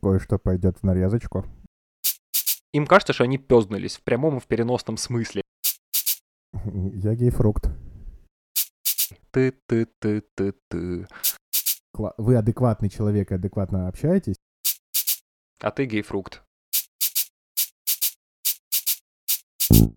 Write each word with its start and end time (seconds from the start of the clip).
Кое-что 0.00 0.38
пойдет 0.38 0.78
в 0.78 0.82
нарезочку. 0.84 1.44
Им 2.72 2.86
кажется, 2.86 3.12
что 3.12 3.24
они 3.24 3.38
пёзднулись 3.38 3.96
в 3.96 4.02
прямом 4.02 4.36
и 4.36 4.40
в 4.40 4.46
переносном 4.46 4.96
смысле. 4.96 5.42
Я 6.54 7.14
гей-фрукт. 7.14 7.68
Ты-ты-ты-ты-ты. 9.32 11.08
Кла- 11.94 12.14
Вы 12.16 12.36
адекватный 12.36 12.88
человек 12.90 13.32
и 13.32 13.34
адекватно 13.34 13.88
общаетесь? 13.88 14.36
А 15.60 15.70
ты 15.72 15.86
гей-фрукт. 15.86 16.42
М. 19.72 19.96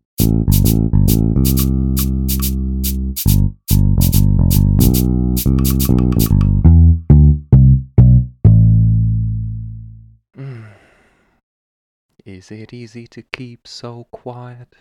Is 12.40 12.52
it 12.52 12.72
easy 12.72 13.06
to 13.08 13.22
keep 13.22 13.68
so 13.68 14.06
quiet? 14.12 14.74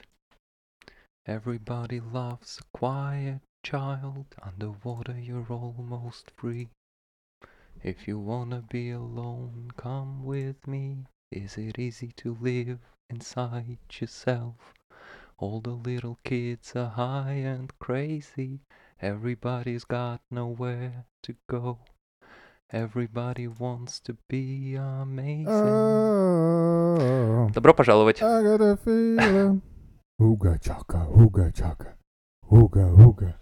Everybody 1.26 1.98
loves 1.98 2.60
a 2.60 2.78
quiet 2.78 3.40
child. 3.64 4.26
Underwater, 4.40 5.18
you're 5.18 5.50
almost 5.50 6.30
free. 6.36 6.68
If 7.82 8.06
you 8.06 8.16
wanna 8.20 8.62
be 8.62 8.92
alone, 8.92 9.72
come 9.76 10.22
with 10.22 10.68
me. 10.68 11.06
Is 11.32 11.58
it 11.58 11.80
easy 11.80 12.12
to 12.18 12.36
live 12.40 12.78
inside 13.10 13.78
yourself? 13.92 14.72
All 15.38 15.60
the 15.60 15.74
little 15.74 16.20
kids 16.22 16.76
are 16.76 16.90
high 16.90 17.42
and 17.42 17.76
crazy. 17.80 18.60
Everybody's 19.02 19.82
got 19.82 20.20
nowhere 20.30 21.06
to 21.24 21.34
go. 21.48 21.80
Everybody 22.70 23.46
wants 23.48 23.98
to 24.04 24.14
be 24.28 24.76
amazing. 24.76 25.46
Oh, 25.48 27.50
Добро 27.54 27.72
пожаловать. 27.72 28.20
Уга-чака, 30.18 31.06
уга-чака. 31.08 31.96
Уга-уга. 32.50 33.36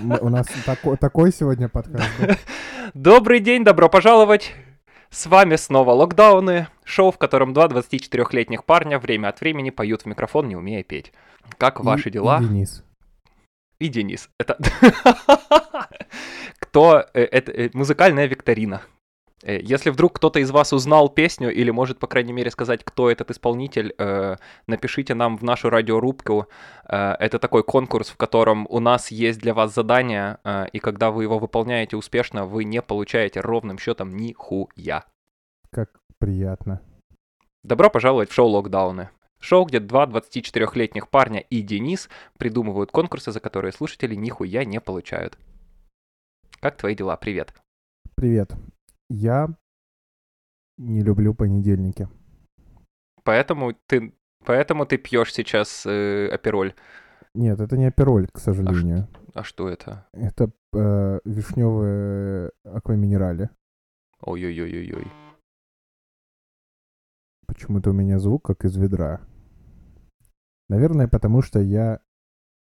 М- 0.00 0.18
У 0.20 0.28
нас 0.28 0.46
тако- 0.64 0.96
такой 0.96 1.32
сегодня 1.32 1.68
подкаст. 1.68 2.08
Добрый 2.94 3.40
день, 3.40 3.64
добро 3.64 3.88
пожаловать. 3.88 4.54
С 5.10 5.26
вами 5.26 5.56
снова 5.56 5.90
Локдауны, 5.90 6.68
шоу, 6.84 7.10
в 7.10 7.18
котором 7.18 7.52
два 7.52 7.66
24-летних 7.66 8.64
парня 8.64 9.00
время 9.00 9.28
от 9.28 9.40
времени 9.40 9.70
поют 9.70 10.02
в 10.02 10.06
микрофон, 10.06 10.46
не 10.46 10.54
умея 10.54 10.84
петь. 10.84 11.12
Как 11.56 11.80
ваши 11.80 12.10
И- 12.10 12.12
дела? 12.12 12.38
И 12.40 12.44
Денис. 12.46 12.84
И 13.80 13.88
Денис. 13.88 14.30
Это... 14.38 14.56
Кто... 16.68 17.04
э, 17.14 17.22
Это 17.22 17.52
э, 17.52 17.70
музыкальная 17.72 18.26
викторина. 18.26 18.82
Э, 19.42 19.58
Если 19.60 19.90
вдруг 19.90 20.12
кто-то 20.12 20.38
из 20.38 20.50
вас 20.50 20.72
узнал 20.72 21.08
песню 21.08 21.50
или 21.50 21.70
может, 21.70 21.98
по 21.98 22.06
крайней 22.06 22.32
мере, 22.32 22.50
сказать, 22.50 22.84
кто 22.84 23.10
этот 23.10 23.30
исполнитель, 23.30 23.94
э, 23.98 24.36
напишите 24.66 25.14
нам 25.14 25.36
в 25.38 25.42
нашу 25.44 25.70
радиорубку. 25.70 26.46
Э, 26.88 27.14
Это 27.18 27.38
такой 27.38 27.62
конкурс, 27.62 28.10
в 28.10 28.16
котором 28.16 28.66
у 28.68 28.80
нас 28.80 29.10
есть 29.10 29.40
для 29.40 29.54
вас 29.54 29.74
задание, 29.74 30.38
э, 30.44 30.66
и 30.72 30.78
когда 30.78 31.10
вы 31.10 31.22
его 31.22 31.38
выполняете 31.38 31.96
успешно, 31.96 32.44
вы 32.44 32.64
не 32.64 32.82
получаете 32.82 33.40
ровным 33.40 33.78
счетом 33.78 34.16
нихуя. 34.16 35.04
Как 35.70 36.00
приятно. 36.18 36.80
Добро 37.64 37.90
пожаловать 37.90 38.30
в 38.30 38.34
шоу 38.34 38.48
«Локдауны». 38.48 39.08
Шоу, 39.40 39.64
где 39.66 39.78
два 39.80 40.06
24-летних 40.06 41.08
парня 41.08 41.40
и 41.40 41.62
Денис 41.62 42.08
придумывают 42.38 42.90
конкурсы, 42.90 43.30
за 43.32 43.40
которые 43.40 43.72
слушатели 43.72 44.16
нихуя 44.16 44.64
не 44.64 44.80
получают. 44.80 45.38
Как 46.60 46.76
твои 46.76 46.96
дела? 46.96 47.16
Привет. 47.16 47.54
Привет. 48.16 48.52
Я 49.08 49.48
не 50.76 51.02
люблю 51.02 51.32
понедельники. 51.32 52.08
Поэтому 53.22 53.74
ты, 53.86 54.12
поэтому 54.44 54.84
ты 54.84 54.98
пьешь 54.98 55.32
сейчас 55.32 55.86
э, 55.86 56.28
апероль. 56.32 56.74
Нет, 57.34 57.60
это 57.60 57.76
не 57.76 57.86
апероль, 57.86 58.26
к 58.26 58.38
сожалению. 58.38 59.06
А 59.34 59.44
что 59.44 59.68
это? 59.68 60.08
Это 60.12 60.50
э, 60.72 61.20
вишневые 61.24 62.50
акваминерали. 62.64 63.50
Ой-ой-ой-ой-ой. 64.20 65.06
Почему-то 67.46 67.90
у 67.90 67.92
меня 67.92 68.18
звук 68.18 68.44
как 68.44 68.64
из 68.64 68.76
ведра. 68.76 69.20
Наверное, 70.68 71.06
потому 71.06 71.40
что 71.40 71.60
я 71.60 72.00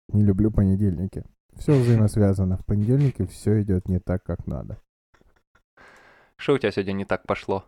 не 0.08 0.24
люблю 0.24 0.50
понедельники. 0.50 1.24
Все 1.56 1.78
взаимосвязано. 1.78 2.58
В 2.58 2.64
понедельнике 2.64 3.26
все 3.26 3.62
идет 3.62 3.88
не 3.88 3.98
так, 3.98 4.22
как 4.22 4.46
надо. 4.46 4.78
Что 6.36 6.54
у 6.54 6.58
тебя 6.58 6.72
сегодня 6.72 6.92
не 6.92 7.04
так 7.04 7.26
пошло? 7.26 7.64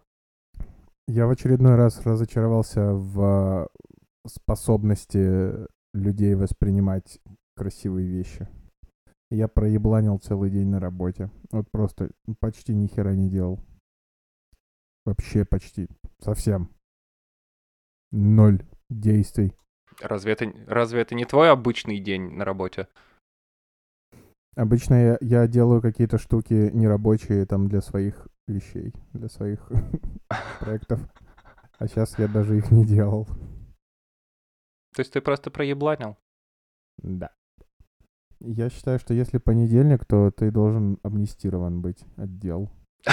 Я 1.08 1.26
в 1.26 1.30
очередной 1.30 1.76
раз 1.76 2.04
разочаровался 2.04 2.92
в 2.92 3.68
э, 4.24 4.28
способности 4.28 5.66
людей 5.94 6.34
воспринимать 6.34 7.20
красивые 7.54 8.08
вещи. 8.08 8.48
Я 9.30 9.48
проебланил 9.48 10.18
целый 10.18 10.50
день 10.50 10.68
на 10.68 10.80
работе. 10.80 11.30
Вот 11.50 11.70
просто 11.70 12.10
почти 12.38 12.74
ни 12.74 12.86
хера 12.86 13.14
не 13.14 13.28
делал. 13.28 13.60
Вообще 15.04 15.44
почти. 15.44 15.88
Совсем. 16.20 16.70
Ноль 18.12 18.62
действий. 18.90 19.52
Разве 20.00 20.32
это, 20.32 20.52
разве 20.66 21.00
это 21.00 21.14
не 21.14 21.24
твой 21.24 21.50
обычный 21.50 21.98
день 22.00 22.32
на 22.32 22.44
работе? 22.44 22.88
Обычно 24.56 24.94
я, 24.94 25.18
я 25.20 25.46
делаю 25.46 25.82
какие-то 25.82 26.16
штуки 26.16 26.70
нерабочие 26.72 27.44
там 27.44 27.68
для 27.68 27.82
своих 27.82 28.26
вещей, 28.48 28.94
для 29.12 29.28
своих 29.28 29.70
проектов. 30.60 31.00
А 31.78 31.86
сейчас 31.86 32.18
я 32.18 32.26
даже 32.26 32.56
их 32.56 32.70
не 32.70 32.86
делал. 32.86 33.26
То 34.94 35.00
есть 35.00 35.12
ты 35.12 35.20
просто 35.20 35.50
проебланил? 35.50 36.16
Да. 36.96 37.32
Я 38.40 38.70
считаю, 38.70 38.98
что 38.98 39.12
если 39.12 39.36
понедельник, 39.36 40.06
то 40.06 40.30
ты 40.30 40.50
должен 40.50 40.98
амнистирован 41.02 41.82
быть 41.82 42.02
от 42.16 42.38
дел. 42.38 42.70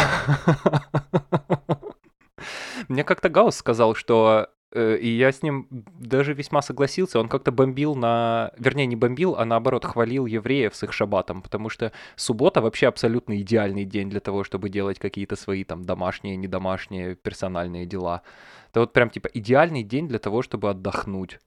Мне 2.88 3.04
как-то 3.04 3.28
Гаусс 3.28 3.58
сказал, 3.58 3.96
что 3.96 4.48
и 4.76 5.08
я 5.08 5.32
с 5.32 5.44
ним 5.44 5.68
даже 5.70 6.34
весьма 6.34 6.62
согласился. 6.62 7.20
Он 7.20 7.30
как-то 7.30 7.52
бомбил 7.52 7.96
на... 7.96 8.52
Вернее, 8.58 8.86
не 8.86 8.96
бомбил, 8.96 9.36
а 9.36 9.46
наоборот 9.46 9.86
хвалил 9.86 10.26
евреев 10.26 10.76
с 10.76 10.84
их 10.84 10.94
шабатом, 10.94 11.42
потому 11.42 11.70
что 11.70 11.92
суббота 12.16 12.62
вообще 12.62 12.88
абсолютно 12.88 13.40
идеальный 13.42 13.86
день 13.86 14.10
для 14.10 14.20
того, 14.20 14.44
чтобы 14.44 14.70
делать 14.70 15.00
какие-то 15.00 15.36
свои 15.36 15.64
там 15.64 15.84
домашние, 15.84 16.36
недомашние, 16.36 17.16
персональные 17.16 17.86
дела. 17.86 18.24
Это 18.72 18.80
вот 18.82 18.94
прям 18.94 19.10
типа 19.10 19.28
идеальный 19.34 19.84
день 19.84 20.08
для 20.08 20.20
того, 20.20 20.42
чтобы 20.42 20.70
отдохнуть. 20.70 21.40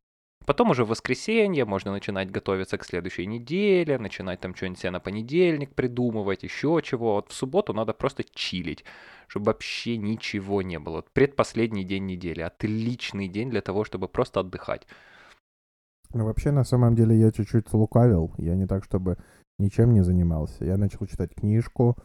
Потом 0.47 0.71
уже 0.71 0.85
в 0.85 0.89
воскресенье 0.89 1.65
можно 1.65 1.93
начинать 1.93 2.31
готовиться 2.31 2.79
к 2.79 2.85
следующей 2.85 3.27
неделе, 3.27 3.99
начинать 3.99 4.41
там 4.41 4.55
что-нибудь 4.55 4.79
себе 4.79 4.93
на 4.93 5.01
понедельник 5.01 5.75
придумывать, 5.75 6.45
еще 6.45 6.81
чего. 6.83 7.15
Вот 7.15 7.31
в 7.31 7.35
субботу 7.35 7.73
надо 7.73 7.93
просто 7.93 8.25
чилить, 8.25 8.85
чтобы 9.27 9.47
вообще 9.47 9.97
ничего 9.97 10.63
не 10.63 10.79
было. 10.79 10.97
Вот 10.97 11.11
предпоследний 11.13 11.85
день 11.85 12.07
недели. 12.07 12.41
Отличный 12.41 13.29
день 13.29 13.51
для 13.51 13.61
того, 13.61 13.85
чтобы 13.85 14.09
просто 14.09 14.41
отдыхать. 14.41 14.87
Но 16.15 16.25
вообще, 16.25 16.53
на 16.53 16.65
самом 16.65 16.95
деле, 16.95 17.19
я 17.19 17.33
чуть-чуть 17.33 17.73
лукавил. 17.75 18.33
Я 18.39 18.55
не 18.55 18.67
так, 18.67 18.85
чтобы 18.85 19.17
ничем 19.59 19.93
не 19.93 20.03
занимался. 20.05 20.65
Я 20.65 20.77
начал 20.77 21.07
читать 21.07 21.35
книжку. 21.35 21.97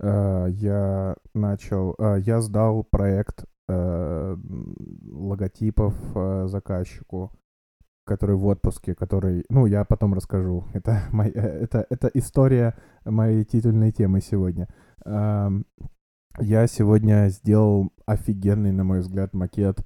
э, 0.00 0.46
Я 0.50 1.16
начал... 1.34 1.94
э, 1.98 2.20
Я 2.20 2.40
сдал 2.42 2.84
проект 2.84 3.46
э, 3.68 4.36
логотипов 5.10 5.94
заказчику, 6.50 7.32
который 8.06 8.36
в 8.36 8.46
отпуске, 8.46 8.94
который... 8.94 9.44
Ну, 9.48 9.66
я 9.66 9.84
потом 9.84 10.14
расскажу. 10.14 10.64
Это, 10.74 11.02
э, 11.12 11.64
это, 11.64 11.86
это 11.90 12.10
история 12.14 12.74
моей 13.04 13.44
титульной 13.44 13.92
темы 13.92 14.20
сегодня. 14.20 14.68
Я 16.38 16.66
сегодня 16.66 17.28
сделал 17.28 17.92
офигенный, 18.04 18.72
на 18.72 18.84
мой 18.84 19.00
взгляд, 19.00 19.32
макет 19.32 19.78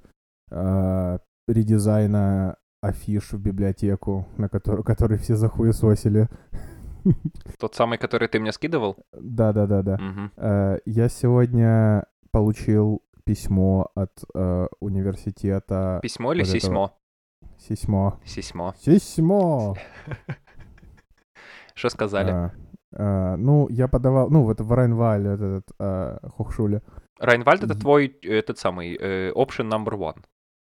э, 0.50 1.18
редизайна 1.46 2.56
афиш 2.82 3.32
в 3.32 3.38
библиотеку, 3.40 4.26
на 4.36 4.48
который, 4.48 4.82
который 4.82 5.18
все 5.18 5.36
захуесосили. 5.36 6.28
Тот 7.58 7.74
самый, 7.74 7.98
который 7.98 8.28
ты 8.28 8.40
мне 8.40 8.52
скидывал? 8.52 8.96
Да-да-да-да. 9.12 9.96
Мгм. 9.98 10.32
Э, 10.36 10.78
Я 10.86 11.08
сегодня 11.08 12.04
получил 12.32 13.02
письмо 13.24 13.90
от 13.94 14.12
э, 14.34 14.66
университета 14.80 16.00
Письмо 16.02 16.32
или 16.32 16.40
вот 16.40 16.48
сисьмо? 16.48 16.96
Сисьмо. 17.68 18.18
Сисьмо. 18.24 18.74
Сисьмо! 18.78 19.76
Что 21.74 21.90
сказали? 21.90 22.30
А, 22.30 22.52
а, 22.94 23.36
ну, 23.36 23.68
я 23.70 23.86
подавал, 23.88 24.30
ну, 24.30 24.44
вот 24.44 24.60
в 24.60 24.72
Райнваль, 24.72 25.26
этот, 25.26 25.64
а, 25.78 26.18
Хохшуле. 26.36 26.82
Райнвальд 27.18 27.62
это 27.62 27.78
твой 27.78 28.06
этот 28.22 28.58
самый 28.58 28.96
э, 28.98 29.30
option 29.32 29.68
number 29.68 29.92
one. 29.92 30.16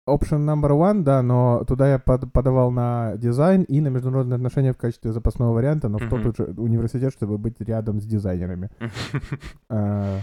Option 0.08 0.44
number 0.44 0.70
one, 0.70 1.02
да, 1.02 1.22
но 1.22 1.64
туда 1.64 1.90
я 1.90 1.98
под- 1.98 2.32
подавал 2.32 2.70
на 2.70 3.16
дизайн 3.16 3.62
и 3.62 3.80
на 3.80 3.88
международные 3.88 4.36
отношения 4.36 4.72
в 4.72 4.76
качестве 4.76 5.12
запасного 5.12 5.52
варианта, 5.52 5.88
но 5.88 5.98
в 5.98 6.08
тот 6.08 6.36
же 6.36 6.44
университет, 6.56 7.12
чтобы 7.12 7.38
быть 7.38 7.60
рядом 7.60 8.00
с 8.00 8.06
дизайнерами. 8.06 8.70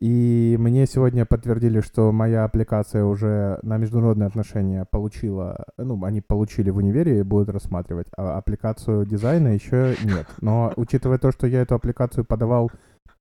И 0.00 0.56
мне 0.58 0.86
сегодня 0.86 1.26
подтвердили, 1.26 1.80
что 1.80 2.10
моя 2.10 2.44
аппликация 2.44 3.04
уже 3.04 3.58
на 3.62 3.76
международные 3.76 4.28
отношения 4.28 4.86
получила, 4.90 5.66
ну, 5.76 6.02
они 6.04 6.22
получили 6.22 6.70
в 6.70 6.78
универе 6.78 7.20
и 7.20 7.22
будут 7.22 7.50
рассматривать, 7.50 8.06
а 8.16 8.38
аппликацию 8.38 9.04
дизайна 9.04 9.48
еще 9.48 9.96
нет. 10.02 10.26
Но 10.40 10.72
учитывая 10.76 11.18
то, 11.18 11.30
что 11.32 11.46
я 11.46 11.60
эту 11.60 11.74
аппликацию 11.74 12.24
подавал 12.24 12.70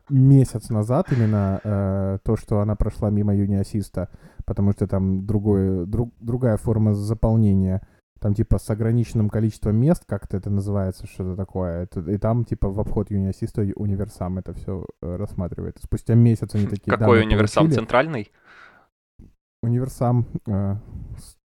месяц 0.10 0.70
назад 0.70 1.08
именно 1.12 1.60
э, 1.64 2.18
то, 2.24 2.38
что 2.38 2.62
она 2.62 2.76
прошла 2.76 3.10
мимо 3.10 3.36
юниасиста, 3.36 4.08
потому 4.46 4.72
что 4.72 4.88
там 4.88 5.26
другое, 5.26 5.86
друг, 5.86 6.14
другая 6.22 6.56
форма 6.56 6.94
заполнения, 6.94 7.82
там 8.20 8.34
типа 8.34 8.60
с 8.60 8.70
ограниченным 8.70 9.30
количеством 9.30 9.76
мест, 9.78 10.04
как-то 10.06 10.38
это 10.38 10.50
называется, 10.50 11.08
что-то 11.08 11.36
такое, 11.36 11.84
это, 11.84 12.02
и 12.02 12.18
там 12.18 12.46
типа 12.46 12.70
в 12.70 12.80
обход 12.80 13.10
юниасиста 13.12 13.62
универсам 13.76 14.38
это 14.38 14.54
все 14.54 14.86
э, 15.02 15.16
рассматривает. 15.16 15.78
Спустя 15.82 16.16
месяц 16.16 16.54
они 16.56 16.68
такие... 16.68 16.92
Какой 16.92 17.22
универсам? 17.22 17.64
Получили. 17.64 17.80
Центральный? 17.80 18.32
Универсам 19.62 20.26
э, 20.48 20.76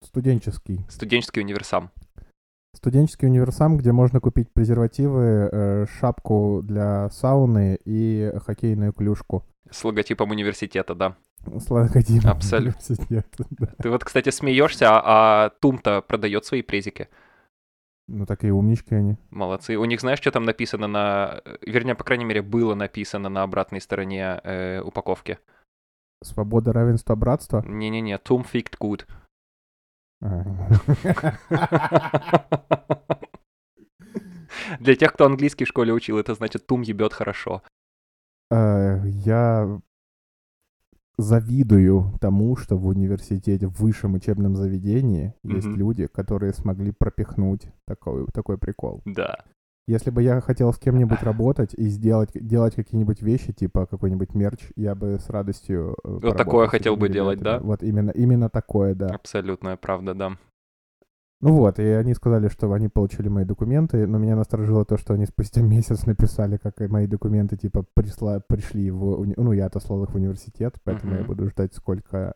студенческий. 0.00 0.84
Студенческий 0.88 1.42
универсам. 1.42 1.90
Студенческий 2.74 3.28
универсам, 3.28 3.76
где 3.76 3.92
можно 3.92 4.20
купить 4.20 4.52
презервативы, 4.52 5.48
э, 5.50 5.86
шапку 5.98 6.60
для 6.62 7.08
сауны 7.10 7.78
и 7.84 8.32
хоккейную 8.44 8.92
клюшку. 8.92 9.44
С 9.70 9.84
логотипом 9.84 10.30
университета, 10.30 10.94
да. 10.94 11.16
С 11.46 11.70
логотипом 11.70 12.30
Абсолютно. 12.30 12.80
университета, 12.80 13.44
да. 13.50 13.66
Ты 13.82 13.90
вот, 13.90 14.04
кстати, 14.04 14.30
смеешься, 14.30 14.90
а, 14.90 15.02
а 15.04 15.50
Тум-то 15.60 16.02
продает 16.02 16.44
свои 16.44 16.62
презики. 16.62 17.08
Ну, 18.06 18.26
такие 18.26 18.52
умнички 18.52 18.94
они. 18.94 19.16
Молодцы. 19.30 19.76
У 19.76 19.84
них, 19.86 20.00
знаешь, 20.00 20.18
что 20.18 20.30
там 20.30 20.44
написано 20.44 20.86
на... 20.86 21.40
Вернее, 21.62 21.94
по 21.94 22.04
крайней 22.04 22.26
мере, 22.26 22.42
было 22.42 22.74
написано 22.74 23.30
на 23.30 23.42
обратной 23.42 23.80
стороне 23.80 24.40
э, 24.44 24.82
упаковки. 24.82 25.38
Свобода, 26.22 26.72
равенство, 26.72 27.14
братство? 27.14 27.62
Не-не-не, 27.66 28.18
Тум 28.18 28.44
фикт 28.44 28.76
good. 28.78 29.06
Для 34.80 34.96
тех, 34.96 35.12
кто 35.12 35.26
английский 35.26 35.64
в 35.64 35.68
школе 35.68 35.92
учил, 35.92 36.18
это 36.18 36.34
значит 36.34 36.66
«тум 36.66 36.82
ебет 36.82 37.12
хорошо». 37.12 37.62
Э, 38.54 39.00
я 39.04 39.80
завидую 41.16 42.12
тому, 42.20 42.56
что 42.56 42.76
в 42.76 42.86
университете, 42.86 43.66
в 43.66 43.80
высшем 43.80 44.14
учебном 44.14 44.56
заведении 44.56 45.34
есть 45.42 45.66
люди, 45.66 46.06
которые 46.06 46.52
смогли 46.52 46.92
пропихнуть 46.92 47.68
такой, 47.86 48.26
такой 48.32 48.58
прикол. 48.58 49.02
Да. 49.04 49.44
Если 49.86 50.10
бы 50.10 50.22
я 50.22 50.40
хотел 50.40 50.72
с 50.72 50.78
кем-нибудь 50.78 51.22
работать 51.22 51.74
и 51.74 51.88
сделать, 51.88 52.30
делать 52.34 52.74
какие-нибудь 52.74 53.22
вещи, 53.22 53.52
типа 53.52 53.86
какой-нибудь 53.86 54.34
мерч, 54.34 54.70
я 54.76 54.94
бы 54.94 55.18
с 55.18 55.28
радостью... 55.30 55.96
Э, 56.04 56.18
вот 56.22 56.36
такое 56.36 56.68
хотел 56.68 56.96
бы 56.96 57.08
делать, 57.08 57.40
да? 57.40 57.58
Вот 57.60 57.82
именно, 57.82 58.10
именно 58.10 58.48
такое, 58.48 58.94
да. 58.94 59.08
Абсолютная 59.08 59.76
правда, 59.76 60.14
да. 60.14 60.38
Ну 61.44 61.56
вот, 61.56 61.78
и 61.78 61.82
они 61.82 62.14
сказали, 62.14 62.48
что 62.48 62.72
они 62.72 62.88
получили 62.88 63.28
мои 63.28 63.44
документы, 63.44 64.06
но 64.06 64.16
меня 64.16 64.34
насторожило 64.34 64.86
то, 64.86 64.96
что 64.96 65.12
они 65.12 65.26
спустя 65.26 65.60
месяц 65.76 66.06
написали, 66.06 66.56
как 66.56 66.80
и 66.80 66.86
мои 66.86 67.06
документы, 67.06 67.58
типа, 67.58 67.84
присла, 67.94 68.40
пришли 68.40 68.90
в... 68.90 69.26
Ну, 69.36 69.52
я 69.52 69.66
отослал 69.66 70.04
их 70.04 70.10
в 70.10 70.14
университет, 70.14 70.76
поэтому 70.84 71.12
uh-huh. 71.12 71.18
я 71.18 71.24
буду 71.24 71.46
ждать 71.50 71.74
сколько 71.74 72.34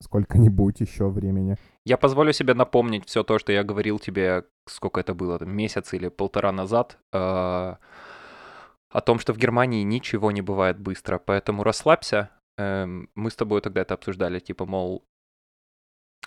сколько-нибудь 0.00 0.78
еще 0.78 1.08
времени. 1.08 1.56
Я 1.84 1.96
позволю 1.96 2.32
себе 2.32 2.54
напомнить 2.54 3.04
все 3.06 3.24
то, 3.24 3.40
что 3.40 3.50
я 3.50 3.64
говорил 3.64 3.98
тебе, 3.98 4.44
сколько 4.68 5.00
это 5.00 5.12
было, 5.12 5.42
месяц 5.44 5.92
или 5.94 6.06
полтора 6.06 6.52
назад, 6.52 6.98
э, 7.12 7.16
о 7.18 9.00
том, 9.04 9.18
что 9.18 9.32
в 9.32 9.38
Германии 9.38 9.82
ничего 9.82 10.30
не 10.30 10.42
бывает 10.42 10.78
быстро, 10.78 11.18
поэтому 11.18 11.64
расслабься. 11.64 12.30
Э, 12.58 12.86
мы 12.86 13.28
с 13.28 13.34
тобой 13.34 13.60
тогда 13.60 13.80
это 13.80 13.94
обсуждали, 13.94 14.38
типа, 14.38 14.66
мол, 14.66 15.02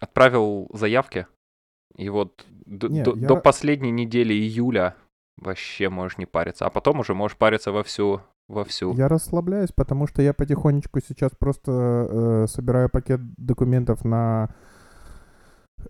отправил 0.01 0.69
заявки, 0.73 1.25
и 1.95 2.09
вот 2.09 2.45
не, 2.65 3.03
до, 3.03 3.15
я... 3.15 3.27
до 3.27 3.35
последней 3.35 3.91
недели 3.91 4.33
июля 4.33 4.95
вообще 5.37 5.89
можешь 5.89 6.17
не 6.17 6.25
париться, 6.25 6.65
а 6.65 6.69
потом 6.69 6.99
уже 6.99 7.13
можешь 7.13 7.37
париться 7.37 7.71
вовсю 7.71 8.21
вовсю. 8.49 8.93
Я 8.95 9.07
расслабляюсь, 9.07 9.71
потому 9.71 10.07
что 10.07 10.21
я 10.21 10.33
потихонечку 10.33 10.99
сейчас 11.07 11.31
просто 11.37 11.71
э, 11.71 12.45
собираю 12.49 12.89
пакет 12.89 13.21
документов 13.37 14.03
на 14.03 14.49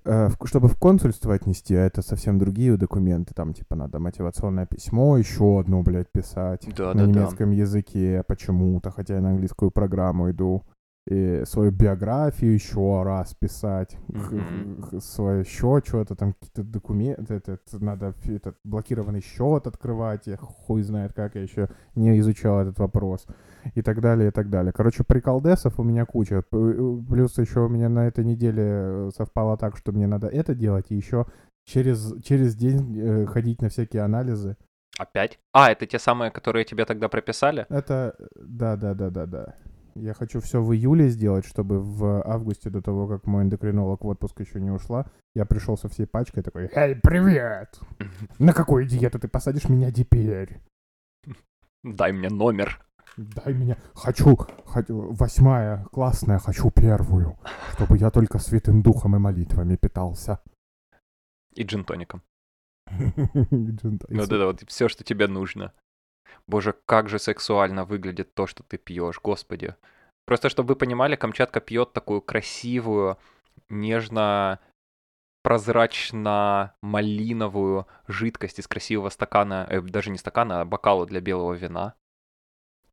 э, 0.03 0.29
чтобы 0.43 0.67
в 0.67 0.77
консульство 0.77 1.33
отнести, 1.33 1.75
а 1.75 1.85
это 1.85 2.01
совсем 2.01 2.37
другие 2.37 2.77
документы. 2.77 3.33
Там, 3.33 3.53
типа, 3.53 3.75
надо 3.75 3.99
мотивационное 3.99 4.65
письмо, 4.65 5.17
еще 5.17 5.59
одно, 5.59 5.81
блядь, 5.81 6.11
писать 6.11 6.67
да, 6.75 6.93
на 6.93 7.05
да, 7.05 7.05
немецком 7.05 7.51
да. 7.51 7.55
языке 7.55 8.23
почему-то, 8.27 8.91
хотя 8.91 9.15
я 9.15 9.21
на 9.21 9.29
английскую 9.29 9.71
программу 9.71 10.29
иду 10.29 10.63
и 11.09 11.43
свою 11.45 11.71
биографию 11.71 12.53
еще 12.53 13.01
раз 13.03 13.33
писать, 13.33 13.97
mm-hmm. 14.09 15.01
свое 15.01 15.39
еще 15.39 15.81
что-то, 15.83 16.15
там 16.15 16.33
какие-то 16.33 16.63
документы, 16.63 17.33
это, 17.33 17.53
это, 17.53 17.83
надо 17.83 18.13
этот 18.25 18.57
блокированный 18.63 19.21
счет 19.21 19.65
открывать, 19.65 20.27
я 20.27 20.37
хуй 20.37 20.83
знает 20.83 21.13
как, 21.13 21.33
я 21.33 21.41
еще 21.41 21.67
не 21.95 22.19
изучал 22.19 22.61
этот 22.61 22.77
вопрос, 22.77 23.25
и 23.73 23.81
так 23.81 24.01
далее, 24.01 24.27
и 24.27 24.31
так 24.31 24.51
далее. 24.51 24.71
Короче, 24.71 25.03
приколдесов 25.03 25.79
у 25.79 25.83
меня 25.83 26.05
куча, 26.05 26.43
плюс 26.43 27.39
еще 27.39 27.61
у 27.61 27.69
меня 27.69 27.89
на 27.89 28.07
этой 28.07 28.23
неделе 28.23 28.63
э, 28.63 29.09
совпало 29.15 29.57
так, 29.57 29.77
что 29.77 29.91
мне 29.91 30.05
надо 30.05 30.27
это 30.27 30.53
делать, 30.53 30.91
и 30.91 30.95
еще 30.95 31.25
через, 31.65 32.21
через 32.21 32.55
день 32.55 32.99
э, 32.99 33.25
ходить 33.25 33.63
на 33.63 33.69
всякие 33.69 34.03
анализы. 34.03 34.57
Опять? 34.99 35.39
А, 35.53 35.71
это 35.71 35.87
те 35.87 35.97
самые, 35.97 36.29
которые 36.29 36.65
тебе 36.65 36.85
тогда 36.85 37.07
прописали? 37.07 37.65
Это, 37.69 38.15
да-да-да-да-да. 38.35 39.55
Я 40.01 40.13
хочу 40.13 40.39
все 40.39 40.61
в 40.61 40.73
июле 40.73 41.09
сделать, 41.09 41.45
чтобы 41.45 41.81
в 41.81 42.21
августе, 42.25 42.69
до 42.69 42.81
того, 42.81 43.07
как 43.07 43.27
мой 43.27 43.43
эндокринолог 43.43 44.03
в 44.03 44.07
отпуск 44.07 44.39
еще 44.39 44.61
не 44.61 44.71
ушла, 44.71 45.05
я 45.35 45.45
пришел 45.45 45.77
со 45.77 45.89
всей 45.89 46.07
пачкой 46.07 46.43
такой, 46.43 46.69
«Эй, 46.73 46.95
привет! 46.95 47.79
На 48.39 48.53
какую 48.53 48.85
диету 48.85 49.19
ты 49.19 49.27
посадишь 49.27 49.69
меня 49.69 49.91
теперь?» 49.91 50.61
Дай 51.83 52.11
мне 52.11 52.29
номер. 52.29 52.85
Дай 53.17 53.53
мне... 53.53 53.77
Хочу... 53.93 54.35
хочу... 54.65 55.11
Восьмая, 55.13 55.85
классная, 55.91 56.39
хочу 56.39 56.71
первую. 56.71 57.37
Чтобы 57.73 57.97
я 57.97 58.11
только 58.11 58.39
святым 58.39 58.81
духом 58.81 59.15
и 59.15 59.19
молитвами 59.19 59.75
питался. 59.75 60.41
И 61.55 61.63
джинтоником. 61.63 62.21
Вот 64.09 64.31
это 64.31 64.45
вот 64.45 64.63
все, 64.67 64.89
что 64.89 65.03
тебе 65.03 65.27
нужно. 65.27 65.73
Боже, 66.47 66.73
как 66.85 67.09
же 67.09 67.19
сексуально 67.19 67.85
выглядит 67.85 68.33
то, 68.33 68.47
что 68.47 68.63
ты 68.63 68.77
пьешь, 68.77 69.19
господи. 69.21 69.75
Просто 70.25 70.49
чтобы 70.49 70.69
вы 70.69 70.75
понимали, 70.75 71.15
Камчатка 71.15 71.59
пьет 71.59 71.93
такую 71.93 72.21
красивую, 72.21 73.17
нежно 73.69 74.59
прозрачно-малиновую 75.43 77.85
жидкость 78.07 78.59
из 78.59 78.67
красивого 78.67 79.09
стакана, 79.09 79.67
э, 79.69 79.81
даже 79.81 80.11
не 80.11 80.17
стакана, 80.17 80.61
а 80.61 80.65
бокала 80.65 81.05
для 81.05 81.21
белого 81.21 81.53
вина. 81.53 81.93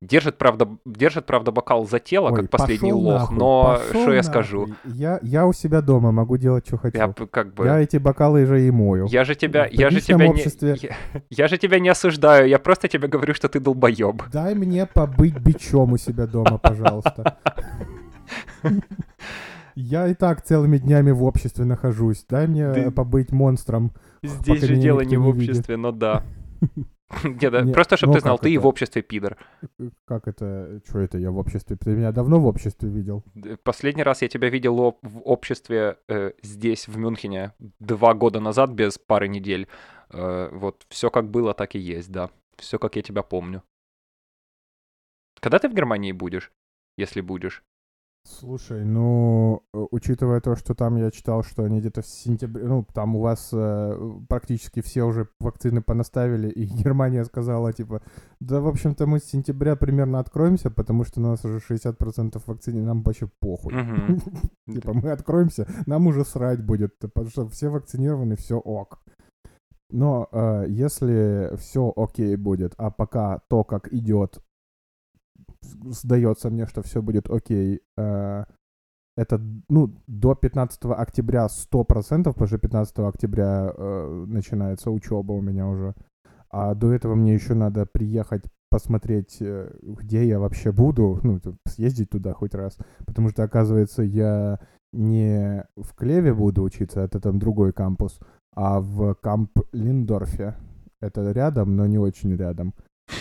Держит, 0.02 0.36
правда, 0.36 0.68
держит, 0.84 1.24
правда, 1.24 1.52
бокал 1.52 1.86
за 1.86 1.98
тело, 1.98 2.28
Ой, 2.28 2.36
как 2.36 2.50
последний 2.50 2.92
лох, 2.92 3.30
нахуй, 3.30 3.36
но 3.38 3.80
что 3.88 4.12
я 4.12 4.22
скажу? 4.22 4.68
Я, 4.84 5.18
я 5.22 5.46
у 5.46 5.54
себя 5.54 5.80
дома 5.80 6.12
могу 6.12 6.36
делать, 6.36 6.66
что 6.66 6.76
хочу. 6.76 6.98
Я, 6.98 7.14
как 7.30 7.54
бы... 7.54 7.64
я 7.64 7.80
эти 7.80 7.96
бокалы 7.96 8.42
уже 8.42 8.66
и 8.66 8.70
мою. 8.70 9.06
Я 9.06 9.24
же 9.24 9.34
тебя, 9.34 9.66
я 9.70 9.88
же 9.88 10.02
тебя 10.02 10.28
обществе... 10.28 10.76
не, 10.82 10.88
я, 10.88 10.96
я 11.30 11.48
же 11.48 11.56
тебя 11.56 11.78
не 11.78 11.88
осуждаю, 11.88 12.46
я 12.46 12.58
просто 12.58 12.88
тебе 12.88 13.08
говорю, 13.08 13.32
что 13.32 13.48
ты 13.48 13.58
долбоеб. 13.58 14.24
Дай 14.30 14.54
мне 14.54 14.84
побыть 14.84 15.38
бичом 15.38 15.94
у 15.94 15.96
себя 15.96 16.26
дома, 16.26 16.58
пожалуйста. 16.58 17.38
Я 19.74 20.08
и 20.08 20.14
так 20.14 20.42
целыми 20.42 20.78
днями 20.78 21.10
в 21.10 21.22
обществе 21.22 21.64
нахожусь. 21.64 22.24
Дай 22.28 22.46
мне 22.46 22.90
побыть 22.90 23.32
монстром. 23.32 23.92
Здесь 24.22 24.62
же 24.62 24.76
дело 24.76 25.00
не 25.00 25.16
в 25.16 25.26
обществе, 25.26 25.76
но 25.76 25.92
да. 25.92 26.22
Нет, 27.24 27.52
да, 27.52 27.64
просто 27.72 27.96
чтобы 27.96 28.12
ну, 28.12 28.14
ты 28.14 28.20
знал, 28.20 28.38
ты 28.38 28.50
и 28.50 28.58
в 28.58 28.66
обществе 28.66 29.02
пидор. 29.02 29.38
Как 30.06 30.26
это? 30.26 30.80
Что 30.86 30.98
это 30.98 31.18
я 31.18 31.30
в 31.30 31.38
обществе? 31.38 31.76
Ты 31.76 31.90
меня 31.90 32.10
давно 32.10 32.40
в 32.40 32.46
обществе 32.46 32.88
видел? 32.88 33.22
Последний 33.62 34.02
раз 34.02 34.22
я 34.22 34.28
тебя 34.28 34.48
видел 34.48 34.98
в 35.02 35.20
обществе 35.20 35.98
э, 36.08 36.32
здесь, 36.42 36.88
в 36.88 36.96
Мюнхене, 36.98 37.52
два 37.78 38.14
года 38.14 38.40
назад, 38.40 38.70
без 38.70 38.98
пары 38.98 39.28
недель. 39.28 39.68
Э, 40.10 40.48
вот 40.52 40.84
все 40.88 41.10
как 41.10 41.30
было, 41.30 41.54
так 41.54 41.76
и 41.76 41.78
есть, 41.78 42.10
да. 42.10 42.30
Все 42.56 42.78
как 42.78 42.96
я 42.96 43.02
тебя 43.02 43.22
помню. 43.22 43.62
Когда 45.40 45.58
ты 45.58 45.68
в 45.68 45.74
Германии 45.74 46.12
будешь, 46.12 46.50
если 46.96 47.20
будешь? 47.20 47.62
Слушай, 48.28 48.84
ну, 48.84 49.62
э, 49.72 49.86
учитывая 49.92 50.40
то, 50.40 50.56
что 50.56 50.74
там 50.74 50.96
я 50.96 51.10
читал, 51.12 51.44
что 51.44 51.62
они 51.62 51.78
где-то 51.78 52.02
в 52.02 52.06
сентябре, 52.06 52.64
ну, 52.64 52.84
там 52.92 53.14
у 53.14 53.20
вас 53.20 53.50
э, 53.52 54.18
практически 54.28 54.82
все 54.82 55.04
уже 55.04 55.28
вакцины 55.38 55.80
понаставили, 55.80 56.48
и 56.48 56.64
Германия 56.84 57.24
сказала, 57.24 57.72
типа, 57.72 58.02
да, 58.40 58.60
в 58.60 58.66
общем-то, 58.66 59.06
мы 59.06 59.20
с 59.20 59.24
сентября 59.24 59.76
примерно 59.76 60.18
откроемся, 60.18 60.70
потому 60.70 61.04
что 61.04 61.20
у 61.20 61.22
нас 61.22 61.44
уже 61.44 61.58
60% 61.58 62.42
вакцины, 62.46 62.82
нам 62.82 63.02
вообще 63.02 63.28
похуй. 63.38 63.72
Типа, 64.66 64.92
мы 64.92 65.12
откроемся, 65.12 65.68
нам 65.86 66.08
уже 66.08 66.24
срать 66.24 66.64
будет, 66.64 66.98
потому 66.98 67.30
что 67.30 67.48
все 67.48 67.68
вакцинированы, 67.68 68.34
все 68.34 68.58
ок. 68.58 68.98
Но 69.90 70.28
э, 70.32 70.64
если 70.68 71.56
все 71.58 71.92
окей 71.96 72.34
будет, 72.34 72.74
а 72.76 72.90
пока 72.90 73.38
то, 73.48 73.62
как 73.62 73.92
идет 73.92 74.40
сдается 75.90 76.50
мне, 76.50 76.66
что 76.66 76.82
все 76.82 77.02
будет 77.02 77.30
окей. 77.30 77.80
Э, 77.96 78.44
это, 79.16 79.40
ну, 79.68 79.94
до 80.06 80.34
15 80.34 80.84
октября 80.84 81.46
100%, 81.46 82.24
потому 82.24 82.46
что 82.46 82.58
15 82.58 82.98
октября 82.98 83.72
э, 83.74 84.24
начинается 84.28 84.90
учеба 84.90 85.32
у 85.32 85.40
меня 85.40 85.66
уже. 85.66 85.94
А 86.50 86.74
до 86.74 86.92
этого 86.92 87.14
мне 87.14 87.34
еще 87.34 87.54
надо 87.54 87.86
приехать 87.86 88.44
посмотреть, 88.70 89.38
э, 89.40 89.72
где 89.82 90.26
я 90.26 90.38
вообще 90.38 90.70
буду, 90.72 91.20
ну, 91.22 91.40
съездить 91.66 92.10
туда 92.10 92.34
хоть 92.34 92.54
раз. 92.54 92.76
Потому 93.06 93.30
что, 93.30 93.42
оказывается, 93.42 94.02
я 94.02 94.60
не 94.92 95.64
в 95.76 95.94
Клеве 95.94 96.34
буду 96.34 96.62
учиться, 96.62 97.00
это 97.00 97.20
там 97.20 97.38
другой 97.38 97.72
кампус, 97.72 98.18
а 98.54 98.80
в 98.80 99.14
камп 99.14 99.60
Линдорфе. 99.72 100.56
Это 101.00 101.30
рядом, 101.32 101.76
но 101.76 101.86
не 101.86 101.98
очень 101.98 102.34
рядом. 102.36 102.74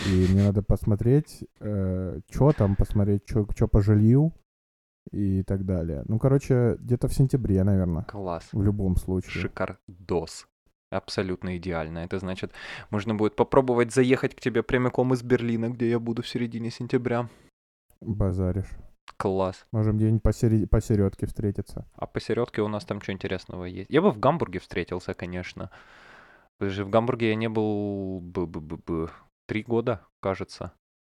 И 0.08 0.27
мне 0.32 0.44
надо 0.44 0.63
посмотреть, 0.63 1.44
э, 1.60 2.20
что 2.30 2.51
там, 2.51 2.75
посмотреть, 2.75 3.24
что 3.27 3.68
по 3.68 3.82
жилью 3.82 4.34
и 5.12 5.44
так 5.44 5.65
далее. 5.65 6.04
Ну, 6.08 6.20
короче, 6.20 6.77
где-то 6.80 7.08
в 7.08 7.13
сентябре, 7.13 7.63
наверное. 7.63 8.04
Класс. 8.04 8.48
В 8.51 8.62
любом 8.62 8.96
случае. 8.96 9.42
Шикардос. 9.42 10.48
Абсолютно 10.92 11.58
идеально. 11.58 12.00
Это 12.00 12.20
значит, 12.20 12.51
можно 12.89 13.15
будет 13.15 13.36
попробовать 13.36 13.94
заехать 13.94 14.36
к 14.36 14.39
тебе 14.39 14.63
прямиком 14.63 15.13
из 15.13 15.24
Берлина, 15.24 15.70
где 15.70 15.89
я 15.89 16.00
буду 16.00 16.22
в 16.22 16.27
середине 16.27 16.72
сентября. 16.72 17.30
Базаришь. 18.01 18.70
Класс. 19.18 19.65
Можем 19.72 19.98
где-нибудь 19.98 20.24
посередке, 20.24 20.68
посередке 20.68 21.25
встретиться. 21.27 21.86
А 21.96 22.06
посередке 22.06 22.62
у 22.62 22.68
нас 22.68 22.86
там 22.86 23.01
что 23.01 23.12
интересного 23.12 23.65
есть? 23.65 23.89
Я 23.89 24.01
бы 24.01 24.12
в 24.12 24.20
Гамбурге 24.20 24.60
встретился, 24.60 25.13
конечно. 25.13 25.70
Потому 26.58 26.74
что 26.74 26.86
в 26.86 26.89
Гамбурге 26.89 27.30
я 27.30 27.36
не 27.36 27.50
был 27.50 28.20
бы, 28.22 28.48
бы, 28.48 28.62
бы, 28.62 28.77
бы 28.77 29.10
три 29.46 29.64
года, 29.64 30.06
кажется. 30.20 30.74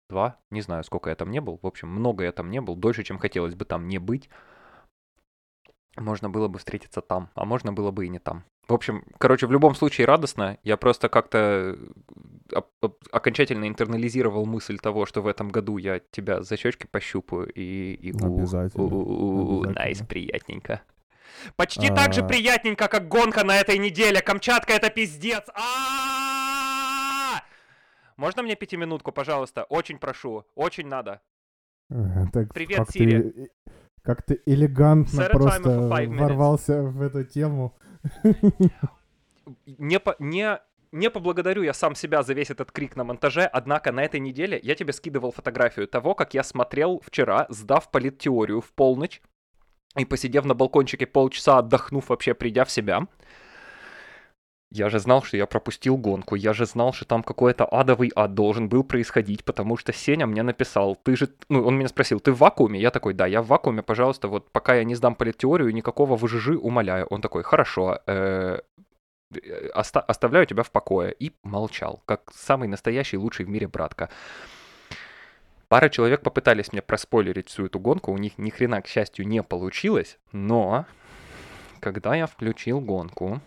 Два? 0.09 0.39
Не 0.51 0.61
знаю, 0.61 0.83
сколько 0.85 1.11
я 1.11 1.17
там 1.17 1.31
не 1.31 1.41
был. 1.41 1.59
В 1.63 1.67
общем, 1.67 1.89
много 1.89 2.25
я 2.25 2.33
там 2.33 2.51
не 2.51 2.61
был. 2.61 2.75
Дольше, 2.77 3.05
чем 3.05 3.19
хотелось 3.19 3.55
бы 3.55 3.65
там 3.65 3.87
не 3.87 3.99
быть. 3.99 4.29
Можно 5.97 6.31
было 6.31 6.49
бы 6.49 6.59
встретиться 6.59 7.01
там, 7.01 7.31
а 7.35 7.45
можно 7.45 7.73
было 7.73 7.91
бы 7.91 8.07
и 8.07 8.09
не 8.09 8.19
там. 8.19 8.45
В 8.69 8.73
общем, 8.73 9.05
короче, 9.19 9.47
в 9.47 9.53
любом 9.53 9.75
случае 9.75 10.07
радостно. 10.07 10.59
Я 10.63 10.77
просто 10.77 11.09
как-то 11.09 11.77
э, 12.53 12.61
окончательно 13.11 13.67
интернализировал 13.67 14.47
мысль 14.47 14.79
того, 14.79 15.07
что 15.07 15.23
в 15.23 15.27
этом 15.27 15.49
году 15.49 15.77
я 15.77 16.01
тебя 16.11 16.43
за 16.43 16.57
щечки 16.57 16.87
пощупаю 16.87 17.53
и... 17.53 17.95
и 17.95 18.11
Обязательно. 18.11 19.73
Nice, 19.73 20.03
приятненько. 20.07 20.83
Почти 21.57 21.89
а... 21.89 21.95
так 21.95 22.13
же 22.13 22.25
приятненько, 22.25 22.89
как 22.89 23.09
гонка 23.09 23.45
на 23.45 23.57
этой 23.57 23.79
неделе. 23.79 24.21
Камчатка 24.21 24.73
это 24.73 24.91
пиздец. 24.91 25.45
А! 25.55 26.20
Можно 28.21 28.43
мне 28.43 28.55
пятиминутку, 28.55 29.13
пожалуйста? 29.13 29.65
Очень 29.71 29.99
прошу. 29.99 30.45
Очень 30.55 30.89
надо. 30.89 31.23
Так, 32.35 32.53
Привет, 32.53 32.91
Сири. 32.91 33.51
Как 34.03 34.23
ты 34.23 34.43
элегантно 34.45 35.25
просто 35.31 35.89
ворвался 35.89 36.83
в 36.83 37.01
эту 37.01 37.25
тему. 37.25 37.79
Не, 39.67 39.99
по, 39.99 40.15
не, 40.21 40.61
не 40.93 41.11
поблагодарю 41.11 41.63
я 41.63 41.73
сам 41.75 41.95
себя 41.95 42.23
за 42.23 42.35
весь 42.35 42.51
этот 42.51 42.71
крик 42.71 42.95
на 42.95 43.05
монтаже, 43.05 43.45
однако 43.47 43.91
на 43.91 44.05
этой 44.05 44.21
неделе 44.21 44.61
я 44.63 44.75
тебе 44.75 44.93
скидывал 44.93 45.33
фотографию 45.33 45.89
того, 45.89 46.15
как 46.15 46.35
я 46.35 46.45
смотрел 46.45 47.03
вчера, 47.05 47.47
сдав 47.49 47.91
политтеорию 47.91 48.61
в 48.61 48.73
полночь 48.73 49.21
и 49.97 50.05
посидев 50.05 50.45
на 50.45 50.55
балкончике 50.55 51.07
полчаса, 51.07 51.59
отдохнув 51.59 52.09
вообще, 52.09 52.35
придя 52.35 52.65
в 52.65 52.71
себя. 52.71 53.09
Я 54.73 54.89
же 54.89 55.01
знал, 55.01 55.23
что 55.23 55.37
я 55.37 55.47
пропустил 55.47 55.97
гонку, 55.97 56.37
я 56.37 56.53
же 56.53 56.65
знал, 56.65 56.93
что 56.93 57.05
там 57.05 57.25
какой-то 57.25 57.65
адовый 57.65 58.13
ад 58.15 58.35
должен 58.35 58.69
был 58.69 58.85
происходить, 58.85 59.45
потому 59.45 59.77
что 59.77 59.93
Сеня 59.93 60.27
мне 60.27 60.45
написал, 60.45 60.95
ты 60.95 61.17
же, 61.17 61.29
ну, 61.49 61.67
он 61.67 61.77
меня 61.77 61.89
спросил, 61.89 62.21
ты 62.21 62.31
в 62.31 62.39
вакууме? 62.39 62.81
Я 62.81 62.93
такой, 62.93 63.15
да, 63.15 63.27
я 63.27 63.43
в 63.43 63.49
вакууме, 63.49 63.83
пожалуйста, 63.83 64.29
вот 64.29 64.53
пока 64.53 64.77
я 64.77 64.85
не 64.85 64.95
сдам 64.95 65.17
политеорию, 65.17 65.75
никакого 65.75 66.15
выжижи, 66.15 66.57
умоляю. 66.57 67.07
Он 67.07 67.21
такой, 67.21 67.43
хорошо, 67.43 67.99
э, 68.07 68.61
оста- 69.75 70.01
оставляю 70.01 70.47
тебя 70.47 70.63
в 70.63 70.71
покое. 70.71 71.13
И 71.19 71.33
молчал, 71.43 72.03
как 72.07 72.31
самый 72.33 72.69
настоящий, 72.69 73.19
лучший 73.19 73.47
в 73.47 73.49
мире 73.49 73.67
братка. 73.67 74.09
Пара 75.69 75.89
человек 75.89 76.23
попытались 76.23 76.73
мне 76.73 76.83
проспойлерить 76.83 77.49
всю 77.49 77.67
эту 77.67 77.81
гонку, 77.81 78.13
у 78.13 78.19
них 78.19 78.39
ни 78.39 78.51
хрена, 78.51 78.83
к 78.83 78.87
счастью, 78.87 79.27
не 79.27 79.43
получилось, 79.43 80.19
но 80.33 80.87
когда 81.81 82.15
я 82.15 82.27
включил 82.27 82.81
гонку, 82.81 83.41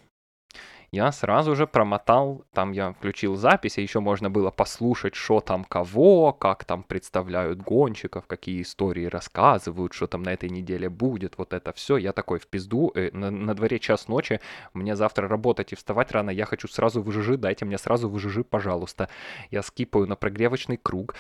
я 0.94 1.12
сразу 1.12 1.56
же 1.56 1.66
промотал, 1.66 2.46
там 2.54 2.72
я 2.72 2.94
включил 2.94 3.36
запись, 3.36 3.80
и 3.80 3.82
еще 3.82 4.00
можно 4.00 4.30
было 4.30 4.52
послушать, 4.52 5.16
что 5.16 5.40
там 5.40 5.64
кого, 5.64 6.34
как 6.34 6.66
там 6.66 6.84
представляют 6.84 7.64
гонщиков, 7.64 8.28
какие 8.28 8.62
истории 8.62 9.06
рассказывают, 9.06 9.94
что 9.94 10.06
там 10.06 10.22
на 10.22 10.32
этой 10.32 10.52
неделе 10.52 10.90
будет, 10.90 11.40
вот 11.40 11.54
это 11.54 11.74
все. 11.74 11.98
Я 11.98 12.14
такой 12.14 12.38
в 12.38 12.46
пизду, 12.46 12.92
э, 12.94 13.10
на, 13.12 13.32
на 13.32 13.56
дворе 13.56 13.80
час 13.80 14.08
ночи, 14.08 14.40
мне 14.76 14.96
завтра 14.96 15.28
работать 15.28 15.74
и 15.74 15.76
вставать 15.76 16.12
рано, 16.12 16.30
я 16.30 16.46
хочу 16.46 16.68
сразу 16.68 17.02
выжижи, 17.02 17.38
дайте 17.38 17.66
мне 17.66 17.80
сразу 17.80 18.08
выжижи, 18.08 18.44
пожалуйста. 18.44 19.10
Я 19.50 19.64
скипаю 19.64 20.06
на 20.06 20.16
прогревочный 20.16 20.78
круг. 20.78 21.16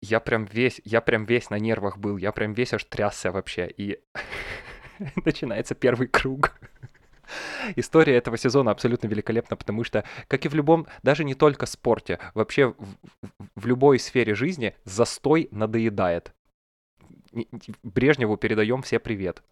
Я 0.00 0.20
прям 0.20 0.44
весь, 0.44 0.80
я 0.84 1.00
прям 1.00 1.24
весь 1.24 1.50
на 1.50 1.58
нервах 1.58 1.98
был, 1.98 2.18
я 2.18 2.30
прям 2.30 2.52
весь 2.52 2.72
аж 2.72 2.84
трясся 2.84 3.32
вообще, 3.32 3.66
и 3.66 3.98
начинается 5.24 5.74
первый 5.74 6.06
круг. 6.06 6.52
История 7.76 8.16
этого 8.16 8.36
сезона 8.36 8.70
абсолютно 8.70 9.06
великолепна, 9.06 9.56
потому 9.56 9.84
что, 9.84 10.04
как 10.28 10.44
и 10.44 10.48
в 10.48 10.54
любом, 10.54 10.86
даже 11.02 11.24
не 11.24 11.34
только 11.34 11.66
спорте, 11.66 12.18
вообще 12.34 12.68
в, 12.68 12.96
в 13.56 13.66
любой 13.66 13.98
сфере 13.98 14.34
жизни 14.34 14.74
застой 14.84 15.48
надоедает. 15.50 16.34
Брежневу 17.82 18.36
передаем 18.36 18.82
все 18.82 18.98
привет. 18.98 19.42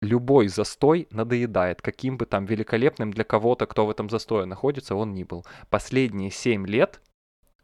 Любой 0.00 0.46
застой 0.48 1.08
надоедает, 1.10 1.82
каким 1.82 2.18
бы 2.18 2.26
там 2.26 2.44
великолепным 2.44 3.12
для 3.12 3.24
кого-то, 3.24 3.66
кто 3.66 3.86
в 3.86 3.90
этом 3.90 4.08
застое 4.08 4.46
находится, 4.46 4.94
он 4.94 5.12
ни 5.12 5.24
был. 5.24 5.44
Последние 5.70 6.30
7 6.30 6.66
лет 6.66 7.00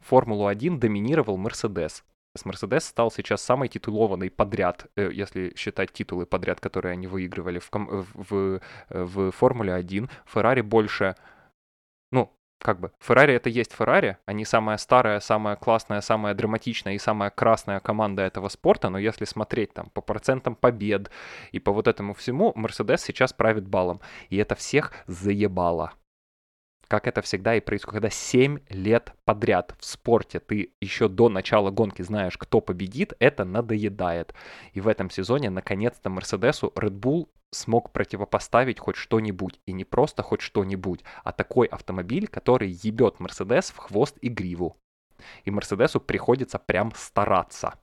Формулу-1 0.01 0.77
доминировал 0.77 1.37
Мерседес. 1.37 2.03
Мерседес 2.43 2.85
стал 2.85 3.11
сейчас 3.11 3.41
самой 3.41 3.69
титулованной 3.69 4.29
подряд, 4.29 4.87
э, 4.95 5.09
если 5.13 5.53
считать 5.55 5.93
титулы 5.93 6.25
подряд, 6.25 6.59
которые 6.59 6.93
они 6.93 7.07
выигрывали 7.07 7.59
в, 7.59 7.69
в, 7.71 8.61
в 8.89 9.31
Формуле 9.31 9.73
1. 9.73 10.09
Феррари 10.25 10.61
больше, 10.61 11.15
ну, 12.11 12.35
как 12.59 12.79
бы, 12.79 12.91
Феррари 12.99 13.33
это 13.33 13.49
есть 13.49 13.73
Феррари, 13.73 14.17
они 14.25 14.43
самая 14.43 14.77
старая, 14.77 15.19
самая 15.19 15.55
классная, 15.55 16.01
самая 16.01 16.33
драматичная 16.33 16.95
и 16.95 16.99
самая 16.99 17.29
красная 17.29 17.79
команда 17.79 18.23
этого 18.23 18.49
спорта, 18.49 18.89
но 18.89 18.97
если 18.97 19.25
смотреть 19.25 19.73
там 19.73 19.89
по 19.91 20.01
процентам 20.01 20.55
побед 20.55 21.11
и 21.51 21.59
по 21.59 21.71
вот 21.71 21.87
этому 21.87 22.13
всему, 22.13 22.51
Мерседес 22.55 23.03
сейчас 23.03 23.33
правит 23.33 23.67
балом, 23.67 24.01
и 24.29 24.37
это 24.37 24.55
всех 24.55 24.91
заебало 25.07 25.93
как 26.87 27.07
это 27.07 27.21
всегда 27.21 27.55
и 27.55 27.59
происходит, 27.59 27.93
когда 27.93 28.09
7 28.09 28.59
лет 28.69 29.13
подряд 29.25 29.75
в 29.79 29.85
спорте 29.85 30.39
ты 30.39 30.73
еще 30.81 31.07
до 31.07 31.29
начала 31.29 31.71
гонки 31.71 32.01
знаешь, 32.01 32.37
кто 32.37 32.61
победит, 32.61 33.13
это 33.19 33.45
надоедает. 33.45 34.33
И 34.73 34.81
в 34.81 34.87
этом 34.87 35.09
сезоне 35.09 35.49
наконец-то 35.49 36.09
Мерседесу 36.09 36.71
Red 36.75 36.99
Bull 36.99 37.29
смог 37.51 37.91
противопоставить 37.91 38.79
хоть 38.79 38.95
что-нибудь. 38.95 39.59
И 39.65 39.71
не 39.71 39.85
просто 39.85 40.23
хоть 40.23 40.41
что-нибудь, 40.41 41.03
а 41.23 41.31
такой 41.31 41.67
автомобиль, 41.67 42.27
который 42.27 42.69
ебет 42.69 43.19
Мерседес 43.19 43.71
в 43.71 43.77
хвост 43.77 44.17
и 44.21 44.29
гриву. 44.29 44.77
И 45.45 45.51
Мерседесу 45.51 45.99
приходится 46.01 46.59
прям 46.59 46.91
стараться. 46.95 47.73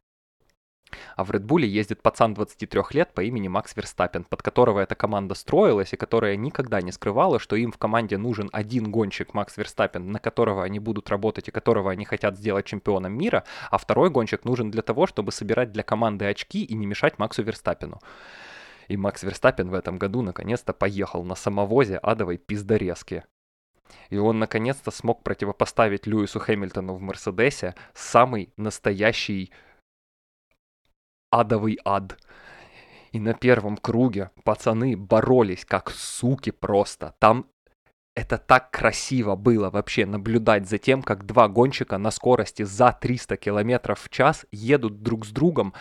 А 1.16 1.24
в 1.24 1.30
Red 1.30 1.46
Bull 1.46 1.62
ездит 1.62 2.02
пацан 2.02 2.34
23 2.34 2.82
лет 2.92 3.12
по 3.14 3.22
имени 3.22 3.48
Макс 3.48 3.76
Верстаппен, 3.76 4.24
под 4.24 4.42
которого 4.42 4.80
эта 4.80 4.94
команда 4.94 5.34
строилась 5.34 5.92
и 5.92 5.96
которая 5.96 6.36
никогда 6.36 6.80
не 6.80 6.92
скрывала, 6.92 7.38
что 7.38 7.56
им 7.56 7.72
в 7.72 7.78
команде 7.78 8.18
нужен 8.18 8.48
один 8.52 8.90
гонщик 8.90 9.34
Макс 9.34 9.56
Верстаппен, 9.56 10.10
на 10.10 10.18
которого 10.18 10.64
они 10.64 10.78
будут 10.78 11.10
работать 11.10 11.48
и 11.48 11.52
которого 11.52 11.90
они 11.90 12.04
хотят 12.04 12.36
сделать 12.36 12.66
чемпионом 12.66 13.12
мира, 13.12 13.44
а 13.70 13.78
второй 13.78 14.10
гонщик 14.10 14.44
нужен 14.44 14.70
для 14.70 14.82
того, 14.82 15.06
чтобы 15.06 15.32
собирать 15.32 15.72
для 15.72 15.82
команды 15.82 16.26
очки 16.26 16.64
и 16.64 16.74
не 16.74 16.86
мешать 16.86 17.18
Максу 17.18 17.42
Верстаппену. 17.42 18.00
И 18.88 18.96
Макс 18.96 19.22
Верстаппен 19.22 19.70
в 19.70 19.74
этом 19.74 19.98
году 19.98 20.22
наконец-то 20.22 20.72
поехал 20.72 21.24
на 21.24 21.34
самовозе 21.34 21.96
адовой 21.98 22.36
пиздорезки. 22.38 23.24
И 24.10 24.16
он 24.16 24.38
наконец-то 24.38 24.90
смог 24.90 25.22
противопоставить 25.22 26.06
Льюису 26.06 26.40
Хэмилтону 26.40 26.94
в 26.94 27.00
Мерседесе 27.00 27.74
самый 27.94 28.52
настоящий 28.56 29.52
адовый 31.32 31.78
ад. 31.84 32.16
И 33.10 33.18
на 33.18 33.34
первом 33.34 33.76
круге 33.76 34.30
пацаны 34.44 34.96
боролись 34.96 35.64
как 35.64 35.90
суки 35.90 36.50
просто. 36.50 37.14
Там 37.18 37.46
это 38.14 38.38
так 38.38 38.70
красиво 38.70 39.36
было 39.36 39.70
вообще 39.70 40.06
наблюдать 40.06 40.68
за 40.68 40.78
тем, 40.78 41.02
как 41.02 41.26
два 41.26 41.48
гонщика 41.48 41.98
на 41.98 42.10
скорости 42.10 42.62
за 42.62 42.92
300 42.92 43.36
км 43.38 43.94
в 43.94 44.08
час 44.10 44.46
едут 44.52 45.02
друг 45.02 45.26
с 45.26 45.30
другом 45.30 45.74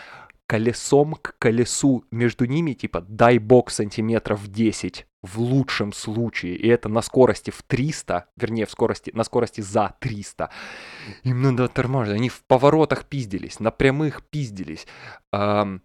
колесом 0.46 1.14
к 1.14 1.36
колесу. 1.38 2.04
Между 2.10 2.46
ними 2.46 2.72
типа 2.72 3.02
дай 3.02 3.38
бог 3.38 3.70
сантиметров 3.70 4.48
10 4.48 5.06
в 5.22 5.38
лучшем 5.40 5.92
случае, 5.92 6.56
и 6.56 6.66
это 6.68 6.88
на 6.88 7.00
скорости 7.00 7.50
в 7.50 7.62
300, 7.62 8.26
вернее, 8.36 8.66
в 8.66 8.70
скорости, 8.70 9.12
на 9.14 9.24
скорости 9.24 9.60
за 9.60 9.94
300. 10.00 10.50
Им 11.22 11.42
надо 11.42 11.68
тормаживать, 11.68 12.18
они 12.18 12.28
в 12.28 12.42
поворотах 12.44 13.04
пиздились, 13.04 13.60
на 13.60 13.70
прямых 13.70 14.22
пиздились. 14.24 14.86
Эм, 15.32 15.82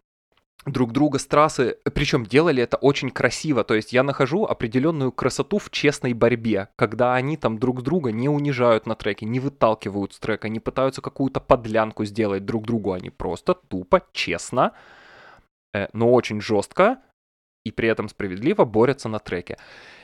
друг 0.66 0.92
друга 0.92 1.20
с 1.20 1.28
трассы, 1.28 1.78
причем 1.94 2.26
делали 2.26 2.64
это 2.64 2.78
очень 2.78 3.12
красиво, 3.12 3.64
то 3.64 3.76
есть 3.76 3.94
я 3.94 4.02
нахожу 4.02 4.46
определенную 4.46 5.12
красоту 5.12 5.60
в 5.60 5.70
честной 5.70 6.14
борьбе, 6.14 6.70
когда 6.76 7.14
они 7.14 7.38
там 7.38 7.60
друг 7.60 7.84
друга 7.84 8.12
не 8.12 8.30
унижают 8.30 8.88
на 8.88 8.96
треке, 8.96 9.28
не 9.28 9.40
выталкивают 9.40 10.14
с 10.14 10.20
трека, 10.20 10.50
не 10.50 10.60
пытаются 10.60 11.02
какую-то 11.02 11.40
подлянку 11.42 12.06
сделать 12.06 12.44
друг 12.44 12.66
другу, 12.66 12.94
они 12.94 13.12
просто 13.12 13.54
тупо, 13.54 14.02
честно, 14.14 14.74
э, 15.74 15.88
но 15.94 16.12
очень 16.12 16.42
жестко 16.42 16.98
и 17.68 17.72
при 17.72 17.90
этом 17.90 18.10
справедливо 18.10 18.66
борются 18.66 19.10
на 19.10 19.20
треке. 19.20 19.58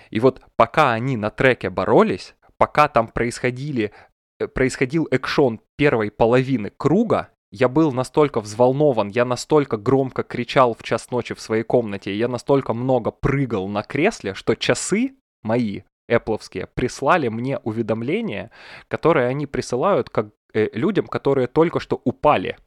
И 0.09 0.19
вот 0.19 0.41
пока 0.55 0.91
они 0.91 1.17
на 1.17 1.29
треке 1.29 1.69
боролись, 1.69 2.35
пока 2.57 2.87
там 2.87 3.07
происходили, 3.07 3.91
э, 4.39 4.47
происходил 4.47 5.07
экшон 5.11 5.59
первой 5.77 6.11
половины 6.11 6.71
круга, 6.75 7.29
я 7.51 7.69
был 7.69 7.91
настолько 7.91 8.41
взволнован, 8.41 9.09
я 9.09 9.25
настолько 9.25 9.77
громко 9.77 10.23
кричал 10.23 10.73
в 10.73 10.81
час 10.81 11.11
ночи 11.11 11.35
в 11.35 11.39
своей 11.39 11.63
комнате, 11.63 12.15
я 12.15 12.27
настолько 12.27 12.73
много 12.73 13.11
прыгал 13.11 13.67
на 13.67 13.83
кресле, 13.83 14.33
что 14.33 14.55
часы 14.55 15.13
мои, 15.43 15.81
эпловские, 16.07 16.67
прислали 16.73 17.27
мне 17.27 17.59
уведомления, 17.59 18.49
которые 18.87 19.27
они 19.27 19.45
присылают 19.45 20.09
как 20.09 20.29
э, 20.53 20.69
людям, 20.73 21.05
которые 21.05 21.47
только 21.47 21.79
что 21.79 22.01
упали. 22.03 22.57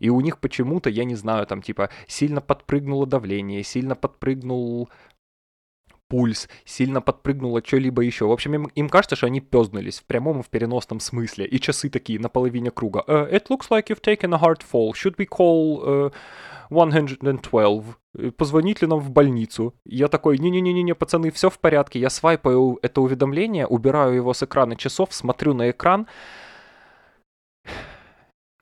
И 0.00 0.08
у 0.10 0.20
них 0.20 0.38
почему-то, 0.38 0.90
я 0.90 1.04
не 1.04 1.14
знаю, 1.14 1.46
там 1.46 1.62
типа 1.62 1.90
сильно 2.08 2.40
подпрыгнуло 2.40 3.06
давление, 3.06 3.62
сильно 3.62 3.94
подпрыгнул 3.94 4.88
пульс, 6.10 6.48
сильно 6.64 7.00
подпрыгнуло 7.00 7.62
что-либо 7.64 8.02
еще. 8.02 8.26
В 8.26 8.32
общем, 8.32 8.54
им, 8.54 8.64
им 8.74 8.88
кажется, 8.88 9.16
что 9.16 9.26
они 9.26 9.40
пёзнулись 9.40 10.00
в 10.00 10.04
прямом 10.04 10.40
и 10.40 10.42
в 10.42 10.48
переносном 10.48 11.00
смысле. 11.00 11.46
И 11.46 11.60
часы 11.60 11.88
такие 11.88 12.18
на 12.18 12.28
половине 12.28 12.70
круга. 12.70 13.04
Uh, 13.06 13.30
it 13.30 13.46
looks 13.48 13.70
like 13.70 13.88
you've 13.88 14.02
taken 14.02 14.34
a 14.34 14.38
hard 14.38 14.60
fall. 14.60 14.92
Should 14.92 15.16
we 15.18 15.26
call 15.26 15.82
uh, 15.84 16.12
112? 16.70 17.96
Позвонить 18.36 18.82
ли 18.82 18.88
нам 18.88 18.98
в 18.98 19.10
больницу? 19.10 19.72
Я 19.84 20.08
такой, 20.08 20.38
не-не-не-не, 20.38 20.94
пацаны, 20.94 21.30
все 21.30 21.48
в 21.48 21.58
порядке. 21.60 22.00
Я 22.00 22.10
свайпаю 22.10 22.78
это 22.82 23.00
уведомление, 23.00 23.66
убираю 23.66 24.14
его 24.14 24.34
с 24.34 24.42
экрана 24.42 24.74
часов, 24.74 25.14
смотрю 25.14 25.54
на 25.54 25.70
экран. 25.70 26.08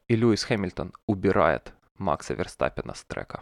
И 0.08 0.16
Льюис 0.16 0.44
Хэмилтон 0.44 0.94
убирает 1.06 1.72
Макса 1.98 2.34
Верстаппина 2.34 2.94
с 2.94 3.04
трека 3.04 3.40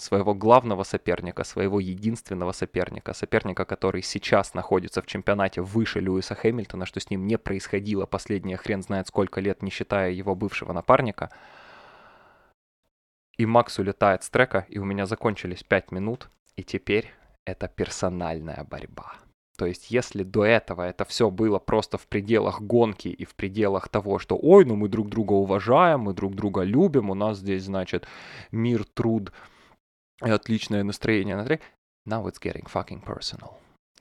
своего 0.00 0.34
главного 0.34 0.82
соперника, 0.82 1.44
своего 1.44 1.80
единственного 1.80 2.52
соперника, 2.52 3.12
соперника, 3.12 3.64
который 3.64 4.02
сейчас 4.02 4.54
находится 4.54 5.02
в 5.02 5.06
чемпионате 5.06 5.60
выше 5.60 6.00
Льюиса 6.00 6.34
Хэмилтона, 6.34 6.86
что 6.86 7.00
с 7.00 7.10
ним 7.10 7.26
не 7.26 7.38
происходило 7.38 8.06
последние 8.06 8.56
хрен 8.56 8.82
знает 8.82 9.08
сколько 9.08 9.40
лет, 9.40 9.62
не 9.62 9.70
считая 9.70 10.10
его 10.10 10.34
бывшего 10.34 10.72
напарника. 10.72 11.30
И 13.36 13.46
Макс 13.46 13.78
улетает 13.78 14.22
с 14.22 14.30
трека, 14.30 14.66
и 14.68 14.78
у 14.78 14.84
меня 14.84 15.06
закончились 15.06 15.62
5 15.62 15.92
минут, 15.92 16.30
и 16.56 16.62
теперь 16.62 17.12
это 17.44 17.68
персональная 17.68 18.64
борьба. 18.64 19.14
То 19.60 19.66
есть, 19.66 19.90
если 19.90 20.22
до 20.22 20.46
этого 20.46 20.80
это 20.80 21.04
все 21.04 21.28
было 21.28 21.58
просто 21.58 21.98
в 21.98 22.06
пределах 22.06 22.62
гонки 22.62 23.08
и 23.08 23.26
в 23.26 23.34
пределах 23.34 23.90
того, 23.90 24.18
что 24.18 24.38
ой, 24.40 24.64
ну 24.64 24.74
мы 24.74 24.88
друг 24.88 25.10
друга 25.10 25.34
уважаем, 25.34 26.00
мы 26.00 26.14
друг 26.14 26.34
друга 26.34 26.62
любим, 26.62 27.10
у 27.10 27.14
нас 27.14 27.36
здесь, 27.36 27.64
значит, 27.64 28.06
мир, 28.52 28.86
труд, 28.94 29.34
и 30.24 30.30
отличное 30.30 30.82
настроение 30.82 31.36
на 31.36 31.44
треке. 31.44 31.62
Now 32.08 32.24
it's 32.24 32.40
getting 32.40 32.66
fucking 32.72 33.04
personal. 33.04 33.52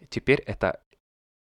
Теперь 0.07 0.39
это, 0.47 0.79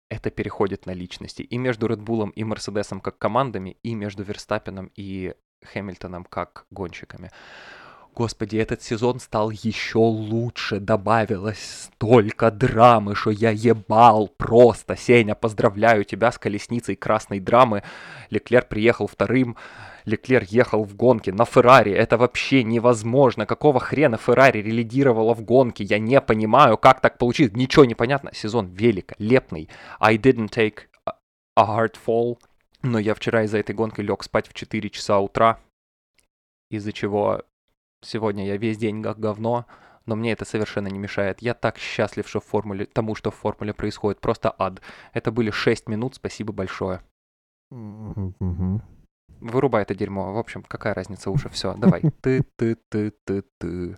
это 0.10 0.32
переходит 0.32 0.88
на 0.88 0.96
личности. 0.96 1.44
И 1.44 1.60
между 1.60 1.86
Red 1.86 2.04
Bull 2.04 2.32
и 2.32 2.44
Мерседесом 2.44 3.02
как 3.02 3.20
командами, 3.20 3.78
и 3.84 3.94
между 3.94 4.24
Верстаппином 4.24 4.90
и 4.96 5.36
Хэмилтоном 5.66 6.24
как 6.24 6.66
гонщиками. 6.72 7.30
Господи, 8.16 8.58
этот 8.58 8.82
сезон 8.82 9.20
стал 9.20 9.50
еще 9.50 10.00
лучше, 10.00 10.80
добавилось 10.80 11.90
столько 11.94 12.52
драмы, 12.52 13.16
что 13.16 13.30
я 13.30 13.52
ебал 13.52 14.28
просто. 14.28 14.98
Сеня, 14.98 15.36
поздравляю 15.36 16.04
тебя 16.04 16.32
с 16.32 16.38
колесницей 16.38 16.96
красной 16.96 17.40
драмы. 17.40 17.84
Леклер 18.30 18.66
приехал 18.66 19.08
вторым, 19.08 19.56
Леклер 20.06 20.44
ехал 20.48 20.84
в 20.84 20.96
гонке 20.96 21.32
на 21.32 21.46
Феррари. 21.46 21.92
Это 21.94 22.18
вообще 22.18 22.64
невозможно. 22.64 23.46
Какого 23.46 23.80
хрена 23.80 24.18
Феррари 24.18 24.60
релидировала 24.60 25.34
в 25.34 25.42
гонке? 25.44 25.84
Я 25.84 26.00
не 26.00 26.20
понимаю, 26.20 26.78
как 26.78 27.00
так 27.00 27.18
получилось. 27.18 27.54
Ничего 27.54 27.86
не 27.86 27.96
понятно. 27.96 28.32
Сезон 28.34 28.68
великолепный. 28.68 29.70
I 30.00 30.18
didn't 30.18 30.50
take 30.50 30.88
a 31.06 31.64
hard 31.64 31.96
fall. 32.06 32.38
Но 32.82 32.98
я 33.00 33.14
вчера 33.14 33.44
из-за 33.44 33.60
этой 33.60 33.76
гонки 33.76 34.02
лег 34.02 34.24
спать 34.24 34.48
в 34.48 34.54
4 34.54 34.90
часа 34.90 35.20
утра. 35.20 35.60
Из-за 36.70 36.92
чего 36.92 37.44
сегодня 38.02 38.46
я 38.46 38.58
весь 38.58 38.78
день 38.78 39.04
как 39.04 39.20
говно. 39.20 39.66
Но 40.06 40.16
мне 40.16 40.32
это 40.32 40.44
совершенно 40.44 40.88
не 40.88 40.98
мешает. 40.98 41.42
Я 41.42 41.54
так 41.54 41.78
счастлив, 41.78 42.28
что 42.28 42.40
в 42.40 42.46
формуле, 42.46 42.86
тому, 42.86 43.14
что 43.14 43.30
в 43.30 43.36
формуле 43.36 43.74
происходит. 43.74 44.20
Просто 44.20 44.54
ад. 44.58 44.82
Это 45.14 45.32
были 45.32 45.52
6 45.52 45.88
минут. 45.88 46.16
Спасибо 46.16 46.52
большое. 46.52 47.02
Вырубай 49.40 49.84
это 49.84 49.94
дерьмо. 49.94 50.34
В 50.34 50.38
общем, 50.38 50.64
какая 50.64 50.94
разница 50.94 51.30
уже? 51.30 51.50
Все, 51.50 51.76
давай. 51.76 52.02
Ты, 52.22 52.44
ты, 52.58 52.76
ты, 52.90 53.14
ты, 53.24 53.44
ты. 53.58 53.98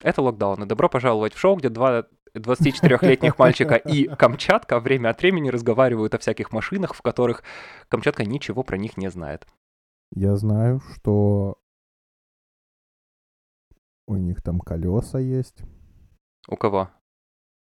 Это 0.00 0.22
локдаун. 0.22 0.62
И 0.62 0.66
добро 0.66 0.88
пожаловать 0.88 1.34
в 1.34 1.38
шоу, 1.38 1.56
где 1.56 1.68
два 1.68 2.06
24-летних 2.34 3.38
мальчика 3.38 3.74
и 3.74 4.06
Камчатка 4.06 4.80
время 4.80 5.10
от 5.10 5.20
времени 5.20 5.50
разговаривают 5.50 6.14
о 6.14 6.18
всяких 6.18 6.52
машинах, 6.52 6.94
в 6.94 7.02
которых 7.02 7.42
Камчатка 7.88 8.24
ничего 8.24 8.62
про 8.62 8.78
них 8.78 8.96
не 8.96 9.10
знает. 9.10 9.46
Я 10.14 10.36
знаю, 10.36 10.80
что 10.94 11.58
у 14.10 14.16
них 14.16 14.42
там 14.42 14.60
колеса 14.60 15.18
есть. 15.20 15.62
У 16.48 16.56
кого? 16.56 16.90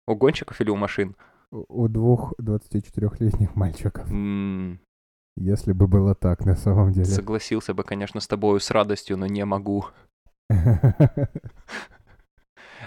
У 0.06 0.14
гонщиков 0.14 0.60
или 0.60 0.70
у 0.70 0.76
машин? 0.76 1.16
У 1.50 1.88
двух 1.88 2.32
24-летних 2.40 3.56
мальчиков. 3.56 4.08
Mm, 4.10 4.78
если 5.36 5.72
бы 5.72 5.88
было 5.88 6.14
так 6.14 6.44
на 6.44 6.54
самом 6.54 6.92
деле. 6.92 7.06
Согласился 7.06 7.74
бы, 7.74 7.82
конечно, 7.82 8.20
с 8.20 8.28
тобою 8.28 8.60
с 8.60 8.70
радостью, 8.70 9.16
но 9.16 9.26
не 9.26 9.44
могу. 9.44 9.86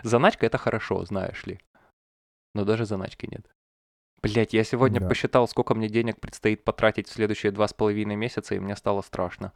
Заначка 0.04 0.46
это 0.46 0.58
хорошо, 0.58 1.04
знаешь 1.04 1.46
ли. 1.46 1.60
Но 2.56 2.64
даже 2.64 2.86
заначки 2.86 3.28
нет. 3.30 3.46
Блять, 4.22 4.54
я 4.54 4.64
сегодня 4.64 5.02
да. 5.02 5.08
посчитал, 5.08 5.48
сколько 5.48 5.76
мне 5.76 5.90
денег 5.90 6.20
предстоит 6.20 6.64
потратить 6.64 7.10
в 7.10 7.14
следующие 7.14 7.52
два 7.52 7.68
с 7.68 7.74
половиной 7.74 8.16
месяца, 8.16 8.56
и 8.56 8.60
мне 8.60 8.76
стало 8.76 9.02
страшно. 9.02 9.52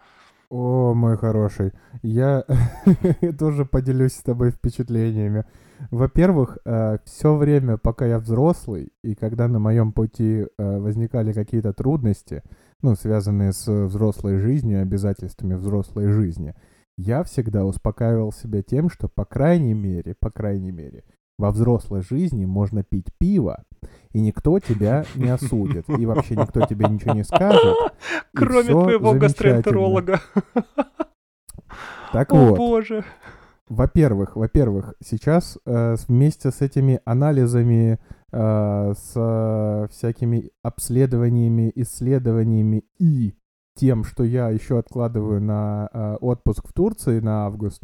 О, 0.50 0.94
мой 0.94 1.18
хороший, 1.18 1.74
я 2.04 2.46
тоже 3.40 3.66
поделюсь 3.66 4.14
с 4.14 4.22
тобой 4.22 4.52
впечатлениями. 4.52 5.46
Во-первых, 5.92 6.60
э, 6.66 7.00
все 7.04 7.36
время, 7.36 7.78
пока 7.78 8.06
я 8.06 8.20
взрослый, 8.20 8.94
и 9.04 9.16
когда 9.16 9.48
на 9.48 9.60
моем 9.60 9.92
пути 9.92 10.46
э, 10.46 10.80
возникали 10.80 11.34
какие-то 11.34 11.74
трудности, 11.74 12.44
ну, 12.82 12.96
связанные 12.96 13.54
с 13.54 13.68
взрослой 13.68 14.38
жизнью, 14.38 14.82
обязательствами 14.82 15.56
взрослой 15.56 16.08
жизни, 16.12 16.54
я 16.98 17.24
всегда 17.24 17.66
успокаивал 17.66 18.32
себя 18.32 18.62
тем, 18.62 18.90
что, 18.90 19.10
по 19.10 19.26
крайней 19.26 19.74
мере, 19.74 20.16
по 20.18 20.30
крайней 20.30 20.72
мере, 20.72 21.04
во 21.38 21.52
взрослой 21.52 22.02
жизни 22.02 22.46
можно 22.46 22.84
пить 22.84 23.08
пиво, 23.18 23.64
и 24.14 24.22
никто 24.22 24.60
тебя 24.60 25.06
не 25.16 25.30
осудит, 25.30 25.90
и 25.90 26.06
вообще 26.06 26.36
никто 26.36 26.66
тебе 26.66 26.88
ничего 26.88 27.14
не 27.14 27.24
скажет. 27.24 27.76
Кроме 28.34 28.70
твоего 28.70 29.14
гастроэнтеролога. 29.14 30.22
Так 32.12 32.32
О, 32.32 32.50
вот. 32.50 32.58
боже. 32.58 33.04
Во-первых, 33.68 34.36
во-первых, 34.36 34.94
сейчас 35.04 35.58
э, 35.66 35.96
вместе 36.08 36.52
с 36.52 36.62
этими 36.62 37.02
анализами, 37.04 38.00
э, 38.32 38.94
с 38.96 39.14
э, 39.16 39.88
всякими 39.90 40.52
обследованиями, 40.62 41.72
исследованиями 41.76 42.86
и 43.00 43.34
тем, 43.76 44.04
что 44.04 44.24
я 44.24 44.50
еще 44.50 44.78
откладываю 44.78 45.42
на 45.42 45.90
э, 45.92 46.16
отпуск 46.22 46.68
в 46.68 46.74
Турции 46.74 47.20
на 47.20 47.48
август, 47.48 47.84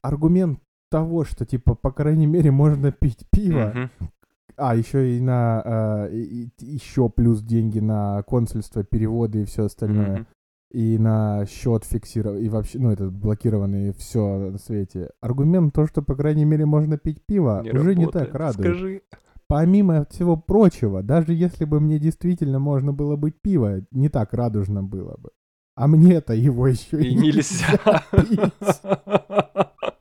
аргумент 0.00 0.60
того, 0.90 1.24
что 1.24 1.44
типа 1.44 1.74
по 1.74 1.90
крайней 1.90 2.26
мере 2.26 2.50
можно 2.50 2.92
пить 2.92 3.26
пиво, 3.30 3.72
mm-hmm. 3.74 4.08
а 4.56 4.76
еще 4.76 5.16
и 5.16 5.20
на 5.20 5.62
э, 5.64 6.14
и, 6.14 6.50
еще 6.60 7.08
плюс 7.08 7.42
деньги 7.42 7.80
на 7.80 8.22
консульство, 8.22 8.84
переводы 8.84 9.42
и 9.42 9.44
все 9.44 9.64
остальное. 9.64 10.18
Mm-hmm 10.18 10.26
и 10.72 10.98
на 10.98 11.46
счет 11.46 11.84
фиксировать, 11.84 12.42
и 12.42 12.48
вообще, 12.48 12.78
ну, 12.78 12.90
этот 12.90 13.12
блокированный 13.12 13.92
все 13.92 14.50
на 14.50 14.58
свете. 14.58 15.10
Аргумент 15.20 15.72
то, 15.72 15.86
что, 15.86 16.02
по 16.02 16.14
крайней 16.14 16.44
мере, 16.44 16.66
можно 16.66 16.98
пить 16.98 17.24
пиво, 17.24 17.62
не 17.62 17.70
уже 17.70 17.94
работает. 17.94 17.98
не 17.98 18.06
так 18.06 18.34
радует. 18.34 18.68
Скажи. 18.68 19.02
Помимо 19.48 20.06
всего 20.10 20.36
прочего, 20.36 21.02
даже 21.02 21.32
если 21.32 21.64
бы 21.64 21.80
мне 21.80 21.98
действительно 21.98 22.58
можно 22.58 22.92
было 22.92 23.16
быть 23.16 23.40
пиво, 23.40 23.82
не 23.92 24.08
так 24.08 24.34
радужно 24.34 24.82
было 24.82 25.16
бы. 25.16 25.30
А 25.76 25.86
мне-то 25.86 26.34
его 26.34 26.66
еще 26.66 27.00
и, 27.00 27.14
нельзя. 27.14 28.02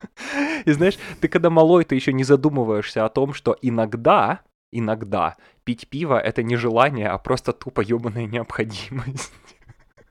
И 0.66 0.72
знаешь, 0.72 0.98
ты 1.22 1.28
когда 1.28 1.50
малой, 1.50 1.84
ты 1.84 1.96
еще 1.96 2.14
не 2.14 2.24
задумываешься 2.24 3.06
о 3.06 3.10
том, 3.10 3.34
что 3.34 3.56
иногда, 3.62 4.42
иногда 4.72 5.36
пить 5.64 5.88
пиво 5.90 6.20
это 6.20 6.44
не 6.44 6.56
желание, 6.56 7.10
а 7.10 7.18
просто 7.18 7.54
тупо 7.54 7.82
ебаная 7.82 8.26
необходимость. 8.26 9.34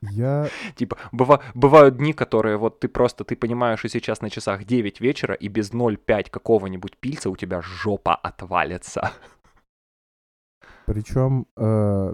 Я... 0.01 0.49
Типа, 0.75 0.97
быва, 1.11 1.41
бывают 1.53 1.97
дни, 1.97 2.13
которые 2.13 2.57
вот 2.57 2.79
ты 2.79 2.87
просто, 2.87 3.23
ты 3.23 3.35
понимаешь, 3.35 3.79
что 3.79 3.89
сейчас 3.89 4.21
на 4.21 4.29
часах 4.29 4.65
9 4.65 5.01
вечера, 5.01 5.33
и 5.33 5.47
без 5.47 5.71
0,5 5.71 6.29
какого-нибудь 6.29 6.97
пильца 6.97 7.29
у 7.29 7.35
тебя 7.35 7.61
жопа 7.61 8.15
отвалится. 8.15 9.11
Причем 10.85 11.47
э, 11.57 12.13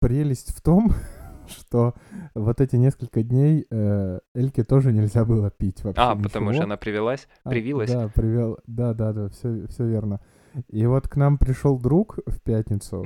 прелесть 0.00 0.56
в 0.56 0.60
том, 0.60 0.92
что 1.48 1.94
вот 2.34 2.60
эти 2.60 2.76
несколько 2.76 3.22
дней 3.22 3.66
э, 3.70 4.20
Эльке 4.34 4.64
тоже 4.64 4.92
нельзя 4.92 5.24
было 5.24 5.50
пить 5.50 5.82
вообще. 5.84 6.00
А, 6.00 6.14
ничего. 6.14 6.22
потому 6.24 6.52
что 6.52 6.64
она 6.64 6.76
привелась? 6.76 7.28
А, 7.44 7.50
Привилась? 7.50 7.90
да, 7.90 8.08
привел. 8.08 8.58
Да, 8.66 8.94
да, 8.94 9.12
да, 9.12 9.28
все, 9.28 9.66
все 9.68 9.86
верно. 9.86 10.20
И 10.68 10.86
вот 10.86 11.08
к 11.08 11.16
нам 11.16 11.36
пришел 11.36 11.78
друг 11.78 12.18
в 12.26 12.40
пятницу, 12.40 13.04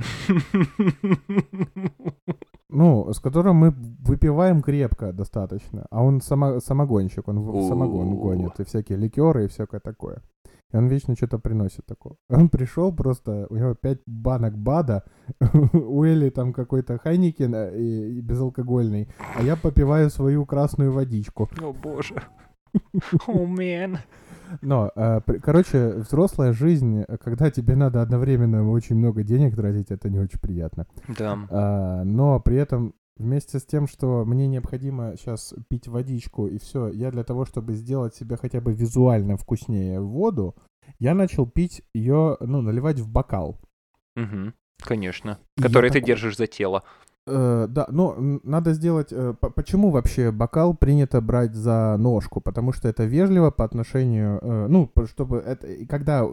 ну, 2.69 3.11
с 3.11 3.19
которым 3.19 3.55
мы 3.55 3.71
выпиваем 3.71 4.61
крепко 4.61 5.11
достаточно. 5.11 5.87
А 5.89 6.03
он 6.03 6.21
само, 6.21 6.59
самогонщик, 6.59 7.27
он 7.27 7.37
самогон 7.67 8.15
гонит, 8.17 8.59
и 8.59 8.63
всякие 8.63 8.97
ликеры, 8.99 9.45
и 9.45 9.47
всякое 9.47 9.79
такое. 9.79 10.21
И 10.71 10.77
он 10.77 10.87
вечно 10.87 11.15
что-то 11.15 11.39
приносит 11.39 11.85
такое. 11.85 12.15
Он 12.29 12.49
пришел 12.49 12.93
просто, 12.93 13.47
у 13.49 13.55
него 13.55 13.73
пять 13.73 14.01
банок 14.05 14.57
БАДа, 14.57 15.03
у 15.73 16.03
Эли 16.05 16.29
там 16.29 16.53
какой-то 16.53 16.97
Хайникин 16.97 17.55
э, 17.55 17.77
и, 17.77 18.17
и 18.17 18.21
безалкогольный, 18.21 19.09
а 19.35 19.41
я 19.41 19.55
попиваю 19.55 20.09
свою 20.09 20.45
красную 20.45 20.91
водичку. 20.91 21.49
О 21.61 21.73
боже. 21.73 22.15
О, 23.27 23.45
мэн. 23.45 23.97
Но, 24.61 24.91
э, 24.95 25.21
короче, 25.41 25.95
взрослая 25.97 26.53
жизнь, 26.53 27.03
когда 27.23 27.51
тебе 27.51 27.75
надо 27.75 28.01
одновременно 28.01 28.69
очень 28.69 28.95
много 28.95 29.23
денег 29.23 29.55
тратить, 29.55 29.91
это 29.91 30.09
не 30.09 30.19
очень 30.19 30.39
приятно. 30.39 30.87
Да. 31.17 31.37
А, 31.49 32.03
но 32.03 32.39
при 32.39 32.57
этом 32.57 32.93
вместе 33.19 33.59
с 33.59 33.65
тем, 33.65 33.87
что 33.87 34.25
мне 34.25 34.47
необходимо 34.47 35.15
сейчас 35.17 35.53
пить 35.69 35.87
водичку 35.87 36.47
и 36.47 36.57
все, 36.57 36.87
я 36.87 37.11
для 37.11 37.23
того, 37.23 37.45
чтобы 37.45 37.73
сделать 37.73 38.15
себе 38.15 38.37
хотя 38.37 38.61
бы 38.61 38.73
визуально 38.73 39.37
вкуснее 39.37 39.99
воду, 40.01 40.55
я 40.97 41.13
начал 41.13 41.45
пить 41.45 41.83
ее, 41.93 42.37
ну, 42.39 42.61
наливать 42.61 42.99
в 42.99 43.09
бокал. 43.11 43.59
Мгм. 44.15 44.53
Конечно. 44.81 45.37
Я 45.57 45.63
Который 45.63 45.89
ты 45.89 45.99
такой- 45.99 46.07
держишь 46.07 46.37
за 46.37 46.47
тело. 46.47 46.83
Э, 47.29 47.67
да, 47.69 47.85
но 47.89 48.15
надо 48.43 48.73
сделать... 48.73 49.09
э, 49.11 49.33
по- 49.39 49.49
почему 49.49 49.89
вообще 49.91 50.31
бокал 50.31 50.73
принято 50.75 51.21
брать 51.21 51.53
за 51.55 51.95
ножку? 51.97 52.41
Потому 52.41 52.73
что 52.73 52.87
это 52.89 53.03
вежливо 53.05 53.51
по 53.51 53.63
отношению... 53.63 54.39
э, 54.41 54.67
ну, 54.67 54.91
чтобы 55.05 55.37
это... 55.37 55.67
и 55.67 55.85
Когда 55.85 56.25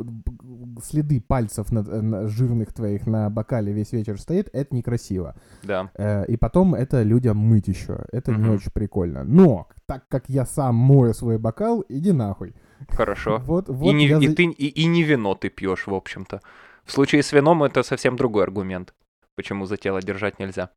следы 0.83 1.21
пальцев 1.21 1.73
на- 1.73 1.83
на 2.03 2.29
жирных 2.29 2.73
твоих 2.73 3.07
на 3.07 3.31
бокале 3.31 3.73
весь 3.73 3.93
вечер 3.93 4.21
стоит, 4.21 4.49
это 4.53 4.75
некрасиво. 4.75 5.35
Да. 5.63 5.91
Э, 5.95 6.25
и 6.27 6.37
потом 6.37 6.75
это 6.75 7.03
людям 7.03 7.37
мыть 7.37 7.69
еще. 7.69 8.05
Это 8.13 8.33
не 8.33 8.39
Мгм. 8.39 8.55
очень 8.55 8.71
прикольно. 8.73 9.25
Но, 9.25 9.69
так 9.87 10.09
как 10.09 10.29
я 10.29 10.47
сам 10.47 10.75
мою 10.75 11.15
свой 11.15 11.39
бокал, 11.39 11.85
иди 11.89 12.13
нахуй. 12.13 12.55
Хорошо. 12.89 13.39
Вот, 13.47 13.69
И 13.69 13.73
вот 13.73 13.93
не, 13.93 14.07
я 14.07 14.19
и, 14.19 14.29
ты, 14.35 14.45
и, 14.45 14.67
и 14.83 14.87
не 14.87 15.03
вино 15.03 15.35
ты 15.35 15.49
пьешь, 15.51 15.87
в 15.87 15.95
общем-то. 15.95 16.41
В 16.85 16.93
случае 16.93 17.23
с 17.23 17.33
вином 17.33 17.63
это 17.63 17.83
совсем 17.83 18.17
другой 18.17 18.45
аргумент. 18.45 18.95
Почему 19.35 19.67
за 19.67 19.77
тело 19.77 20.01
держать 20.01 20.39
нельзя. 20.39 20.71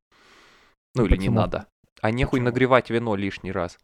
Ну 0.95 1.05
или 1.05 1.13
не 1.13 1.17
Почему? 1.17 1.35
надо. 1.35 1.67
А 2.01 2.11
нехуй 2.11 2.39
Почему? 2.39 2.45
нагревать 2.45 2.89
вино 2.89 3.15
лишний 3.15 3.51
раз. 3.51 3.77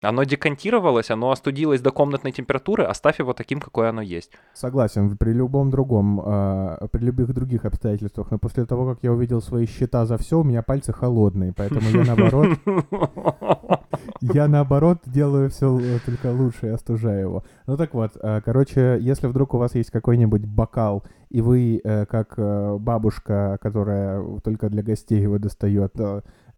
Оно 0.00 0.22
декантировалось, 0.22 1.10
оно 1.10 1.32
остудилось 1.32 1.80
до 1.80 1.90
комнатной 1.90 2.30
температуры, 2.30 2.84
оставь 2.84 3.18
его 3.18 3.32
таким, 3.32 3.60
какое 3.60 3.88
оно 3.88 4.00
есть. 4.00 4.30
Согласен, 4.54 5.16
при 5.16 5.32
любом 5.32 5.70
другом, 5.70 6.20
э, 6.24 6.86
при 6.92 7.02
любых 7.06 7.34
других 7.34 7.64
обстоятельствах. 7.64 8.30
Но 8.30 8.38
после 8.38 8.64
того, 8.64 8.94
как 8.94 9.02
я 9.02 9.12
увидел 9.12 9.42
свои 9.42 9.66
счета 9.66 10.06
за 10.06 10.16
все, 10.16 10.38
у 10.38 10.44
меня 10.44 10.62
пальцы 10.62 10.92
холодные. 10.92 11.52
Поэтому 11.52 11.90
я 11.90 12.04
наоборот, 12.04 12.58
я 14.20 14.46
наоборот 14.46 14.98
делаю 15.06 15.50
все 15.50 15.80
только 16.06 16.30
лучше 16.30 16.66
и 16.66 16.70
остужаю 16.70 17.20
его. 17.20 17.44
Ну 17.66 17.76
так 17.76 17.92
вот, 17.92 18.12
э, 18.22 18.40
короче, 18.44 18.98
если 19.00 19.26
вдруг 19.26 19.54
у 19.54 19.58
вас 19.58 19.74
есть 19.74 19.90
какой-нибудь 19.90 20.44
бокал, 20.44 21.02
и 21.28 21.40
вы, 21.40 21.80
э, 21.82 22.06
как 22.06 22.34
э, 22.36 22.76
бабушка, 22.78 23.58
которая 23.60 24.22
только 24.44 24.70
для 24.70 24.84
гостей 24.84 25.20
его 25.20 25.38
достает, 25.38 25.92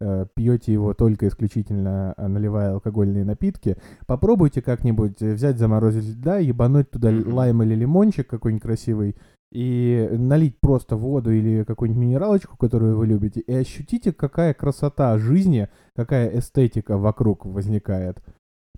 э, 0.00 0.26
пьете 0.34 0.72
его 0.72 0.94
только 0.94 1.28
исключительно 1.28 2.14
э, 2.16 2.26
наливая 2.26 2.72
алкогольные 2.72 3.24
напитки, 3.24 3.76
попробуйте 4.06 4.62
как-нибудь 4.62 5.20
э, 5.20 5.32
взять 5.34 5.58
заморозить 5.58 6.16
льда, 6.16 6.38
ебануть 6.38 6.90
туда 6.90 7.10
лайм 7.10 7.62
или 7.62 7.74
лимончик 7.74 8.26
какой-нибудь 8.26 8.62
красивый, 8.62 9.16
и 9.52 10.08
налить 10.12 10.60
просто 10.60 10.96
воду 10.96 11.32
или 11.32 11.64
какую-нибудь 11.64 12.00
минералочку, 12.00 12.56
которую 12.56 12.96
вы 12.96 13.06
любите, 13.06 13.40
и 13.40 13.52
ощутите, 13.52 14.12
какая 14.12 14.54
красота 14.54 15.18
жизни, 15.18 15.68
какая 15.96 16.38
эстетика 16.38 16.96
вокруг 16.96 17.44
возникает. 17.44 18.22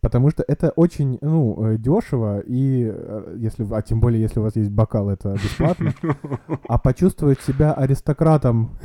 Потому 0.01 0.31
что 0.31 0.45
это 0.49 0.71
очень, 0.71 1.19
ну, 1.21 1.65
э, 1.65 1.79
дешево, 1.79 2.41
и 2.41 2.93
если, 3.37 3.67
а 3.71 3.83
тем 3.83 4.01
более, 4.01 4.21
если 4.21 4.41
у 4.41 4.43
вас 4.43 4.57
есть 4.57 4.71
бокал, 4.71 5.11
это 5.11 5.35
бесплатно. 5.35 5.95
А 6.69 6.79
почувствовать 6.79 7.41
себя 7.41 7.73
аристократом 7.73 8.79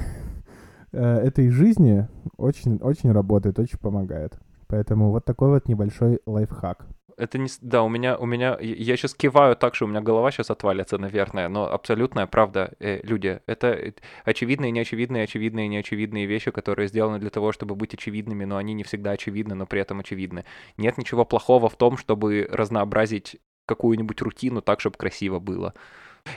этой 0.91 1.50
жизни 1.50 2.08
очень, 2.38 2.78
очень 2.78 3.12
работает, 3.12 3.60
очень 3.60 3.78
помогает. 3.80 4.38
Поэтому 4.67 5.12
вот 5.12 5.26
такой 5.26 5.50
вот 5.50 5.67
небольшой 5.67 6.19
лайфхак. 6.26 6.86
Это 7.17 7.39
не... 7.39 7.47
Да, 7.62 7.82
у 7.82 7.89
меня, 7.89 8.15
у 8.17 8.26
меня... 8.28 8.58
я- 8.62 8.76
Я 8.76 8.95
сейчас 8.97 9.15
киваю 9.15 9.56
так, 9.56 9.73
что 9.73 9.86
у 9.86 9.88
меня 9.88 10.02
голова 10.02 10.30
сейчас 10.32 10.52
отвалится, 10.52 11.00
наверное, 11.00 11.50
но 11.50 11.65
абсолютная 11.71 12.28
правда, 12.28 12.73
э, 12.80 13.00
люди, 13.02 13.39
это 13.47 13.67
э, 13.69 13.93
очевидные, 14.23 14.69
неочевидные, 14.71 15.23
очевидные, 15.23 15.67
неочевидные 15.67 16.28
вещи, 16.28 16.52
которые 16.52 16.88
сделаны 16.89 17.17
для 17.17 17.32
того, 17.32 17.52
чтобы 17.54 17.76
быть 17.76 17.95
очевидными, 17.95 18.45
но 18.45 18.58
они 18.58 18.76
не 18.76 18.84
всегда 18.84 19.12
очевидны, 19.12 19.56
но 19.56 19.65
при 19.65 19.82
этом 19.82 20.00
очевидны. 20.00 20.45
Нет 20.78 21.00
ничего 21.00 21.26
плохого 21.26 21.69
в 21.69 21.76
том, 21.76 21.97
чтобы 21.97 22.47
разнообразить 22.52 23.38
какую-нибудь 23.65 24.21
рутину 24.21 24.62
так, 24.62 24.80
чтобы 24.80 24.97
красиво 24.97 25.39
было. 25.39 25.73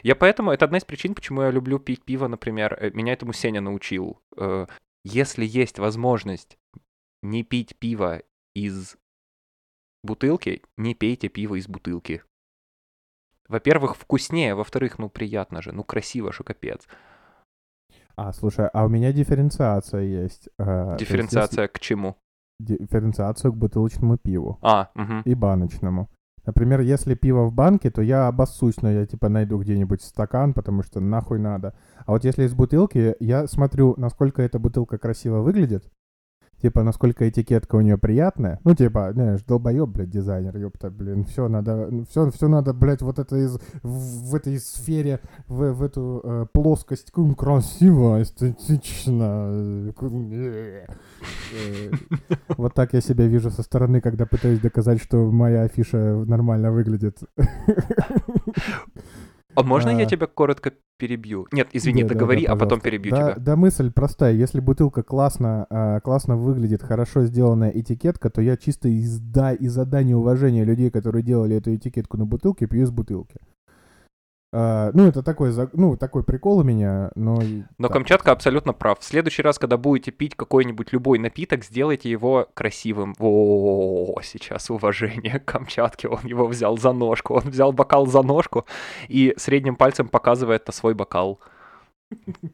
Я 0.03 0.14
поэтому, 0.16 0.50
это 0.50 0.64
одна 0.64 0.79
из 0.79 0.85
причин, 0.85 1.14
почему 1.14 1.42
я 1.42 1.50
люблю 1.50 1.79
пить 1.79 2.05
пиво, 2.05 2.29
например, 2.29 2.76
э, 2.81 2.90
меня 2.90 3.12
этому 3.12 3.33
Сеня 3.33 3.61
научил. 3.61 4.20
Э, 4.37 4.66
Если 5.05 5.44
есть 5.46 5.79
возможность 5.79 6.59
не 7.22 7.42
пить 7.42 7.76
пиво 7.79 8.22
из 8.55 8.96
бутылки, 10.03 10.62
не 10.76 10.94
пейте 10.94 11.29
пиво 11.29 11.55
из 11.57 11.68
бутылки. 11.68 12.22
Во-первых, 13.48 13.96
вкуснее, 13.96 14.55
во-вторых, 14.55 14.98
ну 14.98 15.09
приятно 15.09 15.61
же, 15.62 15.72
ну 15.72 15.83
красиво 15.85 16.33
же, 16.33 16.44
капец. 16.44 16.87
А, 18.16 18.33
слушай, 18.33 18.68
а 18.68 18.85
у 18.85 18.88
меня 18.88 19.12
дифференциация 19.12 20.03
есть. 20.03 20.48
э, 20.59 20.64
то 20.64 20.90
есть 20.92 20.98
Дифференциация 21.00 21.68
к 21.68 21.81
чему? 21.81 22.16
Дифференциация 22.59 23.50
к 23.50 23.57
бутылочному 23.57 24.18
пиву 24.18 24.59
А, 24.62 24.90
мгм. 24.94 25.22
и 25.22 25.35
баночному. 25.35 26.11
Например, 26.46 26.81
если 26.81 27.14
пиво 27.14 27.44
в 27.44 27.53
банке, 27.53 27.90
то 27.90 28.03
я 28.03 28.26
обоссусь, 28.26 28.81
но 28.83 28.90
я 28.90 29.07
типа 29.07 29.29
найду 29.29 29.59
где-нибудь 29.59 30.03
стакан, 30.03 30.55
потому 30.55 30.83
что 30.83 31.00
нахуй 31.00 31.38
надо. 31.38 31.74
А 32.07 32.12
вот 32.12 32.24
если 32.24 32.44
из 32.44 32.55
бутылки, 32.55 33.14
я 33.20 33.46
смотрю, 33.46 33.94
насколько 33.96 34.42
эта 34.42 34.59
бутылка 34.59 34.98
красиво 34.98 35.40
выглядит, 35.40 35.85
типа, 36.62 36.83
насколько 36.83 37.29
этикетка 37.29 37.77
у 37.77 37.81
нее 37.81 37.99
приятная. 37.99 38.61
Ну, 38.64 38.75
типа, 38.75 39.11
знаешь, 39.12 39.42
долбоеб, 39.42 39.88
блядь, 39.88 40.11
дизайнер, 40.11 40.57
ёпта, 40.57 40.90
блин, 40.90 41.25
все 41.25 41.49
надо, 41.49 41.88
все, 42.09 42.31
все 42.31 42.49
надо, 42.49 42.73
блядь, 42.75 43.03
вот 43.03 43.18
это 43.18 43.37
из, 43.37 43.59
в, 43.83 44.31
в 44.31 44.35
этой 44.35 44.59
сфере, 44.59 45.20
в, 45.49 45.73
в 45.73 45.83
эту 45.83 46.20
э, 46.23 46.46
плоскость, 46.53 47.12
м, 47.16 47.35
красиво, 47.35 48.23
эстетично. 48.23 49.92
э. 50.33 50.87
Вот 52.57 52.75
так 52.75 52.92
я 52.94 53.01
себя 53.01 53.27
вижу 53.27 53.51
со 53.51 53.62
стороны, 53.62 54.01
когда 54.01 54.27
пытаюсь 54.27 54.61
доказать, 54.61 55.01
что 55.03 55.31
моя 55.31 55.62
афиша 55.62 56.25
нормально 56.27 56.73
выглядит. 56.73 57.18
А 59.61 59.62
можно 59.62 59.90
я 59.90 60.05
А. 60.05 60.07
тебя 60.07 60.27
коротко 60.27 60.73
перебью? 60.99 61.46
Нет, 61.53 61.68
извини, 61.73 62.03
Да, 62.03 62.09
да, 62.09 62.14
договори, 62.14 62.46
да, 62.46 62.53
а 62.53 62.57
потом 62.57 62.81
перебью 62.81 63.11
да, 63.11 63.33
тебя. 63.33 63.35
Да, 63.38 63.57
мысль 63.57 63.90
простая. 63.90 64.35
Если 64.35 64.61
бутылка 64.61 65.03
классно, 65.03 65.66
а, 65.70 66.01
классно 66.01 66.37
выглядит, 66.37 66.83
хорошо 66.83 67.25
сделанная 67.25 67.70
этикетка, 67.70 68.31
то 68.31 68.40
я 68.42 68.57
чисто 68.57 68.88
из, 68.88 69.18
да, 69.18 69.53
из-за 69.53 69.85
дани 69.85 70.14
уважения 70.14 70.64
людей, 70.64 70.90
которые 70.90 71.23
делали 71.23 71.57
эту 71.57 71.75
этикетку 71.75 72.16
на 72.16 72.27
бутылке, 72.27 72.66
пью 72.66 72.83
из 72.83 72.90
бутылки. 72.90 73.37
А, 74.53 74.91
ну, 74.95 75.07
это 75.07 75.23
такой, 75.23 75.53
ну, 75.75 75.97
такой 75.97 76.25
прикол 76.25 76.59
у 76.59 76.63
меня, 76.65 77.13
но... 77.15 77.41
Но 77.79 77.87
так. 77.87 77.93
Камчатка 77.93 78.33
абсолютно 78.33 78.73
прав. 78.73 78.99
В 78.99 79.05
следующий 79.05 79.43
раз, 79.43 79.59
когда 79.59 79.77
будете 79.77 80.11
пить 80.11 80.35
какой-нибудь 80.35 80.93
любой 80.93 81.19
напиток, 81.21 81.65
сделайте 81.65 82.11
его 82.11 82.49
красивым. 82.55 83.15
О, 83.19 84.21
сейчас 84.23 84.71
уважение 84.71 85.39
к 85.39 85.45
Камчатке. 85.45 86.09
Он 86.09 86.21
его 86.25 86.47
взял 86.49 86.77
за 86.77 86.93
ножку. 86.93 87.35
Он 87.35 87.43
взял 87.43 87.73
бокал 87.73 88.07
за 88.07 88.23
ножку 88.23 88.67
и 89.09 89.35
средним 89.37 89.77
пальцем 89.77 90.09
показывает 90.09 90.67
на 90.67 90.73
свой 90.73 90.95
бокал. 90.95 91.39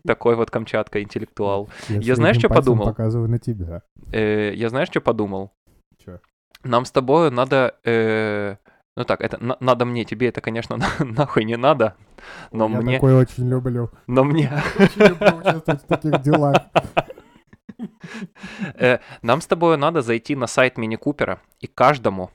Такой 0.06 0.36
вот 0.36 0.50
Камчатка 0.50 1.02
интеллектуал. 1.02 1.70
я 1.88 2.14
знаешь, 2.14 2.36
пальцем 2.48 2.66
подумал? 2.66 2.86
показываю 2.86 3.30
на 3.30 3.38
тебя. 3.38 3.82
Э, 4.12 4.52
я 4.54 4.68
знаешь, 4.68 4.88
что 4.88 5.00
подумал? 5.00 5.52
Нам 6.62 6.84
с 6.84 6.90
тобой 6.90 7.30
надо... 7.30 7.74
ну 8.96 9.04
так, 9.04 9.20
это 9.20 9.36
на- 9.42 9.56
надо 9.60 9.84
мне, 9.84 10.04
тебе 10.04 10.28
это, 10.28 10.40
конечно, 10.40 10.76
на- 10.98 11.04
нахуй 11.04 11.44
не 11.44 11.56
надо, 11.56 11.94
но 12.52 12.68
Я 12.68 12.80
мне... 12.80 12.94
такой 12.94 13.14
очень 13.14 13.48
люблю. 13.48 13.90
Но 14.06 14.24
мне... 14.24 14.50
Очень 14.78 15.02
люблю 15.08 15.36
участвовать 15.38 15.82
в 15.82 15.86
таких 15.86 16.22
делах. 16.22 16.56
Э, 18.74 18.98
Нам 19.22 19.40
с 19.42 19.46
тобой 19.46 19.76
надо 19.76 20.00
зайти 20.00 20.34
на 20.34 20.46
сайт 20.46 20.78
Мини 20.78 20.96
Купера 20.96 21.40
и 21.60 21.66
каждому 21.66 22.30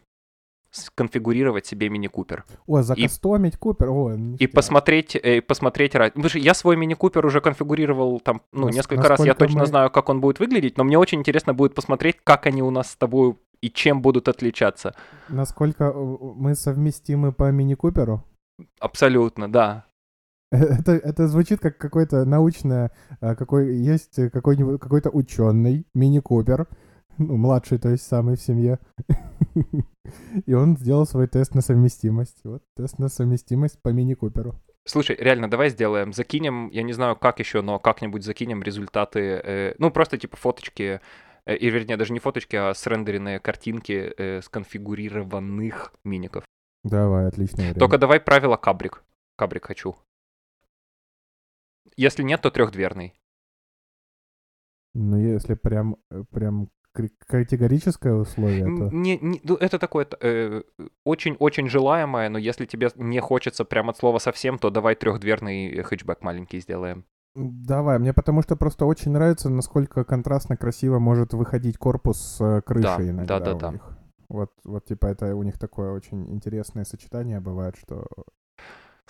сконфигурировать 0.69 1.65
себе 1.65 1.89
Мини 1.89 2.07
Купер. 2.07 2.45
О, 2.67 2.81
закастомить 2.81 3.57
Купер. 3.57 3.89
О, 3.89 4.13
И 4.13 4.17
ништяк. 4.17 4.51
посмотреть, 4.51 5.15
э, 5.15 5.41
посмотреть 5.41 5.95
раз- 5.95 6.11
Потому 6.11 6.29
что 6.29 6.37
я 6.39 6.53
свой 6.53 6.77
Мини 6.77 6.93
Купер 6.93 7.25
уже 7.25 7.41
конфигурировал 7.41 8.19
там, 8.19 8.41
ну, 8.53 8.67
Нас- 8.67 8.75
несколько 8.75 9.07
раз. 9.09 9.19
Я 9.25 9.33
точно 9.33 9.61
мы- 9.61 9.65
знаю, 9.65 9.89
как 9.89 10.09
он 10.09 10.21
будет 10.21 10.39
выглядеть, 10.39 10.77
но 10.77 10.83
мне 10.83 10.97
очень 10.97 11.19
интересно 11.19 11.53
будет 11.53 11.73
посмотреть, 11.75 12.17
как 12.23 12.45
они 12.45 12.61
у 12.61 12.69
нас 12.69 12.91
с 12.91 12.95
тобой 12.95 13.35
и 13.61 13.69
чем 13.69 14.01
будут 14.01 14.27
отличаться. 14.27 14.95
Насколько 15.29 15.85
э, 15.85 15.93
мы 15.93 16.55
совместимы 16.55 17.31
по 17.31 17.51
мини-куперу? 17.51 18.23
Абсолютно, 18.79 19.51
да. 19.51 19.85
Это, 20.51 20.91
это 20.91 21.27
звучит 21.29 21.61
как 21.61 21.77
какое-то 21.77 22.25
научное, 22.25 22.91
э, 23.21 23.35
какой 23.35 23.73
есть 23.77 24.15
какой-нибудь 24.31 24.81
какой-то 24.81 25.09
ученый 25.09 25.85
мини-купер, 25.93 26.67
ну, 27.17 27.37
младший, 27.37 27.77
то 27.77 27.89
есть 27.89 28.05
самый 28.05 28.35
в 28.35 28.41
семье, 28.41 28.79
и 30.45 30.53
он 30.53 30.75
сделал 30.75 31.05
свой 31.05 31.27
тест 31.27 31.55
на 31.55 31.61
совместимость. 31.61 32.41
Вот 32.43 32.63
тест 32.75 32.99
на 32.99 33.07
совместимость 33.07 33.81
по 33.81 33.89
мини-куперу. 33.89 34.55
Слушай, 34.83 35.15
реально, 35.19 35.49
давай 35.49 35.69
сделаем. 35.69 36.11
Закинем, 36.11 36.69
я 36.69 36.83
не 36.83 36.93
знаю, 36.93 37.15
как 37.15 37.39
еще, 37.39 37.61
но 37.61 37.79
как-нибудь 37.79 38.23
закинем 38.23 38.63
результаты. 38.63 39.19
э, 39.19 39.75
ну, 39.77 39.91
просто 39.91 40.17
типа 40.17 40.37
фоточки, 40.37 40.99
и 41.45 41.69
вернее, 41.69 41.97
даже 41.97 42.13
не 42.13 42.19
фоточки, 42.19 42.55
а 42.55 42.73
срендеренные 42.73 43.39
картинки 43.39 44.13
э, 44.17 44.41
сконфигурированных 44.41 45.93
миников. 46.03 46.43
Давай, 46.83 47.27
отличное 47.27 47.65
время. 47.65 47.79
Только 47.79 47.97
давай 47.97 48.19
правило 48.19 48.57
кабрик. 48.57 49.03
Кабрик 49.37 49.65
хочу. 49.65 49.95
Если 51.95 52.23
нет, 52.23 52.41
то 52.41 52.51
трехдверный. 52.51 53.13
Ну, 54.93 55.17
если 55.17 55.53
прям, 55.53 55.97
э, 56.09 56.23
прям 56.31 56.69
категорическое 57.27 58.13
условие, 58.13 58.65
то... 58.65 58.89
Не, 58.93 59.17
не- 59.17 59.39
ну, 59.43 59.55
это 59.55 59.79
такое 59.79 60.07
э, 60.19 60.63
очень-очень 61.05 61.69
желаемое, 61.69 62.29
но 62.29 62.37
если 62.37 62.65
тебе 62.65 62.89
не 62.95 63.19
хочется 63.21 63.63
прям 63.63 63.89
от 63.89 63.97
слова 63.97 64.19
совсем, 64.19 64.59
то 64.59 64.69
давай 64.69 64.95
трехдверный 64.95 65.81
хэтчбэк 65.83 66.21
маленький 66.21 66.59
сделаем. 66.59 67.05
Давай, 67.35 67.97
мне 67.99 68.13
потому 68.13 68.41
что 68.41 68.55
просто 68.55 68.85
очень 68.85 69.11
нравится, 69.11 69.49
насколько 69.49 70.03
контрастно 70.03 70.57
красиво 70.57 70.99
может 70.99 71.33
выходить 71.33 71.77
корпус 71.77 72.19
с 72.19 72.41
э, 72.41 72.61
крышей 72.61 72.83
Да, 72.83 73.09
иногда 73.09 73.39
да, 73.39 73.45
да, 73.45 73.55
у 73.55 73.59
да. 73.59 73.71
них. 73.71 73.97
Вот, 74.27 74.51
вот 74.63 74.85
типа 74.85 75.07
это 75.07 75.35
у 75.35 75.43
них 75.43 75.57
такое 75.57 75.91
очень 75.91 76.29
интересное 76.31 76.83
сочетание 76.83 77.39
бывает, 77.39 77.75
что 77.77 78.05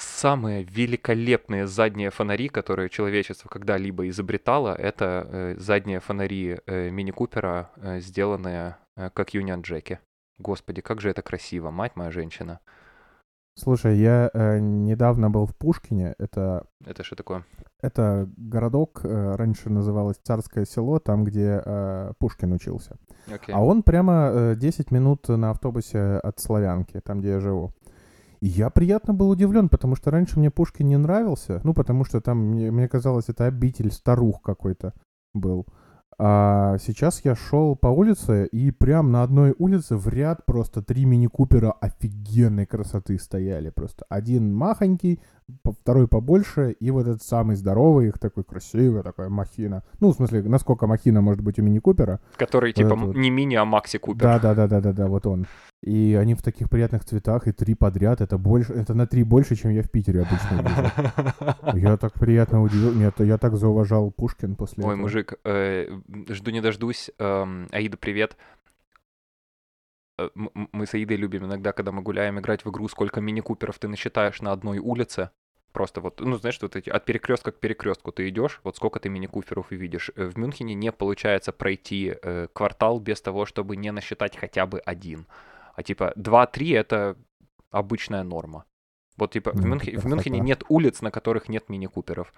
Самые 0.01 0.63
великолепные 0.63 1.67
задние 1.67 2.09
фонари, 2.09 2.49
которые 2.49 2.89
человечество 2.89 3.49
когда-либо 3.49 4.09
изобретало, 4.09 4.73
это 4.73 5.27
э, 5.29 5.55
задние 5.59 5.99
фонари 5.99 6.59
э, 6.65 6.89
Мини 6.89 7.11
Купера, 7.11 7.69
э, 7.75 7.99
сделанные 7.99 8.77
э, 8.97 9.11
как 9.13 9.35
Юнион 9.35 9.61
Джеки. 9.61 9.99
Господи, 10.39 10.81
как 10.81 11.01
же 11.01 11.09
это 11.11 11.21
красиво, 11.21 11.69
мать 11.69 11.95
моя 11.95 12.09
женщина. 12.09 12.61
Слушай, 13.55 13.97
я 13.97 14.31
э, 14.33 14.57
недавно 14.59 15.29
был 15.29 15.45
в 15.45 15.55
Пушкине. 15.55 16.15
Это, 16.17 16.65
Это 16.83 17.03
что 17.03 17.15
такое? 17.15 17.45
Это 17.81 18.29
городок, 18.37 19.01
э, 19.03 19.35
раньше 19.35 19.69
называлось 19.69 20.17
Царское 20.23 20.65
село, 20.65 20.99
там, 20.99 21.23
где 21.23 21.61
э, 21.63 22.13
Пушкин 22.19 22.53
учился. 22.53 22.97
Окей. 23.27 23.53
А 23.53 23.63
он 23.63 23.83
прямо 23.83 24.31
э, 24.31 24.55
10 24.55 24.91
минут 24.91 25.27
на 25.27 25.51
автобусе 25.51 25.99
от 25.99 26.39
Славянки, 26.39 26.99
там, 26.99 27.21
где 27.21 27.29
я 27.29 27.39
живу. 27.39 27.73
И 28.39 28.47
я 28.47 28.69
приятно 28.69 29.13
был 29.13 29.29
удивлен, 29.29 29.69
потому 29.69 29.95
что 29.95 30.09
раньше 30.11 30.39
мне 30.39 30.49
Пушкин 30.49 30.87
не 30.87 30.97
нравился. 30.97 31.61
Ну, 31.63 31.73
потому 31.73 32.05
что 32.05 32.21
там, 32.21 32.37
мне, 32.39 32.71
мне 32.71 32.87
казалось, 32.87 33.29
это 33.29 33.45
обитель 33.45 33.91
старух 33.91 34.41
какой-то 34.41 34.93
был. 35.33 35.67
А 36.23 36.77
сейчас 36.77 37.25
я 37.25 37.35
шел 37.35 37.75
по 37.75 37.87
улице, 37.87 38.45
и 38.45 38.69
прям 38.69 39.11
на 39.11 39.23
одной 39.23 39.55
улице 39.57 39.95
в 39.95 40.07
ряд 40.07 40.45
просто 40.45 40.83
три 40.83 41.05
мини-купера 41.05 41.71
офигенной 41.71 42.67
красоты 42.67 43.17
стояли. 43.17 43.71
Просто 43.71 44.05
один 44.07 44.53
махонький, 44.53 45.19
второй 45.63 46.07
побольше, 46.07 46.71
и 46.79 46.91
вот 46.91 47.07
этот 47.07 47.23
самый 47.23 47.55
здоровый, 47.55 48.07
их 48.07 48.19
такой 48.19 48.43
красивый, 48.43 49.03
такая 49.03 49.29
махина. 49.29 49.83
Ну, 49.99 50.11
в 50.11 50.15
смысле, 50.15 50.43
насколько 50.43 50.87
махина 50.87 51.21
может 51.21 51.41
быть 51.41 51.59
у 51.59 51.63
мини-купера. 51.63 52.19
Который 52.37 52.73
типа 52.73 52.87
это 52.87 52.95
м- 52.95 53.05
вот. 53.07 53.15
не 53.15 53.29
мини, 53.29 53.55
а 53.55 53.65
макси 53.65 53.97
Купер. 53.97 54.21
Да, 54.21 54.39
да, 54.39 54.55
да, 54.55 54.67
да, 54.67 54.81
да, 54.81 54.93
да, 54.93 55.07
вот 55.07 55.25
он. 55.25 55.47
И 55.83 56.15
они 56.19 56.35
в 56.35 56.43
таких 56.43 56.69
приятных 56.69 57.05
цветах, 57.05 57.47
и 57.47 57.51
три 57.51 57.73
подряд, 57.73 58.21
это 58.21 58.37
больше, 58.37 58.71
это 58.73 58.93
на 58.93 59.07
три 59.07 59.23
больше, 59.23 59.55
чем 59.55 59.71
я 59.71 59.81
в 59.81 59.89
Питере 59.89 60.21
обычно 60.21 60.61
вижу. 60.61 61.79
Я 61.87 61.97
так 61.97 62.13
приятно 62.13 62.61
удивил, 62.61 62.93
нет, 62.93 63.19
я 63.19 63.37
так 63.39 63.55
зауважал 63.57 64.11
Пушкин 64.11 64.55
после 64.55 64.83
Ой, 64.83 64.91
этого. 64.91 65.01
мужик, 65.01 65.33
э, 65.43 65.87
жду 66.29 66.51
не 66.51 66.61
дождусь. 66.61 67.09
Эм, 67.17 67.67
Аида, 67.71 67.97
привет. 67.97 68.37
Э, 70.19 70.29
Мы 70.35 70.85
с 70.85 70.93
Аидой 70.93 71.17
любим 71.17 71.45
иногда, 71.45 71.71
когда 71.71 71.91
мы 71.91 72.01
гуляем, 72.01 72.39
играть 72.39 72.63
в 72.65 72.69
игру, 72.69 72.87
сколько 72.87 73.19
мини-куперов 73.21 73.79
ты 73.79 73.87
насчитаешь 73.87 74.41
на 74.41 74.51
одной 74.51 74.77
улице. 74.79 75.31
Просто 75.71 76.01
вот, 76.01 76.19
ну, 76.19 76.35
знаешь, 76.37 76.59
вот 76.61 76.75
эти, 76.75 76.89
от 76.89 77.05
перекрестка 77.05 77.51
к 77.51 77.59
перекрестку 77.59 78.11
ты 78.11 78.27
идешь, 78.29 78.59
вот 78.63 78.75
сколько 78.75 78.99
ты 78.99 79.09
мини-куперов 79.09 79.71
увидишь. 79.71 80.11
Э, 80.15 80.25
В 80.25 80.37
Мюнхене 80.37 80.73
не 80.75 80.91
получается 80.91 81.51
пройти 81.53 82.13
э, 82.21 82.47
квартал 82.53 82.99
без 82.99 83.21
того, 83.21 83.45
чтобы 83.45 83.77
не 83.77 83.91
насчитать 83.91 84.35
хотя 84.37 84.65
бы 84.65 84.79
один. 84.79 85.25
А 85.75 85.83
типа 85.83 86.13
2-3 86.17 86.77
это 86.77 87.15
обычная 87.71 88.23
норма. 88.23 88.65
Вот 89.17 89.31
типа 89.31 89.51
в, 89.51 89.55
Ну, 89.55 89.75
это 89.75 89.85
Мюнхе- 89.85 89.97
в 89.99 90.05
Мюнхене 90.05 90.39
нет 90.39 90.63
улиц, 90.69 91.01
на 91.01 91.11
которых 91.11 91.47
нет 91.49 91.69
мини-куперов. 91.69 92.33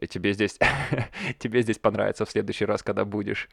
И 0.00 0.06
тебе 0.06 0.32
здесь, 0.32 0.58
тебе 1.38 1.62
здесь 1.62 1.78
понравится 1.78 2.24
в 2.24 2.30
следующий 2.30 2.64
раз, 2.66 2.82
когда 2.82 3.04
будешь. 3.04 3.48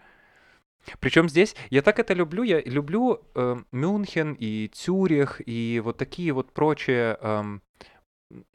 Причем 1.00 1.30
здесь, 1.30 1.56
я 1.72 1.82
так 1.82 1.98
это 2.00 2.14
люблю, 2.14 2.44
я 2.44 2.62
люблю 2.62 3.22
э, 3.34 3.56
Мюнхен 3.72 4.34
и 4.40 4.68
Цюрих 4.68 5.42
и 5.46 5.82
вот 5.84 5.98
такие 5.98 6.32
вот 6.32 6.52
прочие, 6.52 7.18
эм, 7.22 7.62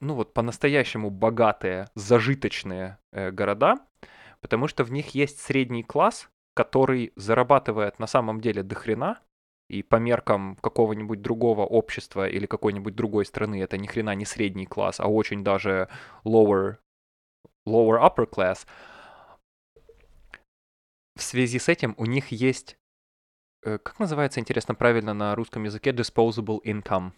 ну 0.00 0.14
вот 0.14 0.34
по-настоящему 0.34 1.10
богатые, 1.10 1.88
зажиточные 1.94 2.98
э, 3.12 3.30
города, 3.30 3.76
потому 4.40 4.68
что 4.68 4.84
в 4.84 4.92
них 4.92 5.14
есть 5.14 5.40
средний 5.40 5.82
класс, 5.82 6.28
который 6.54 7.12
зарабатывает 7.16 7.98
на 7.98 8.06
самом 8.06 8.40
деле 8.40 8.62
до 8.62 8.74
хрена, 8.74 9.20
и 9.70 9.84
по 9.84 9.96
меркам 9.96 10.56
какого-нибудь 10.56 11.22
другого 11.22 11.64
общества 11.64 12.28
или 12.28 12.46
какой-нибудь 12.46 12.96
другой 12.96 13.24
страны 13.24 13.62
это 13.62 13.78
ни 13.78 13.86
хрена 13.86 14.16
не 14.16 14.24
средний 14.24 14.66
класс, 14.66 14.98
а 14.98 15.06
очень 15.06 15.44
даже 15.44 15.88
lower, 16.24 16.78
lower 17.68 18.00
upper 18.02 18.28
class. 18.28 18.66
В 21.14 21.22
связи 21.22 21.60
с 21.60 21.68
этим 21.68 21.94
у 21.98 22.06
них 22.06 22.32
есть, 22.32 22.78
э, 23.62 23.78
как 23.78 24.00
называется, 24.00 24.40
интересно, 24.40 24.74
правильно 24.74 25.14
на 25.14 25.36
русском 25.36 25.62
языке, 25.62 25.90
disposable 25.90 26.58
income. 26.64 27.12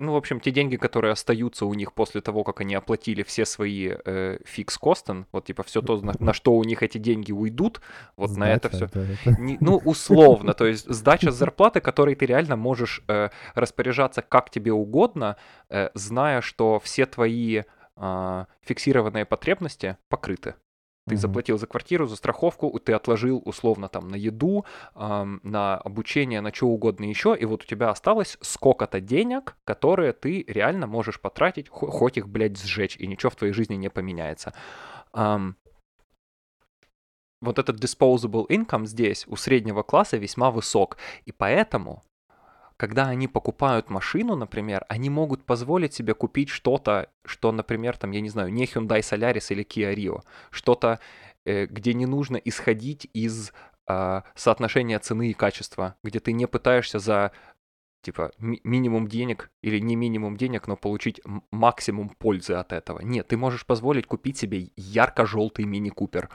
Ну, 0.00 0.12
в 0.12 0.16
общем, 0.16 0.40
те 0.40 0.50
деньги, 0.50 0.76
которые 0.76 1.12
остаются 1.12 1.66
у 1.66 1.74
них 1.74 1.92
после 1.92 2.20
того, 2.20 2.42
как 2.42 2.60
они 2.60 2.74
оплатили 2.74 3.22
все 3.22 3.44
свои 3.44 3.92
э, 4.04 4.38
фикс-костен, 4.44 5.26
вот 5.30 5.44
типа 5.44 5.62
все 5.62 5.82
то, 5.82 6.00
на, 6.00 6.14
на 6.18 6.32
что 6.32 6.52
у 6.54 6.64
них 6.64 6.82
эти 6.82 6.98
деньги 6.98 7.32
уйдут, 7.32 7.80
вот 8.16 8.30
на 8.36 8.50
это 8.50 8.68
все. 8.70 8.88
Сдача, 8.88 9.12
это- 9.28 9.40
Не- 9.40 9.58
ну, 9.60 9.76
условно, 9.84 10.54
то 10.54 10.66
есть 10.66 10.88
сдача 10.88 11.30
зарплаты, 11.30 11.80
которой 11.80 12.14
ты 12.14 12.26
реально 12.26 12.56
можешь 12.56 13.02
э, 13.08 13.28
распоряжаться 13.54 14.22
как 14.22 14.50
тебе 14.50 14.72
угодно, 14.72 15.36
э, 15.68 15.90
зная, 15.94 16.40
что 16.40 16.80
все 16.80 17.06
твои 17.06 17.62
а, 18.02 18.46
фиксированные 18.62 19.26
потребности 19.26 19.98
покрыты. 20.08 20.54
Ты 21.08 21.16
заплатил 21.16 21.58
за 21.58 21.66
квартиру, 21.66 22.06
за 22.06 22.16
страховку, 22.16 22.78
ты 22.78 22.92
отложил 22.92 23.42
условно 23.44 23.88
там 23.88 24.08
на 24.08 24.14
еду, 24.14 24.64
ам, 24.94 25.40
на 25.42 25.76
обучение, 25.76 26.40
на 26.40 26.52
что 26.52 26.68
угодно 26.68 27.04
еще, 27.04 27.36
и 27.36 27.44
вот 27.46 27.64
у 27.64 27.66
тебя 27.66 27.90
осталось 27.90 28.38
сколько-то 28.40 29.00
денег, 29.00 29.56
которые 29.64 30.12
ты 30.12 30.44
реально 30.46 30.86
можешь 30.86 31.20
потратить, 31.20 31.68
хо- 31.68 31.90
хоть 31.90 32.16
их, 32.16 32.28
блядь, 32.28 32.58
сжечь, 32.58 32.96
и 32.96 33.06
ничего 33.06 33.30
в 33.30 33.36
твоей 33.36 33.52
жизни 33.52 33.74
не 33.74 33.88
поменяется. 33.88 34.52
Ам, 35.12 35.56
вот 37.40 37.58
этот 37.58 37.82
disposable 37.82 38.46
income 38.48 38.84
здесь 38.86 39.26
у 39.26 39.36
среднего 39.36 39.82
класса 39.82 40.18
весьма 40.18 40.50
высок, 40.50 40.98
и 41.24 41.32
поэтому 41.32 42.02
когда 42.80 43.08
они 43.08 43.28
покупают 43.28 43.90
машину, 43.90 44.36
например, 44.36 44.86
они 44.88 45.10
могут 45.10 45.44
позволить 45.44 45.92
себе 45.92 46.14
купить 46.14 46.48
что-то, 46.48 47.10
что, 47.26 47.52
например, 47.52 47.98
там, 47.98 48.10
я 48.12 48.22
не 48.22 48.30
знаю, 48.30 48.50
не 48.50 48.64
Hyundai 48.64 49.00
Solaris 49.00 49.48
или 49.50 49.62
Kia 49.62 49.94
Rio, 49.94 50.22
что-то, 50.50 50.98
э, 51.44 51.66
где 51.66 51.92
не 51.92 52.06
нужно 52.06 52.38
исходить 52.38 53.06
из 53.12 53.52
а, 53.86 54.24
соотношения 54.34 54.98
цены 54.98 55.28
и 55.30 55.34
качества, 55.34 55.96
где 56.02 56.20
ты 56.20 56.32
не 56.32 56.46
пытаешься 56.46 56.98
за 56.98 57.32
типа 58.00 58.32
ми- 58.38 58.62
минимум 58.64 59.08
денег 59.08 59.50
или 59.62 59.78
не 59.78 59.94
минимум 59.94 60.38
денег, 60.38 60.66
но 60.66 60.76
получить 60.76 61.20
максимум 61.50 62.08
пользы 62.08 62.54
от 62.54 62.72
этого. 62.72 63.00
Нет, 63.00 63.28
ты 63.28 63.36
можешь 63.36 63.66
позволить 63.66 64.06
купить 64.06 64.38
себе 64.38 64.70
ярко-желтый 64.76 65.66
мини-купер. 65.66 66.30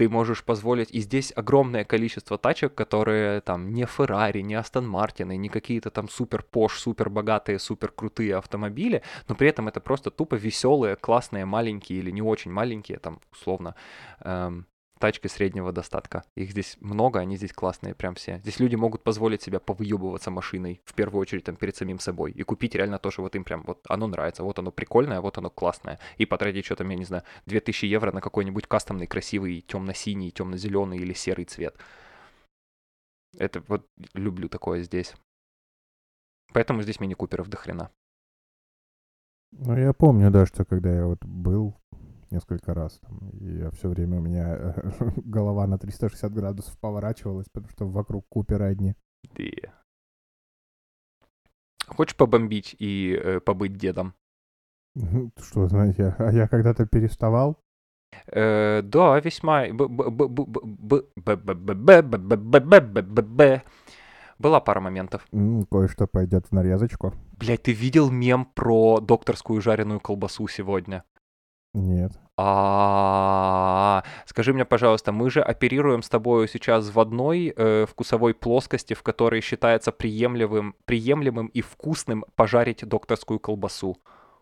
Ты 0.00 0.08
можешь 0.08 0.42
позволить, 0.44 0.90
и 0.92 1.00
здесь 1.00 1.30
огромное 1.36 1.84
количество 1.84 2.38
тачек, 2.38 2.74
которые 2.74 3.42
там 3.42 3.70
не 3.70 3.84
Феррари, 3.84 4.40
не 4.40 4.54
Астон 4.54 4.88
Мартины, 4.88 5.36
не 5.36 5.50
какие-то 5.50 5.90
там 5.90 6.08
супер 6.08 6.42
Пош, 6.42 6.78
супер 6.78 7.10
богатые, 7.10 7.58
супер 7.58 7.92
крутые 7.92 8.36
автомобили, 8.36 9.02
но 9.28 9.34
при 9.34 9.48
этом 9.48 9.68
это 9.68 9.80
просто 9.80 10.10
тупо 10.10 10.36
веселые, 10.36 10.96
классные, 10.96 11.44
маленькие 11.44 11.98
или 11.98 12.10
не 12.10 12.22
очень 12.22 12.50
маленькие, 12.50 12.98
там 12.98 13.20
условно, 13.30 13.74
эм, 14.20 14.66
тачки 15.00 15.26
среднего 15.26 15.72
достатка. 15.72 16.22
Их 16.36 16.50
здесь 16.50 16.76
много, 16.80 17.18
они 17.20 17.36
здесь 17.36 17.52
классные 17.52 17.94
прям 17.94 18.14
все. 18.14 18.38
Здесь 18.38 18.60
люди 18.60 18.76
могут 18.76 19.02
позволить 19.02 19.42
себе 19.42 19.58
повыебываться 19.58 20.30
машиной, 20.30 20.80
в 20.84 20.94
первую 20.94 21.22
очередь 21.22 21.44
там 21.44 21.56
перед 21.56 21.74
самим 21.74 21.98
собой, 21.98 22.32
и 22.32 22.42
купить 22.42 22.74
реально 22.74 22.98
то, 22.98 23.10
что 23.10 23.22
вот 23.22 23.34
им 23.34 23.42
прям 23.42 23.62
вот 23.62 23.80
оно 23.88 24.06
нравится, 24.06 24.44
вот 24.44 24.58
оно 24.58 24.70
прикольное, 24.70 25.20
вот 25.20 25.38
оно 25.38 25.50
классное. 25.50 25.98
И 26.18 26.26
потратить 26.26 26.66
что-то, 26.66 26.84
я 26.84 26.94
не 26.94 27.04
знаю, 27.04 27.24
2000 27.46 27.86
евро 27.86 28.12
на 28.12 28.20
какой-нибудь 28.20 28.66
кастомный, 28.66 29.06
красивый, 29.06 29.62
темно-синий, 29.62 30.30
темно-зеленый 30.30 30.98
или 30.98 31.14
серый 31.14 31.46
цвет. 31.46 31.76
Это 33.38 33.64
вот 33.68 33.86
люблю 34.14 34.48
такое 34.48 34.82
здесь. 34.82 35.14
Поэтому 36.52 36.82
здесь 36.82 37.00
мини-куперов 37.00 37.48
до 37.48 37.56
хрена. 37.56 37.90
Ну, 39.52 39.76
я 39.76 39.92
помню, 39.92 40.30
да, 40.30 40.46
что 40.46 40.64
когда 40.64 40.92
я 40.92 41.06
вот 41.06 41.24
был 41.24 41.76
несколько 42.30 42.74
раз. 42.74 42.98
Там, 43.00 43.18
и 43.30 43.68
все 43.74 43.88
время 43.88 44.18
у 44.18 44.22
меня 44.22 44.74
голова 45.16 45.66
на 45.66 45.78
360 45.78 46.32
градусов 46.32 46.78
поворачивалась, 46.78 47.48
потому 47.52 47.70
что 47.70 47.88
вокруг 47.88 48.26
Купера 48.28 48.64
одни. 48.64 48.94
Да. 49.36 49.72
Хочешь 51.86 52.16
побомбить 52.16 52.76
и 52.78 53.20
э, 53.20 53.40
побыть 53.40 53.76
дедом? 53.76 54.14
Что, 55.36 55.66
знаете, 55.68 56.14
а 56.18 56.30
я 56.30 56.48
когда-то 56.48 56.86
переставал? 56.86 57.58
Э, 58.26 58.82
да, 58.82 59.18
весьма. 59.20 59.66
Была 64.38 64.60
пара 64.60 64.80
моментов. 64.80 65.26
Кое-что 65.70 66.06
пойдет 66.06 66.46
в 66.46 66.52
нарезочку. 66.52 67.12
Блять, 67.38 67.64
ты 67.64 67.72
видел 67.72 68.10
мем 68.10 68.46
про 68.46 69.00
докторскую 69.00 69.60
жареную 69.60 70.00
колбасу 70.00 70.48
сегодня? 70.48 71.04
Нет. 71.72 72.12
А, 72.36 74.02
скажи 74.26 74.52
мне, 74.52 74.64
пожалуйста, 74.64 75.12
мы 75.12 75.30
же 75.30 75.40
оперируем 75.42 76.02
с 76.02 76.08
тобой 76.08 76.48
сейчас 76.48 76.90
в 76.90 76.98
одной 76.98 77.52
э, 77.54 77.86
вкусовой 77.86 78.34
плоскости, 78.34 78.94
в 78.94 79.02
которой 79.02 79.40
считается 79.40 79.92
приемлемым, 79.92 80.74
приемлемым 80.84 81.48
и 81.48 81.60
вкусным 81.60 82.24
пожарить 82.34 82.86
докторскую 82.88 83.38
колбасу. 83.38 83.98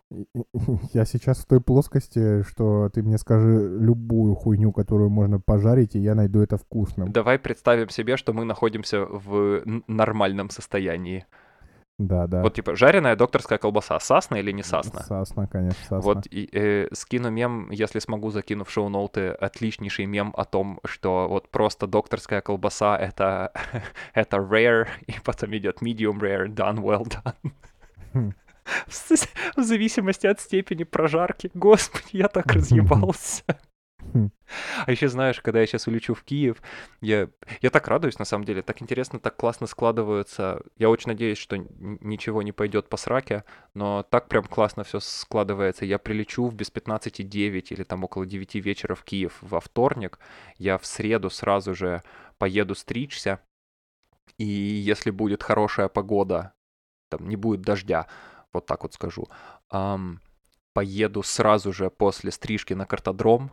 Я 0.93 1.05
сейчас 1.05 1.39
в 1.39 1.45
той 1.45 1.61
плоскости, 1.61 2.43
что 2.43 2.89
ты 2.89 3.03
мне 3.03 3.17
скажи 3.17 3.77
любую 3.79 4.33
хуйню, 4.35 4.71
которую 4.71 5.09
можно 5.09 5.39
пожарить, 5.39 5.95
и 5.95 5.99
я 5.99 6.15
найду 6.15 6.41
это 6.41 6.57
вкусным. 6.57 7.11
Давай 7.11 7.37
представим 7.37 7.89
себе, 7.89 8.17
что 8.17 8.33
мы 8.33 8.43
находимся 8.45 9.05
в 9.05 9.61
нормальном 9.87 10.49
состоянии. 10.49 11.25
Да, 11.99 12.27
да. 12.27 12.41
Вот 12.41 12.53
типа 12.53 12.77
жареная 12.77 13.17
докторская 13.17 13.57
колбаса, 13.57 13.99
сасна 13.99 14.37
или 14.37 14.53
не 14.53 14.63
сасна? 14.63 15.01
Сасна, 15.01 15.47
конечно, 15.47 15.77
сасна. 15.81 15.99
Вот 15.99 16.27
и, 16.31 16.49
э, 16.53 16.87
скину 16.93 17.29
мем, 17.29 17.69
если 17.71 17.99
смогу, 17.99 18.31
закину 18.31 18.63
в 18.63 18.71
шоу-ноуты 18.71 19.31
отличнейший 19.31 20.05
мем 20.05 20.33
о 20.37 20.45
том, 20.45 20.79
что 20.85 21.27
вот 21.27 21.49
просто 21.49 21.87
докторская 21.87 22.39
колбаса 22.39 22.97
это, 22.97 23.51
это 24.13 24.37
rare, 24.37 24.87
и 25.07 25.13
потом 25.25 25.55
идет 25.57 25.81
medium 25.81 26.19
rare, 26.19 26.47
done, 26.47 26.77
well 26.77 27.03
done. 27.05 27.53
В 29.57 29.63
зависимости 29.63 30.27
от 30.27 30.39
степени 30.39 30.83
прожарки. 30.83 31.51
Господи, 31.53 32.11
я 32.13 32.29
так 32.29 32.45
разъебался. 32.53 33.43
Хм. 34.13 34.31
А 34.85 34.91
еще 34.91 35.07
знаешь, 35.09 35.41
когда 35.41 35.59
я 35.59 35.67
сейчас 35.67 35.87
улечу 35.87 36.13
в 36.13 36.23
Киев, 36.23 36.61
я, 37.01 37.29
я 37.61 37.69
так 37.69 37.87
радуюсь, 37.87 38.17
на 38.17 38.25
самом 38.25 38.45
деле, 38.45 38.61
так 38.61 38.81
интересно, 38.81 39.19
так 39.19 39.35
классно 39.35 39.67
складываются. 39.67 40.61
Я 40.77 40.89
очень 40.89 41.09
надеюсь, 41.09 41.37
что 41.37 41.57
ничего 41.57 42.41
не 42.41 42.51
пойдет 42.51 42.89
по 42.89 42.97
сраке, 42.97 43.43
но 43.73 44.03
так 44.03 44.27
прям 44.27 44.45
классно 44.45 44.83
все 44.83 44.99
складывается. 44.99 45.85
Я 45.85 45.99
прилечу 45.99 46.47
в 46.47 46.55
без 46.55 46.71
15.9 46.71 47.67
или 47.69 47.83
там 47.83 48.03
около 48.03 48.25
9 48.25 48.55
вечера 48.55 48.95
в 48.95 49.03
Киев 49.03 49.37
во 49.41 49.59
вторник. 49.59 50.19
Я 50.57 50.77
в 50.77 50.85
среду 50.85 51.29
сразу 51.29 51.75
же 51.75 52.01
поеду 52.37 52.75
стричься. 52.75 53.41
И 54.37 54.45
если 54.45 55.11
будет 55.11 55.43
хорошая 55.43 55.89
погода, 55.89 56.53
там 57.09 57.27
не 57.27 57.35
будет 57.35 57.61
дождя, 57.61 58.07
вот 58.53 58.65
так 58.65 58.83
вот 58.83 58.93
скажу, 58.93 59.27
эм, 59.71 60.21
поеду 60.73 61.23
сразу 61.23 61.73
же 61.73 61.89
после 61.89 62.31
стрижки 62.31 62.73
на 62.73 62.85
картодром, 62.85 63.51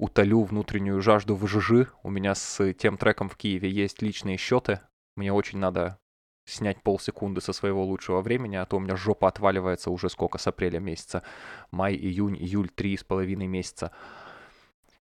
утолю 0.00 0.42
внутреннюю 0.44 1.02
жажду 1.02 1.36
в 1.36 1.46
ЖЖ. 1.46 1.92
У 2.02 2.10
меня 2.10 2.34
с 2.34 2.72
тем 2.72 2.96
треком 2.96 3.28
в 3.28 3.36
Киеве 3.36 3.70
есть 3.70 4.00
личные 4.00 4.38
счеты. 4.38 4.80
Мне 5.14 5.32
очень 5.32 5.58
надо 5.58 5.98
снять 6.46 6.82
полсекунды 6.82 7.42
со 7.42 7.52
своего 7.52 7.84
лучшего 7.84 8.22
времени, 8.22 8.56
а 8.56 8.64
то 8.64 8.78
у 8.78 8.80
меня 8.80 8.96
жопа 8.96 9.28
отваливается 9.28 9.90
уже 9.90 10.08
сколько, 10.08 10.38
с 10.38 10.46
апреля 10.46 10.80
месяца. 10.80 11.22
Май, 11.70 11.94
июнь, 11.94 12.36
июль, 12.36 12.70
три 12.70 12.96
с 12.96 13.04
половиной 13.04 13.46
месяца. 13.46 13.92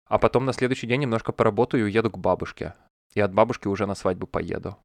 А 0.05 0.19
потом 0.19 0.45
на 0.45 0.51
следующий 0.51 0.85
день 0.85 1.01
немножко 1.01 1.31
поработаю 1.31 1.83
и 1.83 1.85
уеду 1.85 2.11
к 2.11 2.17
бабушке. 2.17 2.73
И 3.13 3.21
от 3.21 3.33
бабушки 3.33 3.67
уже 3.69 3.85
на 3.85 3.95
свадьбу 3.95 4.27
поеду. 4.27 4.77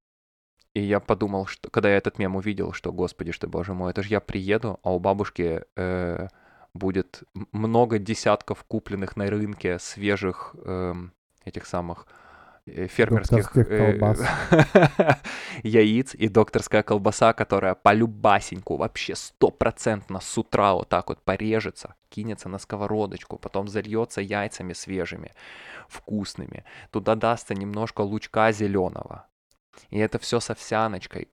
И 0.74 0.81
я 0.81 1.00
подумал, 1.00 1.46
что 1.46 1.70
когда 1.70 1.90
я 1.90 1.96
этот 1.96 2.18
мем 2.18 2.37
увидел, 2.37 2.72
что, 2.72 2.92
господи, 2.92 3.33
что, 3.33 3.48
боже 3.48 3.74
мой, 3.74 3.90
это 3.90 4.03
же 4.03 4.11
я 4.11 4.20
приеду, 4.20 4.79
а 4.83 4.94
у 4.94 5.00
бабушки 5.00 5.62
э, 5.77 6.29
будет 6.75 7.23
много 7.53 7.99
десятков 7.99 8.65
купленных 8.65 9.17
на 9.17 9.27
рынке 9.31 9.79
свежих 9.79 10.55
э, 10.65 10.95
этих 11.45 11.67
самых 11.67 12.07
э, 12.67 12.89
фермерских 12.89 13.57
э, 13.57 13.99
яиц 15.63 16.15
и 16.15 16.29
докторская 16.29 16.83
колбаса, 16.83 17.33
которая 17.33 17.75
по 17.75 17.95
любасеньку 17.95 18.77
вообще 18.77 19.15
стопроцентно 19.15 20.21
с 20.21 20.37
утра 20.37 20.75
вот 20.75 20.89
так 20.89 21.09
вот 21.09 21.23
порежется, 21.23 21.95
кинется 22.09 22.49
на 22.49 22.59
сковородочку, 22.59 23.39
потом 23.39 23.69
зальется 23.69 24.21
яйцами 24.21 24.73
свежими, 24.73 25.33
вкусными. 25.89 26.65
Туда 26.91 27.15
дастся 27.15 27.55
немножко 27.55 28.01
лучка 28.01 28.51
зеленого. 28.51 29.27
И 29.91 29.99
это 29.99 30.19
все 30.19 30.41
с 30.41 30.51
овсяночкой. 30.51 31.29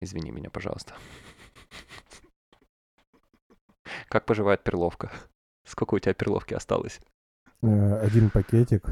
Извини 0.00 0.30
меня, 0.30 0.50
пожалуйста. 0.50 0.94
Как 4.08 4.24
поживает 4.24 4.62
перловка? 4.62 5.10
Сколько 5.64 5.94
у 5.94 5.98
тебя 5.98 6.14
перловки 6.14 6.54
осталось? 6.54 7.00
Э, 7.62 7.98
один 8.00 8.30
пакетик. 8.30 8.86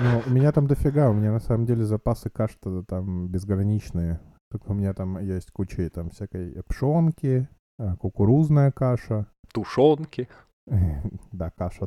Ну, 0.00 0.22
у 0.26 0.30
меня 0.30 0.52
там 0.52 0.66
дофига, 0.66 1.10
у 1.10 1.12
меня 1.12 1.32
на 1.32 1.40
самом 1.40 1.66
деле 1.66 1.84
запасы 1.84 2.28
каш 2.30 2.54
то 2.60 2.82
там 2.82 3.28
безграничные. 3.28 4.20
Только 4.50 4.70
у 4.70 4.74
меня 4.74 4.94
там 4.94 5.18
есть 5.18 5.50
куча 5.50 5.88
там 5.90 6.10
всякой 6.10 6.62
пшенки, 6.68 7.48
э, 7.78 7.96
кукурузная 7.96 8.72
каша. 8.72 9.26
Тушенки. 9.52 10.28
Да, 11.32 11.50
каша, 11.50 11.86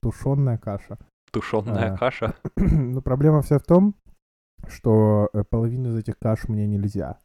тушенная 0.00 0.58
каша. 0.58 0.98
Тушенная 1.32 1.94
а, 1.94 1.96
каша. 1.96 2.34
Но 2.56 3.00
проблема 3.00 3.40
вся 3.40 3.58
в 3.58 3.62
том, 3.62 3.94
что 4.68 5.30
э, 5.32 5.44
половину 5.44 5.90
из 5.90 5.96
этих 5.96 6.18
каш 6.18 6.46
мне 6.48 6.66
нельзя 6.66 7.18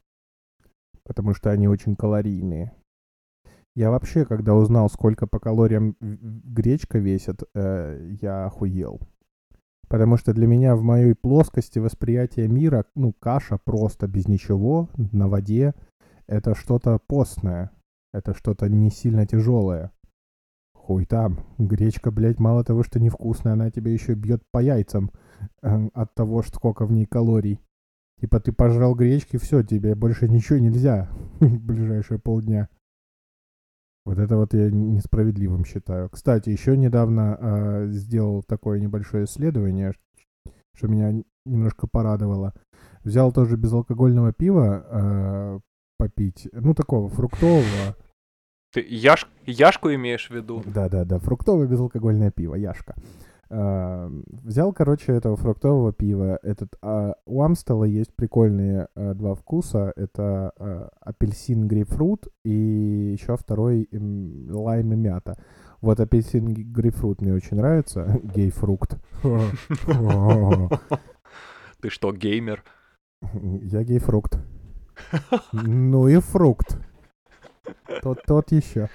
потому 1.05 1.33
что 1.33 1.51
они 1.51 1.67
очень 1.67 1.95
калорийные. 1.95 2.73
Я 3.75 3.89
вообще, 3.89 4.25
когда 4.25 4.53
узнал, 4.53 4.89
сколько 4.89 5.25
по 5.25 5.39
калориям 5.39 5.95
гречка 5.99 6.99
весит, 6.99 7.41
э, 7.55 8.15
я 8.21 8.45
охуел. 8.45 9.01
Потому 9.87 10.17
что 10.17 10.33
для 10.33 10.47
меня 10.47 10.75
в 10.75 10.83
моей 10.83 11.15
плоскости 11.15 11.79
восприятия 11.79 12.47
мира, 12.47 12.85
ну, 12.95 13.13
каша 13.13 13.57
просто 13.57 14.07
без 14.07 14.27
ничего, 14.27 14.89
на 15.11 15.27
воде, 15.27 15.73
это 16.27 16.55
что-то 16.55 16.99
постное. 17.07 17.71
Это 18.13 18.35
что-то 18.35 18.69
не 18.69 18.91
сильно 18.91 19.25
тяжелое. 19.25 19.91
Хуй 20.75 21.05
там. 21.05 21.39
Гречка, 21.57 22.11
блядь, 22.11 22.39
мало 22.39 22.63
того, 22.63 22.83
что 22.83 22.99
невкусная, 22.99 23.53
она 23.53 23.71
тебя 23.71 23.91
еще 23.91 24.13
бьет 24.13 24.43
по 24.51 24.59
яйцам 24.59 25.11
э, 25.61 25.89
от 25.93 26.13
того, 26.13 26.43
сколько 26.43 26.85
в 26.85 26.91
ней 26.91 27.05
калорий. 27.05 27.59
Типа 28.23 28.39
ты 28.39 28.53
пожрал 28.53 28.95
гречки, 28.95 29.35
все, 29.35 29.63
тебе 29.63 29.95
больше 29.95 30.29
ничего 30.29 30.57
нельзя 30.57 31.09
в 31.41 31.59
ближайшие 31.59 32.19
полдня. 32.19 32.69
Вот 34.05 34.17
это 34.17 34.37
вот 34.37 34.53
я 34.53 34.71
несправедливым 34.71 35.65
считаю. 35.65 36.09
Кстати, 36.09 36.49
еще 36.49 36.77
недавно 36.77 37.37
э, 37.37 37.87
сделал 37.89 38.41
такое 38.41 38.79
небольшое 38.79 39.25
исследование, 39.25 39.91
что 40.73 40.87
меня 40.87 41.21
немножко 41.45 41.85
порадовало. 41.85 42.53
Взял 43.03 43.33
тоже 43.33 43.57
безалкогольного 43.57 44.31
пива 44.31 44.85
э, 44.89 45.59
попить, 45.97 46.47
ну 46.53 46.73
такого 46.73 47.09
фруктового. 47.09 47.97
Ты 48.71 48.85
яш... 48.87 49.29
Яшку 49.45 49.93
имеешь 49.93 50.29
в 50.29 50.33
виду? 50.33 50.63
Да-да-да, 50.65 51.19
фруктовое 51.19 51.67
безалкогольное 51.67 52.31
пиво, 52.31 52.55
Яшка. 52.55 52.95
Uh, 52.95 53.32
взял, 53.53 54.73
короче, 54.73 55.13
этого 55.13 55.35
фруктового 55.35 55.93
пива. 55.93 56.39
Этот, 56.41 56.75
uh, 56.81 57.13
у 57.25 57.43
Амстела 57.43 57.83
есть 57.83 58.15
прикольные 58.15 58.87
uh, 58.95 59.13
два 59.13 59.35
вкуса. 59.35 59.93
Это 59.95 60.51
uh, 60.57 60.89
апельсин, 61.01 61.67
грейпфрут 61.67 62.27
и 62.43 63.13
еще 63.13 63.37
второй 63.37 63.87
um, 63.91 64.51
лайм 64.51 64.93
и 64.93 64.95
мята. 64.95 65.37
Вот 65.83 65.99
апельсин 65.99 66.53
грейпфрут 66.53 67.21
мне 67.21 67.33
очень 67.33 67.57
нравится. 67.57 68.19
Гейфрукт. 68.23 68.97
Ты 71.81 71.89
что, 71.89 72.13
геймер? 72.13 72.63
Я 73.21 73.83
гейфрукт. 73.83 74.39
Ну 75.51 76.07
и 76.07 76.19
фрукт. 76.21 76.77
Тот, 78.01 78.23
тот 78.25 78.51
еще. 78.53 78.89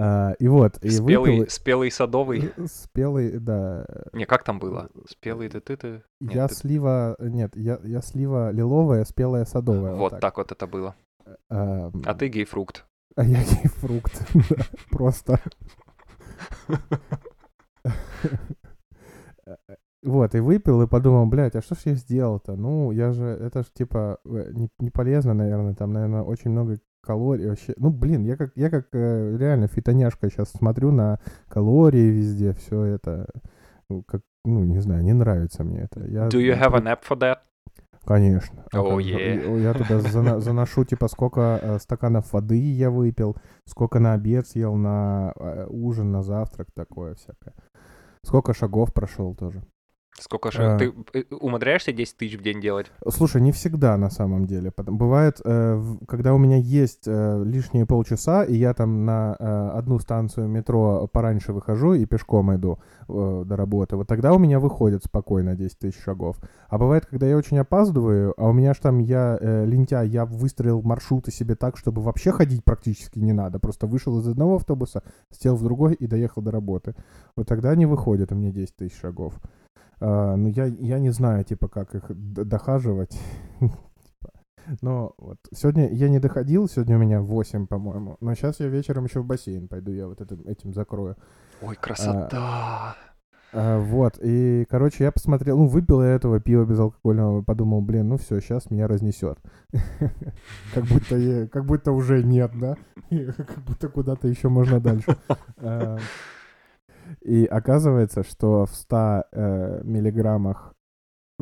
А, 0.00 0.34
и 0.38 0.46
вот, 0.46 0.78
и 0.84 0.90
Спелый, 0.90 1.38
выпил... 1.38 1.50
спелый 1.50 1.90
садовый? 1.90 2.52
Спелый, 2.66 3.40
да. 3.40 3.84
Не, 4.12 4.26
как 4.26 4.44
там 4.44 4.60
было? 4.60 4.88
Спелый 5.08 5.48
ты 5.48 5.60
ты 5.60 5.76
ты? 5.76 6.02
Нет, 6.20 6.34
Я 6.34 6.46
ты- 6.46 6.54
слива... 6.54 7.16
Нет, 7.18 7.56
я, 7.56 7.80
я 7.82 8.00
слива 8.00 8.52
лиловая, 8.52 9.04
спелая 9.04 9.44
садовая. 9.44 9.94
Вот 9.96 10.20
так 10.20 10.36
вот 10.36 10.52
это 10.52 10.68
было. 10.68 10.94
А, 11.50 11.90
А 12.04 12.14
ты 12.14 12.28
гейфрукт. 12.28 12.84
А 13.16 13.24
я 13.24 13.42
гейфрукт. 13.42 14.24
Просто. 14.90 15.40
Вот, 20.04 20.34
и 20.36 20.38
выпил, 20.40 20.80
и 20.82 20.86
подумал, 20.86 21.26
блядь, 21.26 21.56
а 21.56 21.60
что 21.60 21.74
ж 21.74 21.78
я 21.86 21.94
сделал-то? 21.94 22.54
Ну, 22.54 22.92
я 22.92 23.12
же, 23.12 23.24
это 23.24 23.64
ж, 23.64 23.66
типа, 23.74 24.18
э, 24.24 24.52
не, 24.52 24.68
не 24.78 24.90
полезно, 24.90 25.34
наверное, 25.34 25.74
там, 25.74 25.92
наверное, 25.92 26.22
очень 26.22 26.52
много 26.52 26.78
калорий 27.08 27.48
вообще. 27.48 27.72
Ну, 27.78 27.90
блин, 27.90 28.24
я 28.24 28.36
как, 28.36 28.50
я 28.54 28.68
как 28.68 28.88
э, 28.92 29.36
реально 29.38 29.66
фитоняшка 29.66 30.28
сейчас 30.28 30.50
смотрю 30.50 30.92
на 30.92 31.18
калории 31.48 32.10
везде, 32.10 32.52
все 32.52 32.84
это, 32.84 33.26
ну, 33.88 34.02
как, 34.02 34.20
ну, 34.44 34.62
не 34.64 34.80
знаю, 34.80 35.02
не 35.02 35.14
нравится 35.14 35.64
мне 35.64 35.80
это. 35.80 36.04
Я, 36.06 36.28
Do 36.28 36.38
you 36.38 36.54
have 36.54 36.74
an 36.74 36.84
app 36.84 37.00
for 37.08 37.18
that? 37.18 37.38
Конечно. 38.04 38.64
А 38.72 38.76
Oh, 38.78 38.98
yeah. 38.98 39.60
Я 39.62 39.72
туда 39.74 40.00
зана- 40.00 40.40
заношу, 40.46 40.84
типа, 40.84 41.08
сколько 41.08 41.40
э, 41.62 41.78
стаканов 41.78 42.32
воды 42.32 42.58
я 42.58 42.90
выпил, 42.90 43.36
сколько 43.64 43.98
на 44.00 44.12
обед 44.12 44.46
съел, 44.46 44.74
на 44.76 45.32
э, 45.36 45.66
ужин, 45.70 46.12
на 46.12 46.22
завтрак, 46.22 46.68
такое 46.74 47.14
всякое. 47.14 47.54
Сколько 48.22 48.52
шагов 48.52 48.92
прошел 48.92 49.34
тоже. 49.34 49.62
Сколько 50.20 50.50
же? 50.50 50.62
А. 50.62 50.78
Ты 50.78 50.92
э, 51.12 51.22
умудряешься 51.30 51.92
10 51.92 52.16
тысяч 52.16 52.38
в 52.38 52.42
день 52.42 52.60
делать? 52.60 52.86
Слушай, 53.08 53.40
не 53.40 53.52
всегда 53.52 53.96
на 53.96 54.10
самом 54.10 54.46
деле. 54.46 54.72
Бывает, 54.76 55.40
э, 55.44 55.82
когда 56.06 56.34
у 56.34 56.38
меня 56.38 56.56
есть 56.56 57.04
э, 57.06 57.42
лишние 57.44 57.86
полчаса, 57.86 58.44
и 58.44 58.54
я 58.54 58.74
там 58.74 59.04
на 59.04 59.36
э, 59.38 59.70
одну 59.74 59.98
станцию 59.98 60.48
метро 60.48 61.08
пораньше 61.12 61.52
выхожу 61.52 61.94
и 61.94 62.04
пешком 62.04 62.54
иду 62.54 62.78
э, 63.08 63.42
до 63.46 63.56
работы, 63.56 63.96
вот 63.96 64.06
тогда 64.06 64.32
у 64.32 64.38
меня 64.38 64.58
выходит 64.58 65.04
спокойно 65.04 65.54
10 65.54 65.78
тысяч 65.78 66.02
шагов. 66.02 66.36
А 66.68 66.78
бывает, 66.78 67.06
когда 67.06 67.26
я 67.26 67.36
очень 67.36 67.58
опаздываю, 67.58 68.34
а 68.36 68.48
у 68.48 68.52
меня 68.52 68.74
ж 68.74 68.78
там, 68.78 68.98
я 68.98 69.38
э, 69.40 69.64
лентяй, 69.64 70.08
я 70.08 70.24
выстроил 70.24 70.82
маршруты 70.82 71.30
себе 71.30 71.54
так, 71.54 71.76
чтобы 71.76 72.02
вообще 72.02 72.32
ходить 72.32 72.64
практически 72.64 73.18
не 73.18 73.32
надо. 73.32 73.58
Просто 73.58 73.86
вышел 73.86 74.18
из 74.20 74.28
одного 74.28 74.56
автобуса, 74.56 75.02
сел 75.30 75.56
в 75.56 75.62
другой 75.62 75.94
и 75.94 76.06
доехал 76.06 76.42
до 76.42 76.50
работы. 76.50 76.94
Вот 77.36 77.46
тогда 77.46 77.74
не 77.74 77.86
выходит 77.86 78.32
у 78.32 78.34
меня 78.34 78.50
10 78.50 78.76
тысяч 78.76 78.98
шагов. 78.98 79.34
А, 80.00 80.36
ну, 80.36 80.48
я, 80.48 80.66
я 80.66 80.98
не 80.98 81.10
знаю, 81.10 81.44
типа, 81.44 81.68
как 81.68 81.94
их 81.94 82.04
дохаживать. 82.08 83.18
Но 84.82 85.14
вот 85.18 85.38
сегодня 85.54 85.88
я 85.88 86.08
не 86.08 86.18
доходил, 86.18 86.68
сегодня 86.68 86.96
у 86.96 87.00
меня 87.00 87.20
8, 87.20 87.66
по-моему. 87.66 88.16
Но 88.20 88.34
сейчас 88.34 88.60
я 88.60 88.68
вечером 88.68 89.04
еще 89.04 89.20
в 89.20 89.26
бассейн 89.26 89.68
пойду, 89.68 89.92
я 89.92 90.06
вот 90.06 90.20
этим, 90.20 90.42
этим 90.46 90.74
закрою. 90.74 91.16
Ой, 91.62 91.76
красота. 91.76 92.96
А, 93.50 93.78
вот, 93.78 94.18
и, 94.20 94.66
короче, 94.68 95.04
я 95.04 95.12
посмотрел, 95.12 95.56
ну, 95.56 95.66
выпил 95.66 96.02
я 96.02 96.10
этого 96.10 96.38
пива 96.38 96.66
безалкогольного, 96.66 97.40
подумал, 97.42 97.80
блин, 97.80 98.08
ну 98.08 98.18
все, 98.18 98.40
сейчас 98.40 98.70
меня 98.70 98.86
разнесет. 98.86 99.38
Как 100.74 100.84
будто, 100.84 101.48
как 101.50 101.64
будто 101.64 101.92
уже 101.92 102.22
нет, 102.22 102.52
да? 102.54 102.76
Как 103.10 103.58
будто 103.64 103.88
куда-то 103.88 104.28
еще 104.28 104.50
можно 104.50 104.80
дальше. 104.80 105.16
И 107.20 107.44
оказывается, 107.46 108.22
что 108.22 108.66
в 108.66 108.74
100 108.74 109.24
э, 109.32 109.80
миллиграммах, 109.84 110.74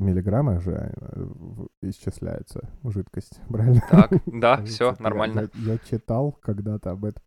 миллиграммах 0.00 0.62
же 0.62 0.72
э, 0.72 1.22
в- 1.22 1.68
исчисляется 1.82 2.68
жидкость, 2.84 3.40
правильно? 3.48 3.82
Так, 3.90 4.12
да, 4.26 4.62
все 4.64 4.94
нормально. 4.98 5.48
Я, 5.54 5.72
я 5.72 5.78
читал 5.78 6.32
когда-то 6.42 6.90
об 6.90 7.04
этом. 7.04 7.22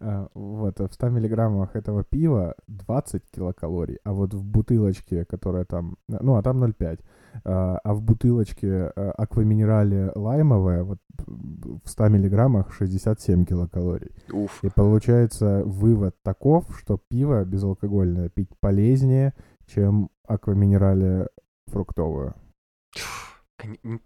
А, 0.00 0.28
вот, 0.34 0.80
а 0.80 0.88
в 0.88 0.92
100 0.92 1.08
миллиграммах 1.08 1.76
этого 1.76 2.04
пива 2.04 2.54
20 2.68 3.22
килокалорий, 3.30 3.98
а 4.04 4.12
вот 4.12 4.34
в 4.34 4.44
бутылочке, 4.44 5.24
которая 5.24 5.64
там, 5.64 5.96
ну, 6.08 6.36
а 6.36 6.42
там 6.42 6.62
0,5, 6.62 7.00
а, 7.44 7.78
а 7.82 7.94
в 7.94 8.02
бутылочке 8.02 8.92
а, 8.94 9.12
акваминерале 9.12 10.12
лаймовая, 10.14 10.82
вот 10.84 10.98
в 11.26 11.88
100 11.88 12.08
миллиграммах 12.08 12.72
67 12.72 13.44
килокалорий. 13.44 14.10
Уф. 14.32 14.62
И 14.64 14.68
получается 14.68 15.62
вывод 15.64 16.16
таков, 16.22 16.64
что 16.78 16.98
пиво 16.98 17.44
безалкогольное 17.44 18.28
пить 18.28 18.50
полезнее, 18.60 19.34
чем 19.66 20.10
акваминерале 20.26 21.28
фруктовую. 21.70 22.34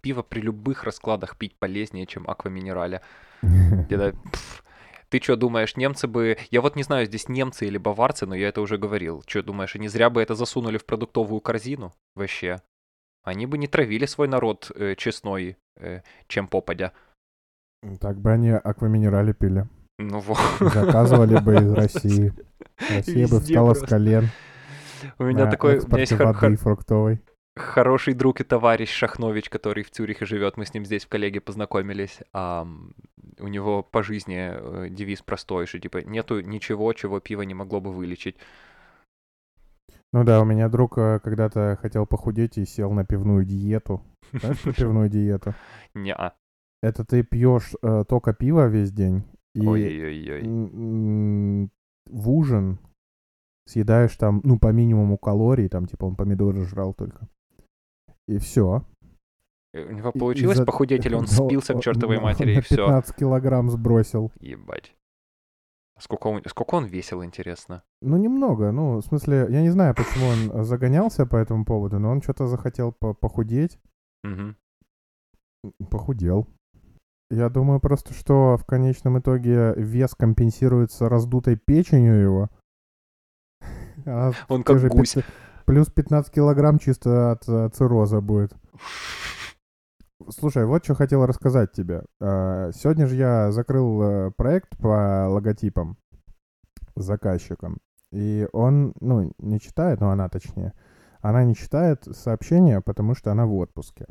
Пиво 0.01 0.21
при 0.21 0.41
любых 0.41 0.83
раскладах 0.83 1.37
пить 1.37 1.57
полезнее, 1.57 2.05
чем 2.05 2.29
акваминерале. 2.29 3.01
Ты 5.09 5.21
что 5.21 5.35
думаешь, 5.35 5.77
немцы 5.77 6.07
бы... 6.07 6.37
Я 6.49 6.61
вот 6.61 6.75
не 6.75 6.83
знаю, 6.83 7.05
здесь 7.05 7.29
немцы 7.29 7.67
или 7.67 7.77
баварцы, 7.77 8.25
но 8.25 8.35
я 8.35 8.49
это 8.49 8.61
уже 8.61 8.77
говорил. 8.77 9.23
Что 9.27 9.43
думаешь, 9.43 9.75
они 9.75 9.87
зря 9.87 10.09
бы 10.09 10.21
это 10.21 10.35
засунули 10.35 10.77
в 10.77 10.85
продуктовую 10.85 11.41
корзину? 11.41 11.93
Вообще. 12.15 12.61
Они 13.23 13.45
бы 13.45 13.57
не 13.57 13.67
травили 13.67 14.05
свой 14.05 14.27
народ 14.27 14.71
э, 14.75 14.95
честной, 14.95 15.57
э, 15.77 16.01
чем 16.27 16.47
попадя. 16.47 16.91
Так 17.99 18.19
бы 18.19 18.31
они 18.31 18.49
акваминерале 18.49 19.33
пили. 19.33 19.67
Ну 19.99 20.19
вот. 20.19 20.39
Заказывали 20.59 21.39
бы 21.39 21.55
из 21.55 21.71
России. 21.71 22.33
Россия 22.89 23.27
бы 23.27 23.37
Везде 23.37 23.53
встала 23.53 23.73
с 23.73 23.79
просто. 23.79 23.95
колен 23.95 24.29
У 25.19 25.23
меня 25.23 25.49
такой... 25.49 25.79
У 25.79 25.87
меня 25.87 25.99
есть 25.99 26.11
воды 26.13 26.33
хор- 26.33 26.57
фруктовой. 26.57 27.21
Хороший 27.55 28.13
друг 28.13 28.41
и 28.41 28.43
товарищ 28.43 28.89
Шахнович, 28.89 29.49
который 29.49 29.83
в 29.83 29.91
Цюрихе 29.91 30.25
живет. 30.25 30.57
Мы 30.57 30.65
с 30.65 30.73
ним 30.73 30.85
здесь 30.85 31.05
в 31.05 31.09
коллеге 31.09 31.41
познакомились. 31.41 32.19
Ам, 32.33 32.93
у 33.39 33.47
него 33.47 33.83
по 33.83 34.03
жизни 34.03 34.51
э, 34.53 34.89
девиз 34.89 35.21
простой, 35.21 35.65
что 35.65 35.79
типа 35.79 36.03
нету 36.03 36.41
ничего, 36.41 36.91
чего 36.93 37.19
пиво 37.19 37.43
не 37.43 37.53
могло 37.53 37.81
бы 37.81 37.91
вылечить. 37.91 38.37
Ну 40.13 40.23
да, 40.23 40.41
у 40.41 40.45
меня 40.45 40.69
друг 40.69 40.97
э, 40.97 41.19
когда-то 41.19 41.77
хотел 41.81 42.05
похудеть 42.05 42.57
и 42.57 42.65
сел 42.65 42.91
на 42.91 43.05
пивную 43.05 43.45
диету. 43.45 44.01
Знаешь 44.31 44.61
про 44.61 44.73
пивную 44.73 45.09
диету? 45.09 45.53
Неа. 45.93 46.33
Это 46.81 47.03
ты 47.03 47.23
пьешь 47.23 47.73
э, 47.81 48.03
только 48.07 48.33
пиво 48.33 48.67
весь 48.67 48.91
день 48.91 49.23
и 49.55 49.65
Ой-ой-ой. 49.65 51.69
в 52.05 52.29
ужин 52.29 52.77
съедаешь 53.67 54.15
там, 54.17 54.41
ну, 54.43 54.59
по 54.59 54.71
минимуму 54.71 55.17
калорий, 55.17 55.69
там, 55.69 55.87
типа, 55.87 56.05
он 56.05 56.15
помидоры 56.15 56.65
жрал 56.65 56.93
только. 56.93 57.27
И 58.27 58.37
все. 58.39 58.83
У 59.73 59.91
него 59.91 60.11
получилось 60.11 60.55
из-за- 60.57 60.65
похудеть, 60.65 61.05
или 61.05 61.15
он 61.15 61.27
спился 61.27 61.73
к 61.73 61.81
чертовой 61.81 62.19
матери 62.19 62.57
и 62.57 62.61
все? 62.61 62.75
15 62.77 63.15
килограмм 63.15 63.69
сбросил. 63.69 64.31
Ебать. 64.39 64.95
Сколько 65.99 66.27
он, 66.27 66.41
сколько 66.47 66.75
он 66.75 66.85
весил, 66.85 67.23
интересно? 67.23 67.83
Ну, 68.01 68.17
немного. 68.17 68.71
Ну, 68.71 68.97
в 68.97 69.01
смысле, 69.01 69.47
я 69.49 69.61
не 69.61 69.69
знаю, 69.69 69.95
почему 69.95 70.25
он 70.27 70.51
э, 70.51 70.63
загонялся 70.63 71.25
по 71.25 71.37
этому 71.37 71.63
поводу, 71.65 71.99
но 71.99 72.09
он 72.11 72.21
что-то 72.21 72.47
захотел 72.47 72.91
по- 72.91 73.13
похудеть. 73.13 73.79
Мгм. 74.23 74.57
Похудел. 75.89 76.47
Я 77.29 77.49
думаю 77.49 77.79
просто, 77.79 78.13
что 78.13 78.57
в 78.57 78.65
конечном 78.65 79.19
итоге 79.19 79.73
вес 79.77 80.15
компенсируется 80.15 81.07
раздутой 81.09 81.57
печенью 81.57 82.15
его. 82.21 82.49
А 84.05 84.31
Он 84.49 84.63
как 84.63 84.81
гусь. 84.89 85.15
Плюс 85.65 85.89
15 85.89 86.31
килограмм 86.31 86.77
чисто 86.77 87.31
от 87.31 87.47
э, 87.47 87.69
цирроза 87.73 88.21
будет. 88.21 88.53
Слушай, 90.29 90.65
вот 90.65 90.83
что 90.83 90.95
хотел 90.95 91.25
рассказать 91.25 91.71
тебе. 91.71 92.03
А, 92.19 92.71
Сегодня 92.71 93.07
же 93.07 93.15
я 93.15 93.51
закрыл 93.51 94.01
э, 94.01 94.31
проект 94.31 94.77
по 94.77 95.27
логотипам 95.27 95.97
с 96.95 97.03
заказчиком. 97.03 97.79
И 98.11 98.47
он, 98.53 98.93
ну, 99.01 99.31
не 99.39 99.59
читает, 99.59 99.99
ну, 100.01 100.09
она 100.09 100.29
точнее. 100.29 100.73
Она 101.21 101.43
не 101.43 101.55
читает 101.55 102.07
сообщения, 102.11 102.79
потому 102.81 103.15
что 103.15 103.31
она 103.31 103.45
в 103.45 103.53
отпуске. 103.55 104.05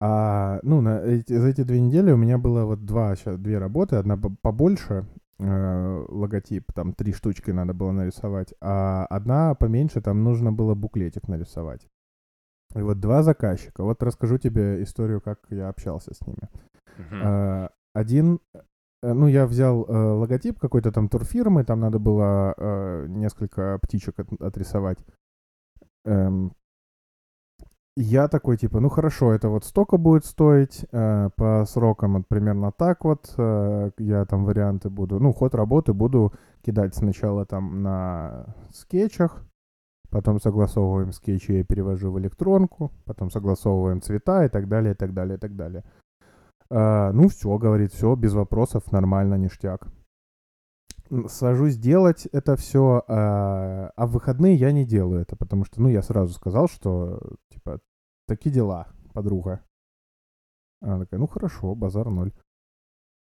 А, 0.00 0.60
ну, 0.62 0.80
на 0.80 1.00
эти, 1.00 1.36
за 1.36 1.48
эти 1.48 1.62
две 1.62 1.80
недели 1.80 2.10
у 2.10 2.16
меня 2.16 2.38
было 2.38 2.64
вот 2.64 2.84
два, 2.84 3.14
щас, 3.16 3.38
две 3.38 3.58
работы. 3.58 3.96
Одна 3.96 4.16
по- 4.16 4.34
побольше, 4.42 5.06
э, 5.38 6.04
логотип, 6.08 6.72
там 6.72 6.92
три 6.92 7.12
штучки 7.12 7.50
надо 7.52 7.74
было 7.74 7.92
нарисовать, 7.92 8.54
а 8.60 9.06
одна 9.06 9.54
поменьше, 9.54 10.00
там 10.00 10.22
нужно 10.24 10.52
было 10.52 10.74
буклетик 10.74 11.28
нарисовать. 11.28 11.88
И 12.76 12.80
вот 12.82 12.98
два 13.00 13.22
заказчика. 13.22 13.84
Вот 13.84 14.02
расскажу 14.02 14.38
тебе 14.38 14.82
историю, 14.82 15.20
как 15.20 15.38
я 15.50 15.68
общался 15.68 16.12
с 16.14 16.26
ними. 16.26 16.48
Э, 17.22 17.68
Один, 17.94 18.40
э, 18.54 19.12
ну, 19.12 19.28
я 19.28 19.46
взял 19.46 19.84
э, 19.84 19.92
логотип 19.92 20.58
какой-то 20.58 20.90
там 20.90 21.08
турфирмы, 21.08 21.64
там 21.64 21.80
надо 21.80 21.98
было 22.00 22.54
э, 22.56 23.06
несколько 23.08 23.78
птичек 23.82 24.18
от- 24.18 24.42
отрисовать. 24.42 24.98
Эм, 26.04 26.52
я 27.96 28.28
такой, 28.28 28.56
типа, 28.56 28.80
ну 28.80 28.88
хорошо, 28.88 29.32
это 29.32 29.48
вот 29.48 29.64
столько 29.64 29.98
будет 29.98 30.24
стоить, 30.24 30.84
э, 30.90 31.30
по 31.36 31.64
срокам 31.66 32.14
вот 32.14 32.26
примерно 32.28 32.72
так 32.72 33.04
вот, 33.04 33.32
э, 33.36 33.90
я 33.98 34.24
там 34.24 34.44
варианты 34.44 34.90
буду, 34.90 35.20
ну, 35.20 35.32
ход 35.32 35.54
работы 35.54 35.92
буду 35.92 36.32
кидать 36.62 36.94
сначала 36.96 37.46
там 37.46 37.82
на 37.82 38.46
скетчах, 38.72 39.44
потом 40.10 40.40
согласовываем 40.40 41.12
скетчи, 41.12 41.52
я 41.52 41.64
перевожу 41.64 42.10
в 42.10 42.18
электронку, 42.18 42.90
потом 43.04 43.30
согласовываем 43.30 44.02
цвета 44.02 44.44
и 44.44 44.48
так 44.48 44.68
далее, 44.68 44.94
и 44.94 44.96
так 44.96 45.14
далее, 45.14 45.36
и 45.36 45.40
так 45.40 45.54
далее. 45.54 45.84
Э, 46.70 47.12
ну, 47.12 47.28
все, 47.28 47.56
говорит, 47.58 47.92
все, 47.92 48.16
без 48.16 48.32
вопросов, 48.34 48.90
нормально, 48.90 49.36
ништяк. 49.36 49.86
Сажусь 51.28 51.76
делать 51.76 52.26
это 52.26 52.56
все, 52.56 53.02
а, 53.08 53.90
а 53.94 54.06
в 54.06 54.12
выходные 54.12 54.54
я 54.54 54.72
не 54.72 54.84
делаю 54.84 55.22
это, 55.22 55.36
потому 55.36 55.64
что, 55.64 55.80
ну, 55.80 55.88
я 55.88 56.02
сразу 56.02 56.32
сказал, 56.32 56.68
что, 56.68 57.20
типа, 57.50 57.80
такие 58.26 58.54
дела, 58.54 58.88
подруга. 59.12 59.60
Она 60.80 61.00
такая, 61.00 61.20
ну, 61.20 61.26
хорошо, 61.26 61.74
базар 61.74 62.10
ноль 62.10 62.32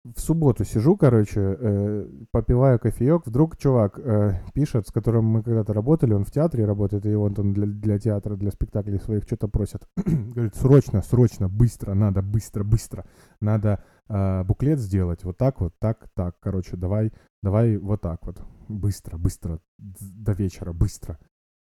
в 0.05 0.21
субботу 0.21 0.65
сижу, 0.65 0.97
короче, 0.97 1.41
э, 1.41 2.07
попиваю 2.31 2.79
кофеек, 2.79 3.27
вдруг 3.27 3.57
чувак 3.57 3.99
э, 3.99 4.41
пишет, 4.55 4.87
с 4.87 4.93
которым 4.93 5.25
мы 5.25 5.43
когда-то 5.43 5.73
работали, 5.73 6.15
он 6.15 6.25
в 6.25 6.31
театре 6.31 6.65
работает, 6.65 7.05
и 7.07 7.15
он 7.15 7.35
там 7.35 7.53
для, 7.53 7.67
для 7.67 7.99
театра, 7.99 8.37
для 8.37 8.51
спектаклей 8.51 8.99
своих 9.01 9.25
что-то 9.25 9.49
просит. 9.49 9.89
Говорит, 9.97 10.55
срочно, 10.55 11.03
срочно, 11.03 11.49
быстро, 11.49 11.95
надо, 11.95 12.23
быстро, 12.23 12.65
быстро, 12.65 13.05
надо 13.41 13.83
э, 14.09 14.45
буклет 14.45 14.79
сделать, 14.79 15.25
вот 15.25 15.37
так, 15.37 15.61
вот 15.61 15.75
так, 15.79 16.09
так, 16.15 16.37
короче, 16.41 16.77
давай, 16.77 17.13
давай 17.43 17.77
вот 17.77 18.01
так 18.01 18.25
вот, 18.27 18.43
быстро, 18.69 19.17
быстро, 19.19 19.61
до 19.79 20.33
вечера, 20.33 20.73
быстро. 20.73 21.19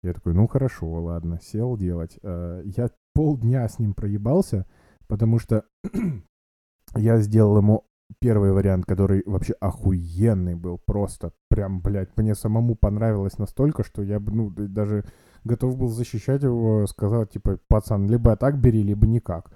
Я 0.03 0.13
такой, 0.13 0.33
ну 0.33 0.47
хорошо, 0.47 0.89
ладно, 0.91 1.39
сел 1.41 1.77
делать. 1.77 2.19
Э, 2.23 2.61
я 2.65 2.89
полдня 3.13 3.67
с 3.67 3.79
ним 3.79 3.93
проебался, 3.93 4.65
потому 5.07 5.39
что 5.39 5.63
я 6.95 7.17
сделал 7.19 7.57
ему 7.57 7.85
первый 8.19 8.51
вариант, 8.51 8.85
который 8.85 9.23
вообще 9.25 9.53
охуенный 9.53 10.55
был, 10.55 10.77
просто 10.77 11.31
прям, 11.49 11.81
блядь, 11.81 12.15
мне 12.17 12.35
самому 12.35 12.75
понравилось 12.75 13.37
настолько, 13.37 13.83
что 13.83 14.01
я, 14.01 14.19
ну, 14.19 14.49
даже 14.49 15.05
готов 15.43 15.77
был 15.77 15.87
защищать 15.87 16.43
его, 16.43 16.85
сказать, 16.87 17.31
типа, 17.31 17.59
пацан, 17.67 18.07
либо 18.07 18.35
так 18.35 18.59
бери, 18.59 18.83
либо 18.83 19.07
никак. 19.07 19.51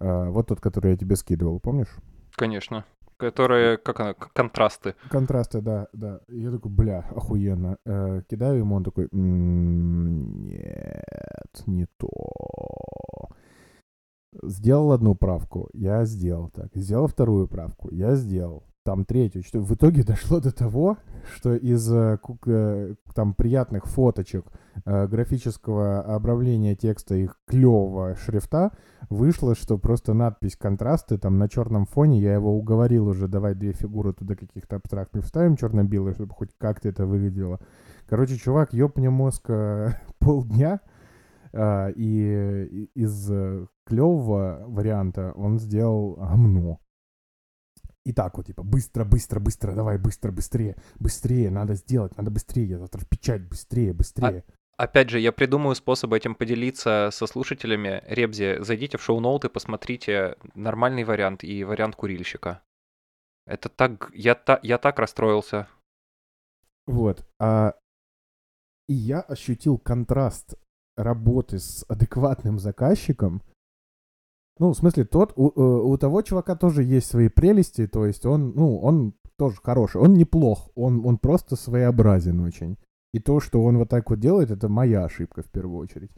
А, 0.00 0.30
вот 0.30 0.46
тот, 0.48 0.60
который 0.60 0.92
я 0.92 0.96
тебе 0.96 1.16
скидывал, 1.16 1.60
помнишь? 1.60 1.94
Конечно. 2.32 2.84
Которые, 3.16 3.78
как 3.78 3.98
она, 4.00 4.14
контрасты. 4.14 4.94
Контрасты, 5.10 5.60
да, 5.60 5.88
да. 5.92 6.20
Я 6.28 6.52
такой, 6.52 6.70
бля, 6.70 7.04
охуенно. 7.10 7.78
Э, 7.84 8.22
кидаю 8.30 8.58
ему, 8.58 8.76
он 8.76 8.84
такой, 8.84 9.08
нет, 9.10 10.54
не 11.66 11.86
то. 11.96 12.08
Сделал 14.44 14.92
одну 14.92 15.16
правку, 15.16 15.68
я 15.72 16.04
сделал 16.04 16.50
так. 16.50 16.68
Сделал 16.74 17.08
вторую 17.08 17.48
правку, 17.48 17.88
я 17.90 18.14
сделал. 18.14 18.67
Там 18.88 19.04
третью. 19.04 19.42
Что 19.42 19.60
в 19.60 19.74
итоге 19.74 20.02
дошло 20.06 20.40
до 20.40 20.50
того, 20.50 20.96
что 21.34 21.54
из 21.54 21.92
э, 21.92 22.18
э, 22.46 22.94
там 23.14 23.34
приятных 23.34 23.84
фоточек 23.84 24.46
э, 24.86 25.06
графического 25.06 26.00
обравления 26.00 26.74
текста 26.74 27.14
и 27.14 27.28
клевого 27.46 28.16
шрифта 28.16 28.70
вышло, 29.10 29.54
что 29.54 29.76
просто 29.76 30.14
надпись 30.14 30.56
контрасты 30.56 31.18
там 31.18 31.36
на 31.36 31.50
черном 31.50 31.84
фоне. 31.84 32.18
Я 32.18 32.32
его 32.32 32.56
уговорил 32.56 33.08
уже, 33.08 33.28
давай 33.28 33.54
две 33.54 33.74
фигуры 33.74 34.14
туда 34.14 34.36
каких-то 34.36 34.76
абстрактных 34.76 35.26
вставим 35.26 35.56
черно-белые, 35.56 36.14
чтобы 36.14 36.32
хоть 36.32 36.56
как-то 36.56 36.88
это 36.88 37.04
выглядело. 37.04 37.60
Короче, 38.08 38.38
чувак, 38.38 38.72
ёб 38.72 38.96
мне 38.96 39.10
мозг 39.10 39.50
полдня, 40.18 40.80
и 41.54 42.90
из 42.94 43.30
клевого 43.84 44.64
варианта 44.66 45.32
он 45.36 45.58
сделал 45.58 46.14
гомно. 46.14 46.78
И 48.08 48.12
так 48.14 48.38
вот, 48.38 48.46
типа, 48.46 48.62
быстро, 48.62 49.04
быстро, 49.04 49.38
быстро, 49.38 49.74
давай, 49.74 49.98
быстро, 49.98 50.32
быстрее, 50.32 50.76
быстрее, 50.98 51.50
надо 51.50 51.74
сделать, 51.74 52.16
надо 52.16 52.30
быстрее, 52.30 52.78
завтра 52.78 53.00
в 53.00 53.06
печать, 53.06 53.42
быстрее, 53.46 53.92
быстрее. 53.92 54.44
А, 54.78 54.84
опять 54.84 55.10
же, 55.10 55.20
я 55.20 55.30
придумаю 55.30 55.74
способ 55.74 56.14
этим 56.14 56.34
поделиться 56.34 57.10
со 57.12 57.26
слушателями. 57.26 58.02
Ребзи, 58.06 58.62
зайдите 58.62 58.96
в 58.96 59.02
шоу-ноуты, 59.02 59.50
посмотрите 59.50 60.36
нормальный 60.54 61.04
вариант 61.04 61.44
и 61.44 61.64
вариант 61.64 61.96
курильщика. 61.96 62.62
Это 63.46 63.68
так, 63.68 64.10
я, 64.14 64.34
та, 64.34 64.58
я 64.62 64.78
так 64.78 64.98
расстроился. 64.98 65.68
Вот. 66.86 67.28
А, 67.38 67.74
и 68.88 68.94
я 68.94 69.20
ощутил 69.20 69.76
контраст 69.76 70.54
работы 70.96 71.58
с 71.58 71.84
адекватным 71.90 72.58
заказчиком, 72.58 73.42
ну, 74.58 74.72
в 74.72 74.76
смысле, 74.76 75.04
тот, 75.04 75.32
у, 75.36 75.48
э, 75.48 75.82
у 75.82 75.96
того 75.96 76.22
чувака 76.22 76.56
тоже 76.56 76.82
есть 76.82 77.08
свои 77.08 77.28
прелести, 77.28 77.86
то 77.86 78.06
есть 78.06 78.26
он, 78.26 78.52
ну, 78.54 78.78
он 78.78 79.14
тоже 79.36 79.56
хороший, 79.62 80.00
он 80.00 80.14
неплох, 80.14 80.70
он, 80.74 81.04
он 81.06 81.18
просто 81.18 81.56
своеобразен 81.56 82.40
очень. 82.40 82.76
И 83.12 83.20
то, 83.20 83.40
что 83.40 83.62
он 83.62 83.78
вот 83.78 83.88
так 83.88 84.10
вот 84.10 84.18
делает, 84.18 84.50
это 84.50 84.68
моя 84.68 85.04
ошибка 85.04 85.42
в 85.42 85.50
первую 85.50 85.78
очередь. 85.78 86.10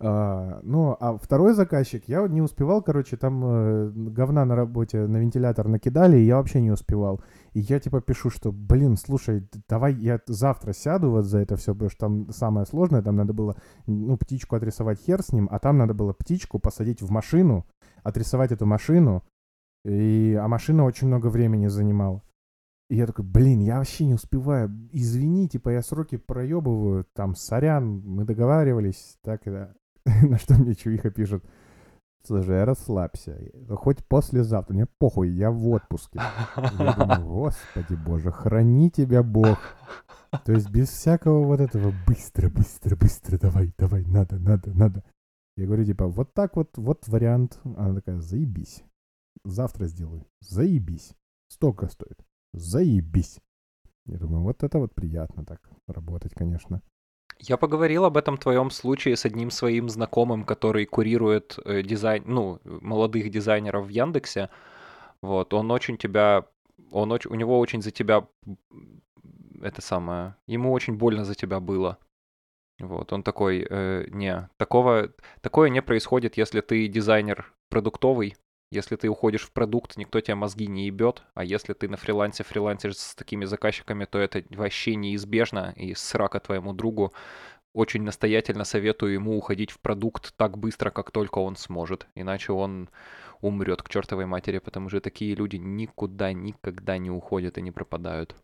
А, 0.00 0.60
ну, 0.62 0.96
а 1.00 1.16
второй 1.16 1.54
заказчик, 1.54 2.04
я 2.08 2.26
не 2.28 2.42
успевал, 2.42 2.82
короче, 2.82 3.16
там 3.16 3.42
э, 3.44 3.90
говна 3.94 4.44
на 4.44 4.56
работе 4.56 5.06
на 5.06 5.18
вентилятор 5.18 5.68
накидали, 5.68 6.18
и 6.18 6.24
я 6.24 6.36
вообще 6.36 6.60
не 6.60 6.70
успевал. 6.70 7.22
И 7.52 7.60
я 7.60 7.78
типа 7.78 8.00
пишу, 8.00 8.28
что, 8.28 8.52
блин, 8.52 8.96
слушай, 8.96 9.48
давай 9.68 9.94
я 9.94 10.20
завтра 10.26 10.72
сяду 10.72 11.10
вот 11.10 11.24
за 11.24 11.38
это 11.38 11.56
все, 11.56 11.72
потому 11.72 11.90
что 11.90 12.00
там 12.00 12.30
самое 12.30 12.66
сложное, 12.66 13.02
там 13.02 13.16
надо 13.16 13.32
было, 13.32 13.56
ну, 13.86 14.16
птичку 14.16 14.56
отрисовать 14.56 15.00
хер 15.00 15.22
с 15.22 15.32
ним, 15.32 15.48
а 15.50 15.58
там 15.58 15.78
надо 15.78 15.94
было 15.94 16.12
птичку 16.12 16.58
посадить 16.58 17.00
в 17.00 17.10
машину, 17.10 17.64
отрисовать 18.04 18.52
эту 18.52 18.66
машину, 18.66 19.24
и, 19.84 20.38
а 20.40 20.46
машина 20.46 20.84
очень 20.84 21.08
много 21.08 21.26
времени 21.26 21.66
занимала. 21.66 22.22
И 22.90 22.96
я 22.96 23.06
такой, 23.06 23.24
блин, 23.24 23.60
я 23.60 23.78
вообще 23.78 24.04
не 24.04 24.14
успеваю. 24.14 24.70
Извини, 24.92 25.48
типа 25.48 25.70
я 25.70 25.82
сроки 25.82 26.16
проебываю, 26.16 27.06
там, 27.14 27.34
сорян, 27.34 28.02
мы 28.04 28.24
договаривались, 28.24 29.16
так 29.22 29.46
и 29.46 29.50
да. 29.50 29.74
На 30.22 30.38
что 30.38 30.54
мне 30.54 30.74
чувиха 30.74 31.10
пишет, 31.10 31.42
слушай, 32.26 32.64
расслабься, 32.64 33.38
хоть 33.70 34.04
послезавтра, 34.06 34.74
мне 34.74 34.86
похуй, 34.98 35.30
я 35.30 35.50
в 35.50 35.66
отпуске. 35.68 36.20
Я 36.78 36.92
думаю, 36.92 37.24
господи 37.24 37.94
боже, 37.94 38.30
храни 38.30 38.90
тебя 38.90 39.22
Бог. 39.22 39.58
То 40.44 40.52
есть 40.52 40.68
без 40.68 40.88
всякого 40.88 41.44
вот 41.44 41.60
этого 41.60 41.92
быстро, 42.06 42.50
быстро, 42.50 42.96
быстро, 42.96 43.38
давай, 43.38 43.72
давай, 43.78 44.04
надо, 44.04 44.38
надо, 44.38 44.74
надо. 44.74 45.04
Я 45.56 45.66
говорю, 45.66 45.84
типа, 45.84 46.06
вот 46.06 46.34
так 46.34 46.56
вот, 46.56 46.76
вот 46.76 47.06
вариант. 47.08 47.60
Она 47.64 47.94
такая, 47.94 48.20
заебись. 48.20 48.82
Завтра 49.44 49.86
сделаю. 49.86 50.26
Заебись. 50.40 51.14
Столько 51.48 51.88
стоит. 51.88 52.18
Заебись. 52.52 53.40
Я 54.06 54.18
думаю, 54.18 54.42
вот 54.42 54.62
это 54.62 54.78
вот 54.78 54.94
приятно 54.94 55.44
так 55.44 55.60
работать, 55.86 56.34
конечно. 56.34 56.82
Я 57.38 57.56
поговорил 57.56 58.04
об 58.04 58.16
этом 58.16 58.36
твоем 58.36 58.70
случае 58.70 59.16
с 59.16 59.24
одним 59.24 59.50
своим 59.50 59.88
знакомым, 59.88 60.44
который 60.44 60.86
курирует 60.86 61.58
э, 61.64 61.82
дизайн, 61.82 62.22
ну, 62.26 62.60
молодых 62.64 63.30
дизайнеров 63.30 63.86
в 63.86 63.88
Яндексе. 63.88 64.50
Вот, 65.20 65.54
он 65.54 65.70
очень 65.70 65.96
тебя, 65.96 66.44
он 66.90 67.12
очень, 67.12 67.30
у 67.30 67.34
него 67.34 67.58
очень 67.58 67.82
за 67.82 67.90
тебя, 67.90 68.26
это 69.62 69.80
самое, 69.80 70.36
ему 70.46 70.72
очень 70.72 70.96
больно 70.96 71.24
за 71.24 71.34
тебя 71.34 71.60
было. 71.60 71.98
Вот, 72.80 73.12
он 73.12 73.22
такой, 73.22 73.66
э, 73.68 74.06
не, 74.08 74.48
такого, 74.56 75.12
такое 75.40 75.70
не 75.70 75.80
происходит, 75.80 76.36
если 76.36 76.60
ты 76.60 76.88
дизайнер 76.88 77.52
продуктовый, 77.70 78.36
если 78.72 78.96
ты 78.96 79.08
уходишь 79.08 79.42
в 79.42 79.52
продукт, 79.52 79.96
никто 79.96 80.20
тебя 80.20 80.34
мозги 80.34 80.66
не 80.66 80.86
ебет, 80.86 81.22
а 81.34 81.44
если 81.44 81.72
ты 81.74 81.88
на 81.88 81.96
фрилансе 81.96 82.42
фрилансишь 82.42 82.96
с 82.96 83.14
такими 83.14 83.44
заказчиками, 83.44 84.04
то 84.04 84.18
это 84.18 84.42
вообще 84.50 84.96
неизбежно, 84.96 85.72
и 85.76 85.94
срака 85.94 86.40
твоему 86.40 86.72
другу 86.72 87.12
очень 87.72 88.02
настоятельно 88.02 88.64
советую 88.64 89.12
ему 89.12 89.36
уходить 89.36 89.70
в 89.70 89.80
продукт 89.80 90.34
так 90.36 90.58
быстро, 90.58 90.90
как 90.90 91.10
только 91.10 91.38
он 91.38 91.56
сможет, 91.56 92.08
иначе 92.14 92.52
он 92.52 92.88
умрет 93.40 93.82
к 93.82 93.88
чертовой 93.88 94.26
матери, 94.26 94.58
потому 94.58 94.88
что 94.88 95.00
такие 95.00 95.34
люди 95.34 95.56
никуда 95.56 96.32
никогда 96.32 96.98
не 96.98 97.10
уходят 97.10 97.58
и 97.58 97.62
не 97.62 97.70
пропадают. 97.70 98.34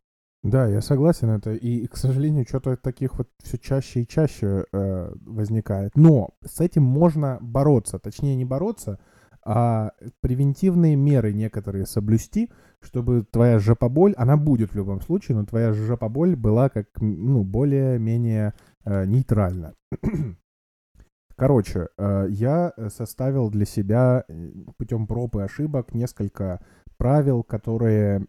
Да, 0.43 0.67
я 0.67 0.81
согласен 0.81 1.31
это. 1.31 1.53
И, 1.53 1.87
к 1.87 1.97
сожалению, 1.97 2.47
что-то 2.49 2.77
таких 2.77 3.19
вот 3.19 3.29
все 3.43 3.59
чаще 3.59 4.03
и 4.03 4.09
чаще 4.09 4.65
э, 4.73 5.13
возникает. 5.27 5.93
Но 5.97 6.31
с 6.45 6.61
этим 6.61 6.83
можно 6.83 7.39
бороться. 7.43 7.99
Точнее, 7.99 8.37
не 8.37 8.47
бороться, 8.47 8.99
а 9.45 9.93
превентивные 10.21 10.97
меры 10.97 11.33
некоторые 11.33 11.87
соблюсти, 11.87 12.51
чтобы 12.81 13.25
твоя 13.25 13.59
жопоболь, 13.59 14.15
она 14.17 14.37
будет 14.37 14.73
в 14.73 14.77
любом 14.77 15.01
случае, 15.01 15.37
но 15.37 15.45
твоя 15.45 15.73
жопоболь 15.73 16.37
была 16.37 16.69
как, 16.69 16.87
ну, 17.01 17.45
более-менее 17.45 18.55
э, 18.85 19.05
нейтральна. 19.05 19.75
Короче, 21.37 21.89
э, 21.97 22.27
я 22.29 22.73
составил 22.89 23.51
для 23.51 23.67
себя 23.67 24.25
э, 24.29 24.51
путем 24.77 25.07
проб 25.07 25.37
и 25.37 25.41
ошибок 25.41 25.95
несколько 25.95 26.61
правил, 26.99 27.43
которые, 27.43 28.27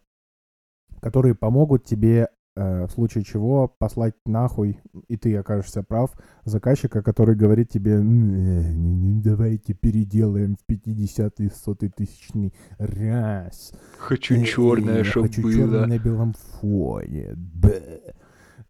которые 1.02 1.34
помогут 1.34 1.84
тебе 1.84 2.28
э, 2.54 2.86
в 2.86 2.90
случае 2.92 3.24
чего 3.24 3.66
послать 3.66 4.14
нахуй, 4.24 4.78
и 5.08 5.16
ты 5.16 5.36
окажешься 5.36 5.82
прав, 5.82 6.12
заказчика, 6.44 7.02
который 7.02 7.34
говорит 7.34 7.70
тебе, 7.70 7.98
«Ну, 7.98 9.20
давайте 9.20 9.74
переделаем 9.74 10.56
в 10.56 10.72
50-й, 10.72 11.48
100 11.48 11.74
тысячный 11.96 12.54
раз. 12.78 13.72
Хочу 13.98 14.42
черное, 14.44 15.02
чтобы 15.02 15.26
Хочу 15.26 15.42
было. 15.42 15.52
черное 15.52 15.86
на 15.86 15.98
белом 15.98 16.34
фоне. 16.34 17.34
Бэ. 17.36 18.14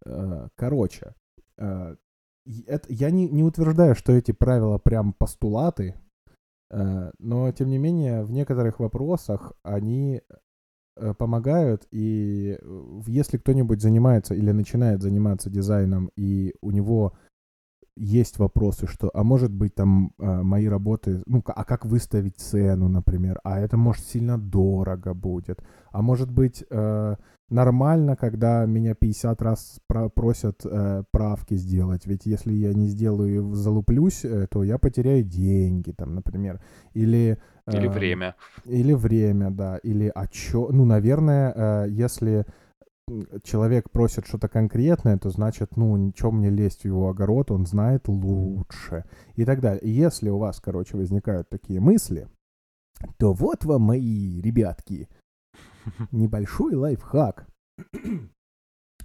Э, 0.05 0.47
Короче, 0.55 1.13
э, 1.59 1.95
это, 2.65 2.91
я 2.91 3.11
не, 3.11 3.29
не 3.29 3.43
утверждаю, 3.43 3.93
что 3.95 4.11
эти 4.11 4.31
правила 4.31 4.79
прям 4.79 5.13
постулаты, 5.13 5.93
э, 6.71 7.11
но 7.19 7.51
тем 7.51 7.69
не 7.69 7.77
менее 7.77 8.23
в 8.23 8.31
некоторых 8.31 8.79
вопросах 8.79 9.53
они 9.61 10.15
э, 10.17 10.33
помогают, 11.13 11.87
и 11.91 12.57
э, 12.61 13.01
если 13.07 13.37
кто-нибудь 13.37 13.81
занимается 13.81 14.35
или 14.35 14.51
начинает 14.51 15.01
заниматься 15.01 15.49
дизайном, 15.49 16.11
и 16.15 16.53
у 16.61 16.71
него 16.71 17.13
есть 17.95 18.39
вопросы, 18.39 18.87
что, 18.87 19.11
а 19.13 19.23
может 19.23 19.51
быть 19.51 19.75
там 19.75 20.13
э, 20.17 20.41
мои 20.41 20.67
работы, 20.67 21.21
ну, 21.25 21.43
а 21.45 21.63
как 21.63 21.85
выставить 21.85 22.37
цену, 22.37 22.87
например, 22.87 23.39
а 23.43 23.59
это 23.59 23.77
может 23.77 24.05
сильно 24.05 24.37
дорого 24.37 25.13
будет, 25.13 25.63
а 25.91 26.01
может 26.01 26.31
быть 26.31 26.63
э, 26.69 27.15
нормально, 27.49 28.15
когда 28.15 28.65
меня 28.65 28.95
50 28.95 29.41
раз 29.41 29.79
про- 29.87 30.09
просят 30.09 30.61
э, 30.65 31.03
правки 31.11 31.53
сделать, 31.55 32.07
ведь 32.07 32.25
если 32.25 32.53
я 32.53 32.73
не 32.73 32.87
сделаю 32.87 33.51
и 33.51 33.55
залуплюсь, 33.55 34.25
э, 34.25 34.47
то 34.49 34.63
я 34.63 34.77
потеряю 34.77 35.23
деньги, 35.23 35.91
там, 35.91 36.15
например, 36.15 36.61
или... 36.93 37.37
Или 37.67 37.87
э, 37.87 37.91
время. 37.91 38.35
или 38.65 38.93
время, 38.93 39.51
да, 39.51 39.77
или 39.77 40.11
а 40.13 40.27
чё, 40.27 40.69
ну, 40.71 40.85
наверное, 40.85 41.53
э, 41.55 41.89
если 41.89 42.45
человек 43.43 43.89
просит 43.91 44.25
что-то 44.25 44.47
конкретное, 44.47 45.17
то 45.17 45.29
значит, 45.29 45.75
ну, 45.77 45.95
ничего 45.97 46.31
мне 46.31 46.49
лезть 46.49 46.81
в 46.81 46.85
его 46.85 47.09
огород, 47.09 47.51
он 47.51 47.65
знает 47.65 48.07
лучше 48.07 49.05
и 49.35 49.45
так 49.45 49.61
далее. 49.61 49.81
Если 49.83 50.29
у 50.29 50.37
вас, 50.37 50.59
короче, 50.59 50.97
возникают 50.97 51.49
такие 51.49 51.79
мысли, 51.79 52.29
то 53.17 53.33
вот 53.33 53.65
вам 53.65 53.81
мои 53.81 54.41
ребятки, 54.41 55.09
небольшой 56.11 56.75
лайфхак. 56.75 57.47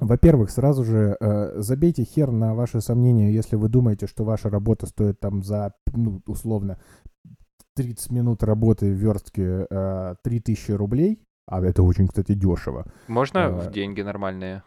Во-первых, 0.00 0.50
сразу 0.50 0.84
же 0.84 1.16
э, 1.18 1.60
забейте 1.60 2.04
хер 2.04 2.30
на 2.30 2.54
ваши 2.54 2.80
сомнения, 2.80 3.32
если 3.32 3.56
вы 3.56 3.68
думаете, 3.68 4.06
что 4.06 4.24
ваша 4.24 4.48
работа 4.48 4.86
стоит 4.86 5.18
там 5.18 5.42
за, 5.42 5.74
ну, 5.92 6.22
условно, 6.26 6.78
30 7.74 8.12
минут 8.12 8.44
работы 8.44 8.92
в 8.92 8.96
верстке 8.96 9.66
э, 9.68 10.14
3000 10.22 10.70
рублей, 10.72 11.20
а 11.48 11.60
это 11.64 11.82
очень, 11.82 12.06
кстати, 12.08 12.34
дешево. 12.34 12.84
Можно 13.08 13.38
э, 13.38 13.50
в 13.50 13.70
деньги 13.70 14.02
нормальные? 14.02 14.62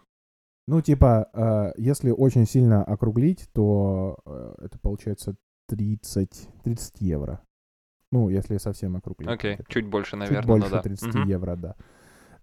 Ну, 0.67 0.82
типа, 0.82 1.29
э, 1.34 1.71
если 1.77 2.11
очень 2.11 2.45
сильно 2.45 2.84
округлить, 2.84 3.47
то 3.53 4.17
э, 4.25 4.55
это 4.65 4.79
получается 4.79 5.36
30, 5.67 6.49
30 6.63 7.01
евро. 7.01 7.41
Ну, 8.11 8.29
если 8.29 8.57
совсем 8.57 8.95
округлить. 8.95 9.29
Окей, 9.29 9.53
Это 9.55 9.63
чуть 9.67 9.86
больше, 9.86 10.11
Чуть 10.11 10.19
наверное, 10.19 10.47
больше 10.47 10.69
ну 10.69 10.75
да. 10.75 10.82
30 10.82 11.15
Мгм. 11.15 11.27
евро, 11.27 11.55
да. 11.55 11.75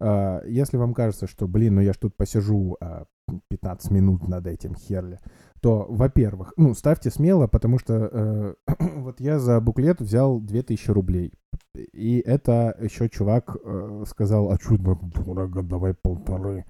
А, 0.00 0.42
Если 0.46 0.76
вам 0.76 0.94
кажется, 0.94 1.26
что, 1.26 1.46
блин, 1.48 1.76
ну 1.76 1.80
я 1.80 1.92
ж 1.92 1.98
тут 1.98 2.16
посижу 2.16 2.76
а, 2.80 3.04
15 3.48 3.90
минут 3.90 4.28
над 4.28 4.46
этим 4.46 4.74
херли, 4.74 5.18
то, 5.60 5.86
во-первых, 5.88 6.54
ну, 6.56 6.74
ставьте 6.74 7.10
смело, 7.10 7.46
потому 7.46 7.78
что 7.78 7.94
э, 7.94 8.54
вот 8.96 9.20
я 9.20 9.38
за 9.38 9.60
буклет 9.60 10.00
взял 10.00 10.40
2000 10.40 10.90
рублей. 10.90 11.32
И 11.74 12.22
это 12.24 12.76
еще 12.80 13.08
чувак 13.08 13.56
э, 13.62 14.04
сказал, 14.06 14.50
а 14.50 14.58
так 14.58 15.24
дорого, 15.24 15.62
давай 15.62 15.94
полторы. 15.94 16.64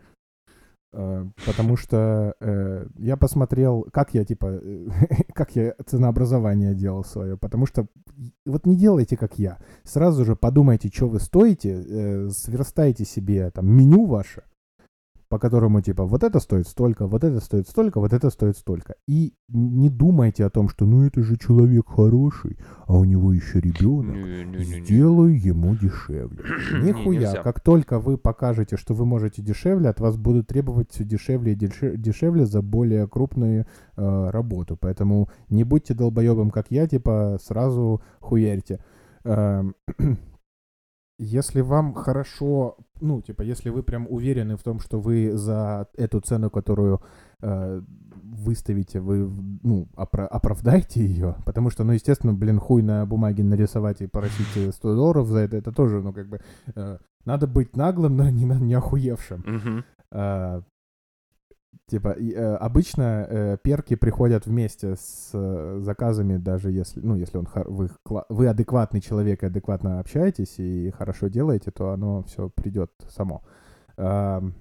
Э, 0.93 1.27
Потому 1.47 1.77
что 1.77 2.35
э, 2.41 2.87
я 2.97 3.17
посмотрел, 3.17 3.87
как 3.93 4.15
я, 4.15 4.25
типа, 4.25 4.61
как 5.35 5.55
я 5.57 5.75
ценообразование 5.87 6.75
делал 6.75 7.05
свое. 7.05 7.37
Потому 7.37 7.67
что 7.67 7.87
вот 8.47 8.67
не 8.67 8.77
делайте, 8.77 9.17
как 9.17 9.39
я 9.39 9.59
сразу 9.85 10.25
же 10.25 10.37
подумайте, 10.37 10.91
что 10.93 11.09
вы 11.09 11.21
стоите, 11.21 11.85
э, 11.87 12.29
сверстайте 12.31 13.05
себе 13.05 13.51
там 13.51 13.67
меню 13.67 14.07
ваше, 14.07 14.45
по 15.29 15.39
которому 15.39 15.83
типа 15.83 16.05
вот 16.05 16.25
это 16.25 16.41
стоит 16.41 16.67
столько, 16.67 17.07
вот 17.07 17.23
это 17.23 17.41
стоит 17.41 17.69
столько, 17.69 18.01
вот 18.01 18.13
это 18.13 18.31
стоит 18.31 18.57
столько. 18.57 18.95
И 19.07 19.35
не 19.49 19.91
думайте 19.91 20.45
о 20.45 20.51
том, 20.51 20.69
что 20.69 20.87
ну 20.87 21.03
это 21.03 21.23
же 21.23 21.37
человек 21.37 21.87
хороший, 21.87 22.59
а 22.87 22.97
у 22.97 23.05
него 23.05 23.33
еще 23.33 23.61
ребенок. 23.61 24.17
Сделаю 24.63 25.39
ему 25.39 25.77
дешевле. 25.77 26.43
Нихуя, 26.83 27.21
нельзя. 27.21 27.43
как 27.43 27.61
только 27.61 27.99
вы 27.99 28.17
покажете, 28.17 28.77
что 28.77 28.95
вы 28.95 29.05
можете 29.05 29.43
дешевле, 29.43 29.91
от 29.91 30.01
вас 30.01 30.17
будут 30.17 30.47
требовать 30.47 30.91
все 30.93 31.05
дешевле 31.05 31.53
и 31.53 31.57
деше- 31.57 31.97
дешевле 31.97 32.47
за 32.47 32.63
более 32.63 33.07
крупную 33.07 33.67
э, 33.97 34.31
работу. 34.31 34.79
Поэтому 34.81 35.29
не 35.51 35.65
будьте 35.65 35.93
долбоебом, 35.95 36.51
как 36.51 36.67
я, 36.71 36.87
типа 36.87 37.39
сразу 37.43 38.01
хуярьте. 38.21 38.81
Эм, 39.25 39.75
Если 41.19 41.63
вам 41.63 41.95
хорошо, 41.95 42.77
ну, 43.01 43.21
типа, 43.21 43.43
если 43.43 43.71
вы 43.71 43.83
прям 43.83 44.07
уверены 44.09 44.57
в 44.57 44.63
том, 44.63 44.79
что 44.79 45.01
вы 45.01 45.33
за 45.37 45.89
эту 45.97 46.21
цену, 46.21 46.49
которую 46.49 47.01
э, 47.43 47.83
выставите, 48.23 49.01
вы, 49.01 49.29
ну, 49.63 49.89
опра- 49.97 50.27
оправдаете 50.27 51.05
ее, 51.05 51.35
потому 51.45 51.71
что, 51.71 51.85
ну, 51.85 51.93
естественно, 51.93 52.35
блин, 52.35 52.61
хуй 52.61 52.83
на 52.83 53.05
бумаге 53.05 53.43
нарисовать 53.43 54.01
и 54.01 54.07
просить 54.07 54.57
э, 54.57 54.71
100 54.71 54.95
долларов 54.95 55.27
за 55.27 55.39
это, 55.39 55.57
это 55.57 55.73
тоже, 55.73 56.01
ну, 56.03 56.13
как 56.13 56.29
бы, 56.29 56.41
э, 56.77 56.99
надо 57.25 57.47
быть 57.47 57.77
наглым, 57.77 58.17
но 58.17 58.31
не, 58.31 58.45
не 58.45 58.75
охуевшим. 58.75 59.43
А, 60.11 60.63
Типа, 61.87 62.11
и, 62.11 62.33
э, 62.33 62.55
обычно 62.57 63.27
э, 63.29 63.59
перки 63.63 63.97
приходят 63.97 64.47
вместе 64.47 64.95
с 64.97 65.31
э, 65.33 65.79
заказами, 65.81 66.37
даже 66.37 66.71
если, 66.71 67.01
ну, 67.01 67.15
если 67.17 67.39
он, 67.39 67.49
вы, 67.55 67.89
вы 68.29 68.47
адекватный 68.47 69.01
человек 69.01 69.43
и 69.43 69.47
адекватно 69.47 69.99
общаетесь 70.01 70.59
и 70.59 70.91
хорошо 70.91 71.29
делаете, 71.29 71.71
то 71.71 71.91
оно 71.93 72.23
все 72.25 72.51
придет 72.51 72.91
само. 73.09 73.43
Ам, 73.97 74.55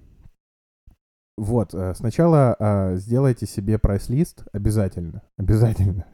Вот, 1.36 1.72
э, 1.74 1.94
сначала 1.94 2.56
а, 2.58 2.96
сделайте 2.96 3.46
себе 3.46 3.78
прайс-лист, 3.78 4.44
обязательно, 4.52 5.22
обязательно. 5.36 6.06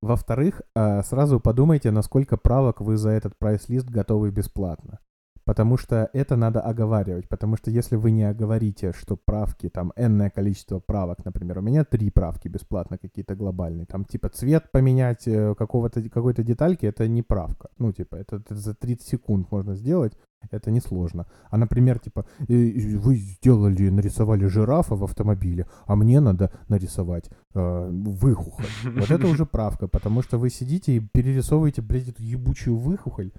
Во-вторых, 0.00 0.62
а, 0.74 1.02
сразу 1.02 1.38
подумайте, 1.38 1.90
насколько 1.90 2.36
правок 2.36 2.80
вы 2.80 2.96
за 2.96 3.10
этот 3.10 3.38
прайс-лист 3.38 3.88
готовы 3.88 4.30
бесплатно. 4.30 4.98
Потому 5.44 5.76
что 5.76 6.08
это 6.12 6.36
надо 6.36 6.60
оговаривать. 6.60 7.28
Потому 7.28 7.56
что 7.56 7.70
если 7.70 7.96
вы 7.96 8.10
не 8.10 8.24
оговорите, 8.24 8.92
что 8.92 9.16
правки, 9.16 9.68
там, 9.68 9.92
энное 9.96 10.30
количество 10.30 10.78
правок, 10.78 11.24
например, 11.24 11.58
у 11.58 11.62
меня 11.62 11.84
три 11.84 12.10
правки 12.10 12.48
бесплатно 12.48 12.98
какие-то 12.98 13.34
глобальные, 13.34 13.86
там, 13.86 14.04
типа, 14.04 14.28
цвет 14.28 14.70
поменять 14.70 15.26
э, 15.26 15.54
какого-то, 15.54 16.02
какой-то 16.08 16.42
детальки, 16.42 16.86
это 16.86 17.08
не 17.08 17.22
правка. 17.22 17.68
Ну, 17.78 17.92
типа, 17.92 18.16
это, 18.16 18.36
это 18.36 18.54
за 18.54 18.74
30 18.74 19.06
секунд 19.06 19.50
можно 19.50 19.74
сделать, 19.74 20.12
это 20.50 20.70
несложно. 20.70 21.26
А, 21.50 21.56
например, 21.56 21.98
типа, 21.98 22.24
э, 22.48 22.96
вы 22.96 23.16
сделали, 23.16 23.90
нарисовали 23.90 24.46
жирафа 24.46 24.94
в 24.94 25.04
автомобиле, 25.04 25.66
а 25.86 25.96
мне 25.96 26.20
надо 26.20 26.50
нарисовать 26.68 27.30
э, 27.54 27.90
выхухоль. 27.90 28.66
Вот 28.84 29.10
это 29.10 29.26
уже 29.26 29.46
правка, 29.52 29.88
потому 29.88 30.22
что 30.22 30.38
вы 30.38 30.50
сидите 30.50 30.96
и 30.96 31.00
перерисовываете, 31.00 31.82
блядь, 31.82 32.08
эту 32.08 32.22
ебучую 32.22 32.76
выхухоль, 32.76 33.32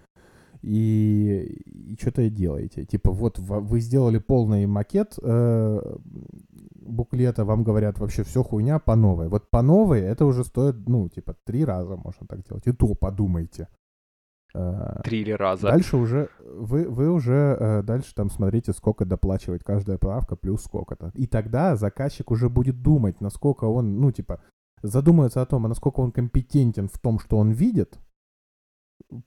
и, 0.63 1.61
и 1.65 1.97
что-то 1.99 2.29
делаете. 2.29 2.85
Типа, 2.85 3.11
вот 3.11 3.37
вы 3.37 3.79
сделали 3.81 4.17
полный 4.17 4.65
макет 4.65 5.15
э, 5.21 5.97
буклета, 6.75 7.43
вам 7.43 7.63
говорят, 7.63 7.99
вообще 7.99 8.23
все 8.23 8.43
хуйня 8.43 8.79
по 8.79 8.95
новой. 8.95 9.27
Вот 9.27 9.49
по 9.49 9.61
новой 9.61 9.99
это 10.01 10.25
уже 10.25 10.43
стоит, 10.43 10.87
ну, 10.87 11.09
типа, 11.09 11.35
три 11.45 11.65
раза 11.65 11.97
можно 11.97 12.25
так 12.27 12.43
делать. 12.47 12.65
И 12.65 12.71
то 12.71 12.95
подумайте. 12.95 13.67
Э, 14.53 15.01
Три 15.03 15.21
или 15.21 15.31
раза. 15.31 15.67
Дальше 15.67 15.97
уже, 15.97 16.29
вы, 16.39 16.87
вы 16.87 17.11
уже 17.11 17.57
э, 17.59 17.83
дальше 17.83 18.15
там 18.15 18.29
смотрите, 18.29 18.71
сколько 18.71 19.05
доплачивать 19.05 19.63
каждая 19.63 19.97
правка, 19.97 20.37
плюс 20.37 20.63
сколько-то. 20.63 21.11
И 21.15 21.27
тогда 21.27 21.75
заказчик 21.75 22.31
уже 22.31 22.49
будет 22.49 22.81
думать, 22.81 23.19
насколько 23.19 23.65
он, 23.65 23.99
ну, 23.99 24.11
типа, 24.11 24.41
задумается 24.81 25.41
о 25.41 25.45
том, 25.45 25.65
а 25.65 25.69
насколько 25.69 25.99
он 25.99 26.11
компетентен 26.11 26.87
в 26.87 26.99
том, 26.99 27.19
что 27.19 27.37
он 27.37 27.51
видит, 27.51 27.99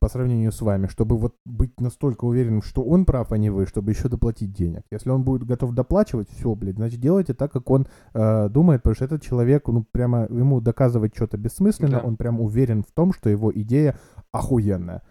по 0.01 0.09
сравнению 0.09 0.51
с 0.53 0.61
вами, 0.61 0.87
чтобы 0.89 1.17
вот 1.17 1.37
быть 1.45 1.79
настолько 1.81 2.25
уверенным, 2.25 2.63
что 2.63 2.83
он 2.83 3.05
прав, 3.05 3.31
а 3.33 3.39
не 3.39 3.51
вы, 3.51 3.67
чтобы 3.67 3.93
еще 3.93 4.09
доплатить 4.09 4.53
денег. 4.53 4.83
Если 4.91 5.11
он 5.11 5.23
будет 5.23 5.45
готов 5.45 5.73
доплачивать, 5.75 6.29
все, 6.31 6.55
блядь, 6.55 6.77
значит, 6.77 7.01
делайте 7.01 7.35
так, 7.35 7.53
как 7.53 7.71
он 7.71 7.87
э, 8.15 8.49
думает, 8.49 8.83
потому 8.83 8.97
что 8.97 9.05
этот 9.05 9.23
человек, 9.23 9.69
ну, 9.69 9.85
прямо 9.93 10.27
ему 10.31 10.61
доказывать 10.61 11.15
что-то 11.15 11.37
бессмысленно, 11.39 12.01
Да. 12.01 12.07
он 12.07 12.17
прям 12.17 12.41
уверен 12.41 12.83
в 12.83 12.91
том, 12.93 13.13
что 13.13 13.31
его 13.31 13.53
идея 13.53 13.97
охуенная. 14.33 15.03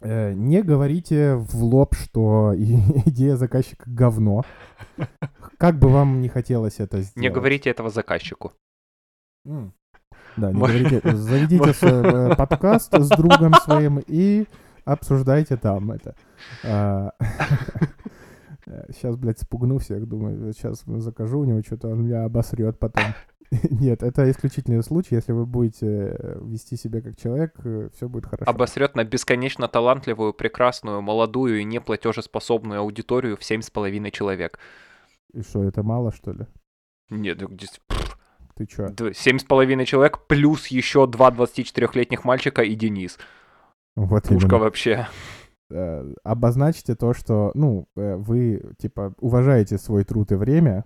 Э, 0.00 0.32
Не 0.32 0.62
говорите 0.62 1.34
в 1.34 1.62
лоб, 1.62 1.94
что 1.94 2.54
идея 2.56 3.36
заказчика 3.36 3.84
говно. 3.90 4.44
Как 5.58 5.78
бы 5.78 5.88
вам 5.88 6.20
не 6.20 6.28
хотелось 6.28 6.78
это 6.80 7.00
сделать. 7.02 7.16
Не 7.16 7.30
говорите 7.30 7.68
этого 7.70 7.90
заказчику. 7.90 8.52
Да, 10.38 10.52
не 10.52 10.58
говорите, 10.58 11.00
заведите 11.14 11.74
э, 11.82 12.36
подкаст 12.36 12.94
с 12.94 13.08
другом 13.08 13.54
своим 13.54 14.02
и 14.06 14.46
обсуждайте 14.84 15.56
там 15.56 15.90
это. 15.90 16.14
А, 16.64 17.12
Сейчас, 18.92 19.16
блядь, 19.16 19.38
спугну 19.38 19.78
всех, 19.78 20.06
думаю, 20.06 20.52
сейчас 20.52 20.82
закажу 20.84 21.40
у 21.40 21.44
него 21.44 21.62
что-то, 21.62 21.88
он 21.88 22.04
меня 22.04 22.24
обосрет 22.24 22.78
потом. 22.78 23.02
Нет, 23.70 24.02
это 24.02 24.30
исключительный 24.30 24.82
случай. 24.82 25.14
Если 25.14 25.32
вы 25.32 25.46
будете 25.46 26.36
вести 26.42 26.76
себя 26.76 27.00
как 27.00 27.16
человек, 27.16 27.54
э, 27.64 27.88
все 27.94 28.08
будет 28.08 28.26
хорошо. 28.26 28.50
Обосрет 28.50 28.94
на 28.94 29.04
бесконечно 29.04 29.68
талантливую, 29.68 30.34
прекрасную, 30.34 31.00
молодую 31.00 31.60
и 31.60 31.64
неплатежеспособную 31.64 32.80
аудиторию 32.80 33.36
в 33.36 33.44
семь 33.44 33.62
с 33.62 33.70
половиной 33.70 34.10
человек. 34.10 34.58
И 35.32 35.40
что, 35.40 35.64
это 35.64 35.82
мало, 35.82 36.12
что 36.12 36.32
ли? 36.32 36.46
Нет, 37.10 37.38
ты 38.58 38.66
чё? 38.66 38.88
Семь 39.14 39.38
с 39.38 39.44
половиной 39.44 39.86
человек 39.86 40.26
плюс 40.26 40.66
еще 40.66 41.06
два 41.06 41.30
24-летних 41.30 42.24
мальчика 42.24 42.62
и 42.62 42.74
Денис. 42.74 43.18
Вот 43.94 44.24
Пушка 44.24 44.46
именно. 44.46 44.58
вообще. 44.58 45.06
Э, 45.70 46.12
обозначьте 46.24 46.96
то, 46.96 47.14
что, 47.14 47.52
ну, 47.54 47.86
вы, 47.94 48.74
типа, 48.78 49.14
уважаете 49.20 49.78
свой 49.78 50.04
труд 50.04 50.32
и 50.32 50.34
время, 50.34 50.84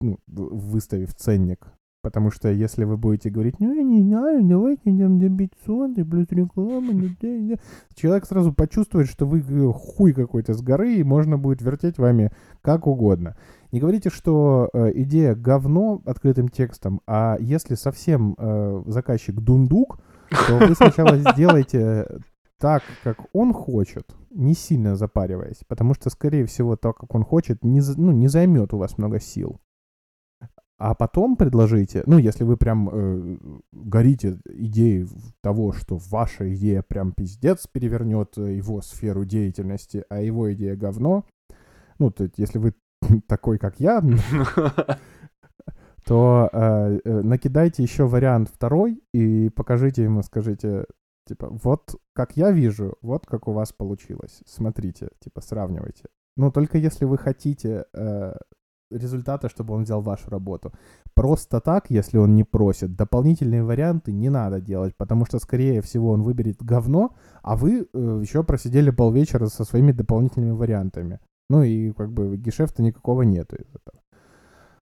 ну, 0.00 0.18
выставив 0.26 1.14
ценник 1.14 1.66
Потому 2.04 2.30
что 2.30 2.50
если 2.50 2.84
вы 2.84 2.98
будете 2.98 3.30
говорить, 3.30 3.58
ну, 3.60 3.72
я 3.72 3.82
не 3.82 4.02
знаю, 4.02 4.44
давайте 4.44 4.90
нам 4.90 5.18
до 5.18 5.30
500, 5.30 5.96
и 5.96 6.04
плюс 6.04 6.26
реклама, 6.28 6.92
не, 6.92 7.16
не, 7.22 7.40
не. 7.40 7.56
человек 7.94 8.26
сразу 8.26 8.52
почувствует, 8.52 9.08
что 9.08 9.24
вы 9.24 9.38
э, 9.40 9.72
хуй 9.72 10.12
какой-то 10.12 10.52
с 10.52 10.60
горы, 10.60 10.96
и 10.96 11.02
можно 11.02 11.38
будет 11.38 11.62
вертеть 11.62 11.96
вами 11.96 12.30
как 12.60 12.86
угодно. 12.86 13.38
Не 13.74 13.80
говорите, 13.80 14.08
что 14.08 14.70
э, 14.72 14.92
идея 14.94 15.34
говно 15.34 16.00
открытым 16.06 16.48
текстом, 16.48 17.00
а 17.08 17.36
если 17.40 17.74
совсем 17.74 18.36
э, 18.38 18.84
заказчик 18.86 19.34
дундук, 19.34 19.98
то 20.30 20.58
вы 20.58 20.76
сначала 20.76 21.16
сделайте 21.32 22.06
так, 22.60 22.84
как 23.02 23.26
он 23.32 23.52
хочет, 23.52 24.14
не 24.30 24.54
сильно 24.54 24.94
запариваясь, 24.94 25.64
потому 25.66 25.94
что, 25.94 26.08
скорее 26.10 26.46
всего, 26.46 26.76
то, 26.76 26.92
как 26.92 27.12
он 27.16 27.24
хочет, 27.24 27.64
не, 27.64 27.80
ну, 27.96 28.12
не 28.12 28.28
займет 28.28 28.72
у 28.74 28.78
вас 28.78 28.96
много 28.96 29.18
сил. 29.18 29.58
А 30.78 30.94
потом 30.94 31.34
предложите, 31.34 32.04
ну, 32.06 32.18
если 32.18 32.44
вы 32.44 32.56
прям 32.56 32.88
э, 32.92 33.38
горите 33.72 34.38
идеей 34.50 35.08
того, 35.40 35.72
что 35.72 35.96
ваша 35.96 36.54
идея 36.54 36.82
прям 36.82 37.10
пиздец 37.10 37.66
перевернет 37.66 38.36
его 38.36 38.82
сферу 38.82 39.24
деятельности, 39.24 40.04
а 40.08 40.20
его 40.20 40.52
идея 40.52 40.76
говно, 40.76 41.24
ну, 41.98 42.12
то 42.12 42.24
есть, 42.24 42.38
если 42.38 42.58
вы 42.58 42.72
такой, 43.28 43.58
как 43.58 43.80
я, 43.80 44.02
то 46.06 46.50
э, 46.52 47.00
э, 47.04 47.22
накидайте 47.22 47.82
еще 47.82 48.06
вариант 48.06 48.50
второй 48.52 49.02
и 49.12 49.48
покажите 49.50 50.02
ему, 50.02 50.22
скажите, 50.22 50.86
типа, 51.26 51.48
вот 51.50 51.94
как 52.12 52.36
я 52.36 52.50
вижу, 52.50 52.96
вот 53.02 53.26
как 53.26 53.48
у 53.48 53.52
вас 53.52 53.72
получилось. 53.72 54.42
Смотрите, 54.46 55.08
типа, 55.20 55.40
сравнивайте. 55.40 56.04
Но 56.36 56.50
только 56.50 56.78
если 56.78 57.04
вы 57.04 57.16
хотите 57.16 57.84
э, 57.94 58.34
результата, 58.90 59.48
чтобы 59.48 59.74
он 59.74 59.84
взял 59.84 60.00
вашу 60.00 60.30
работу. 60.30 60.72
Просто 61.14 61.60
так, 61.60 61.90
если 61.90 62.18
он 62.18 62.34
не 62.34 62.44
просит, 62.44 62.96
дополнительные 62.96 63.62
варианты 63.62 64.12
не 64.12 64.30
надо 64.30 64.60
делать, 64.60 64.96
потому 64.96 65.26
что, 65.26 65.38
скорее 65.38 65.80
всего, 65.80 66.10
он 66.10 66.22
выберет 66.22 66.62
говно, 66.62 67.14
а 67.42 67.56
вы 67.56 67.86
э, 67.92 68.18
еще 68.22 68.42
просидели 68.42 68.90
полвечера 68.90 69.46
со 69.46 69.64
своими 69.64 69.92
дополнительными 69.92 70.52
вариантами. 70.52 71.20
Ну 71.48 71.62
и 71.62 71.92
как 71.92 72.12
бы 72.12 72.36
гешефта 72.36 72.82
никакого 72.82 73.22
нету 73.22 73.56
из 73.56 73.68
этого. 73.68 74.02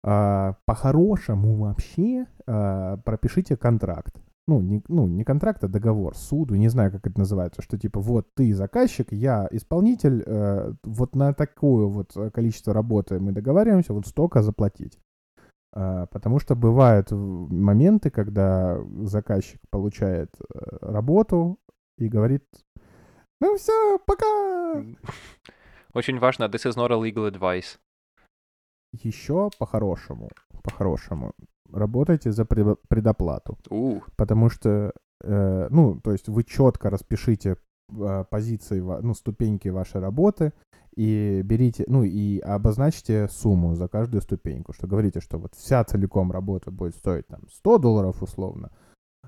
А, 0.06 0.56
по-хорошему 0.66 1.56
вообще 1.56 2.28
а, 2.46 2.98
пропишите 2.98 3.56
контракт 3.58 4.24
ну 4.48 4.62
не, 4.62 4.84
ну, 4.88 5.08
не 5.08 5.24
контракт, 5.24 5.64
а 5.64 5.68
договор, 5.68 6.16
суду, 6.16 6.56
не 6.56 6.68
знаю, 6.70 6.92
как 6.92 7.08
это 7.08 7.20
называется, 7.20 7.62
что 7.62 7.78
типа 7.78 8.00
вот 8.00 8.28
ты 8.36 8.54
заказчик, 8.54 9.12
я 9.12 9.48
исполнитель, 9.52 10.24
э, 10.26 10.74
вот 10.84 11.16
на 11.16 11.34
такое 11.34 11.88
вот 11.88 12.16
количество 12.34 12.74
работы 12.74 13.20
мы 13.20 13.32
договариваемся, 13.32 13.94
вот 13.94 14.06
столько 14.06 14.42
заплатить. 14.42 15.00
Э, 15.74 16.08
потому 16.12 16.40
что 16.40 16.56
бывают 16.56 17.08
моменты, 17.12 18.10
когда 18.10 18.80
заказчик 19.04 19.62
получает 19.70 20.36
э, 20.36 20.78
работу 20.82 21.58
и 21.98 22.10
говорит, 22.10 22.44
ну 23.40 23.56
все, 23.56 23.98
пока. 24.06 24.84
Очень 25.94 26.20
важно, 26.20 26.46
this 26.46 26.66
is 26.66 26.76
not 26.76 26.92
a 26.92 26.96
legal 26.96 27.28
advice. 27.28 27.78
Еще 28.94 29.50
по-хорошему, 29.60 30.30
по-хорошему, 30.64 31.34
работайте 31.72 32.32
за 32.32 32.46
предоплату. 32.46 33.58
Uh. 33.70 34.02
Потому 34.16 34.50
что, 34.50 34.94
э, 35.24 35.68
ну, 35.70 36.00
то 36.00 36.12
есть 36.12 36.30
вы 36.30 36.44
четко 36.44 36.90
распишите 36.90 37.58
э, 37.90 38.26
позиции, 38.30 38.80
ну, 38.80 39.14
ступеньки 39.14 39.70
вашей 39.70 40.02
работы 40.02 40.54
и 40.96 41.42
берите, 41.44 41.86
ну, 41.88 42.04
и 42.04 42.40
обозначьте 42.40 43.28
сумму 43.28 43.76
за 43.76 43.88
каждую 43.88 44.22
ступеньку, 44.22 44.74
что 44.74 44.88
говорите, 44.88 45.22
что 45.22 45.40
вот 45.40 45.56
вся 45.56 45.84
целиком 45.84 46.32
работа 46.32 46.72
будет 46.72 46.96
стоить 46.96 47.28
там 47.28 47.42
100 47.50 47.78
долларов 47.80 48.22
условно, 48.22 48.72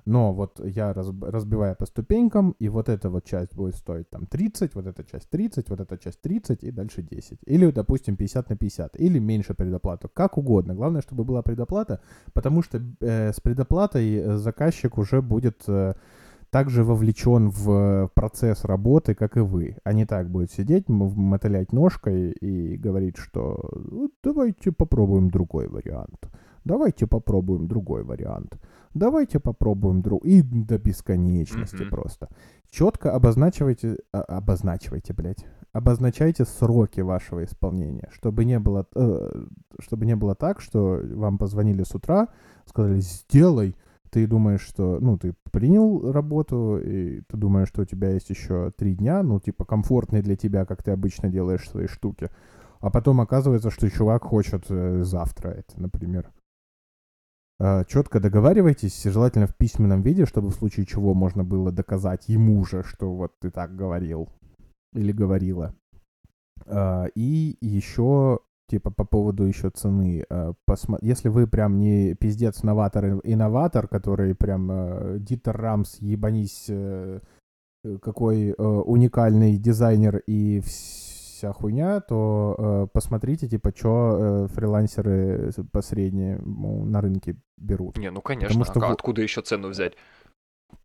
но 0.06 0.34
вот 0.34 0.60
я 0.64 0.94
разбиваю 0.94 1.76
по 1.76 1.86
ступенькам, 1.86 2.56
и 2.60 2.70
вот 2.70 2.90
эта 2.90 3.10
вот 3.10 3.24
часть 3.24 3.56
будет 3.56 3.76
стоить 3.76 4.10
там 4.10 4.26
30, 4.28 4.76
вот 4.76 4.86
эта 4.86 5.04
часть 5.04 5.30
30, 5.30 5.70
вот 5.70 5.80
эта 5.80 5.98
часть 5.98 6.22
30 6.22 6.64
и 6.64 6.72
дальше 6.72 7.02
10. 7.02 7.40
Или, 7.46 7.72
допустим, 7.72 8.16
50 8.16 8.50
на 8.50 8.58
50, 8.58 9.00
или 9.00 9.20
меньше 9.20 9.54
предоплату, 9.54 10.10
как 10.14 10.38
угодно. 10.38 10.76
Главное, 10.76 11.02
чтобы 11.02 11.24
была 11.24 11.42
предоплата, 11.42 12.02
потому 12.34 12.62
что 12.62 12.82
э, 13.00 13.32
с 13.32 13.40
предоплатой 13.40 14.16
э, 14.16 14.38
заказчик 14.38 14.98
уже 14.98 15.22
будет... 15.22 15.64
Э, 15.68 15.94
также 16.52 16.86
вовлечен 16.86 17.50
в 17.50 18.10
процесс 18.14 18.64
работы, 18.64 19.14
как 19.14 19.36
и 19.36 19.42
вы, 19.42 19.76
а 19.84 19.92
не 19.92 20.06
так 20.06 20.30
будет 20.30 20.52
сидеть, 20.52 20.88
мотылять 20.88 21.74
ножкой 21.74 22.32
и 22.32 22.78
говорить, 22.78 23.18
что 23.18 23.60
давайте 24.24 24.72
попробуем 24.72 25.30
другой 25.30 25.68
вариант, 25.68 26.30
давайте 26.64 27.08
попробуем 27.08 27.68
другой 27.68 28.04
вариант 28.04 28.58
давайте 28.96 29.40
попробуем 29.40 30.02
друг... 30.02 30.26
И 30.26 30.42
до 30.42 30.80
бесконечности 30.80 31.84
mm-hmm. 31.84 31.90
просто. 31.90 32.30
Четко 32.72 33.14
обозначивайте... 33.14 33.98
А, 34.12 34.22
обозначивайте, 34.22 35.14
блядь. 35.14 35.46
Обозначайте 35.74 36.46
сроки 36.46 37.02
вашего 37.02 37.44
исполнения, 37.44 38.10
чтобы 38.14 38.46
не 38.46 38.60
было, 38.60 38.88
э, 38.96 39.46
чтобы 39.80 40.06
не 40.06 40.16
было 40.16 40.34
так, 40.34 40.62
что 40.62 41.02
вам 41.04 41.38
позвонили 41.38 41.84
с 41.84 41.94
утра, 41.94 42.30
сказали 42.66 43.02
«сделай», 43.02 43.76
ты 44.10 44.28
думаешь, 44.28 44.62
что, 44.62 45.00
ну, 45.02 45.18
ты 45.18 45.36
принял 45.52 46.14
работу, 46.14 46.78
и 46.78 47.20
ты 47.22 47.36
думаешь, 47.36 47.68
что 47.68 47.82
у 47.82 47.86
тебя 47.86 48.12
есть 48.12 48.30
еще 48.30 48.72
три 48.78 48.96
дня, 48.96 49.22
ну, 49.22 49.42
типа, 49.42 49.66
комфортные 49.66 50.22
для 50.22 50.38
тебя, 50.38 50.64
как 50.64 50.82
ты 50.82 50.92
обычно 50.92 51.28
делаешь 51.28 51.70
свои 51.70 51.88
штуки, 51.88 52.30
а 52.80 52.90
потом 52.90 53.20
оказывается, 53.20 53.72
что 53.72 53.90
чувак 53.90 54.24
хочет 54.24 54.68
э, 54.70 55.04
завтра 55.04 55.50
это, 55.50 55.82
например. 55.82 56.32
А, 57.60 57.84
четко 57.86 58.20
договаривайтесь, 58.20 59.04
желательно 59.04 59.48
в 59.48 59.56
письменном 59.56 60.02
виде, 60.02 60.26
чтобы 60.26 60.50
в 60.50 60.56
случае 60.56 60.86
чего 60.86 61.14
можно 61.14 61.44
было 61.44 61.72
доказать 61.72 62.28
ему 62.28 62.66
же, 62.66 62.84
что 62.84 63.14
вот 63.14 63.32
ты 63.40 63.50
так 63.50 63.76
говорил 63.76 64.30
или 64.94 65.12
говорила. 65.12 65.74
А, 66.66 67.06
и 67.16 67.58
еще 67.62 68.40
типа 68.68 68.90
по 68.92 69.06
поводу 69.06 69.44
еще 69.44 69.70
цены. 69.70 70.26
Посмо... 70.66 70.98
Если 71.02 71.30
вы 71.30 71.48
прям 71.48 71.78
не 71.78 72.16
пиздец 72.16 72.64
новатор 72.64 73.20
инноватор, 73.24 73.88
который 73.88 74.34
прям 74.34 75.20
Дитер 75.24 75.56
Рамс, 75.56 75.98
ебанись, 76.00 76.66
э, 77.86 78.00
какой 78.02 78.50
э, 78.50 78.54
уникальный 78.56 79.58
дизайнер 79.58 80.18
и 80.26 80.62
вся 81.46 81.54
хуйня, 81.54 82.00
то 82.02 82.56
э, 82.58 82.88
посмотрите, 82.92 83.48
типа, 83.48 83.72
что 83.76 84.18
э, 84.20 84.48
фрилансеры 84.54 85.52
по 85.72 85.82
среднему 85.82 86.86
на 86.86 87.02
рынке 87.02 87.36
берут. 87.58 87.98
Не, 87.98 88.12
ну 88.12 88.22
конечно, 88.22 88.48
Потому 88.48 88.66
что 88.66 88.88
а 88.88 88.92
откуда 88.92 89.22
еще 89.22 89.42
цену 89.42 89.70
взять? 89.70 89.94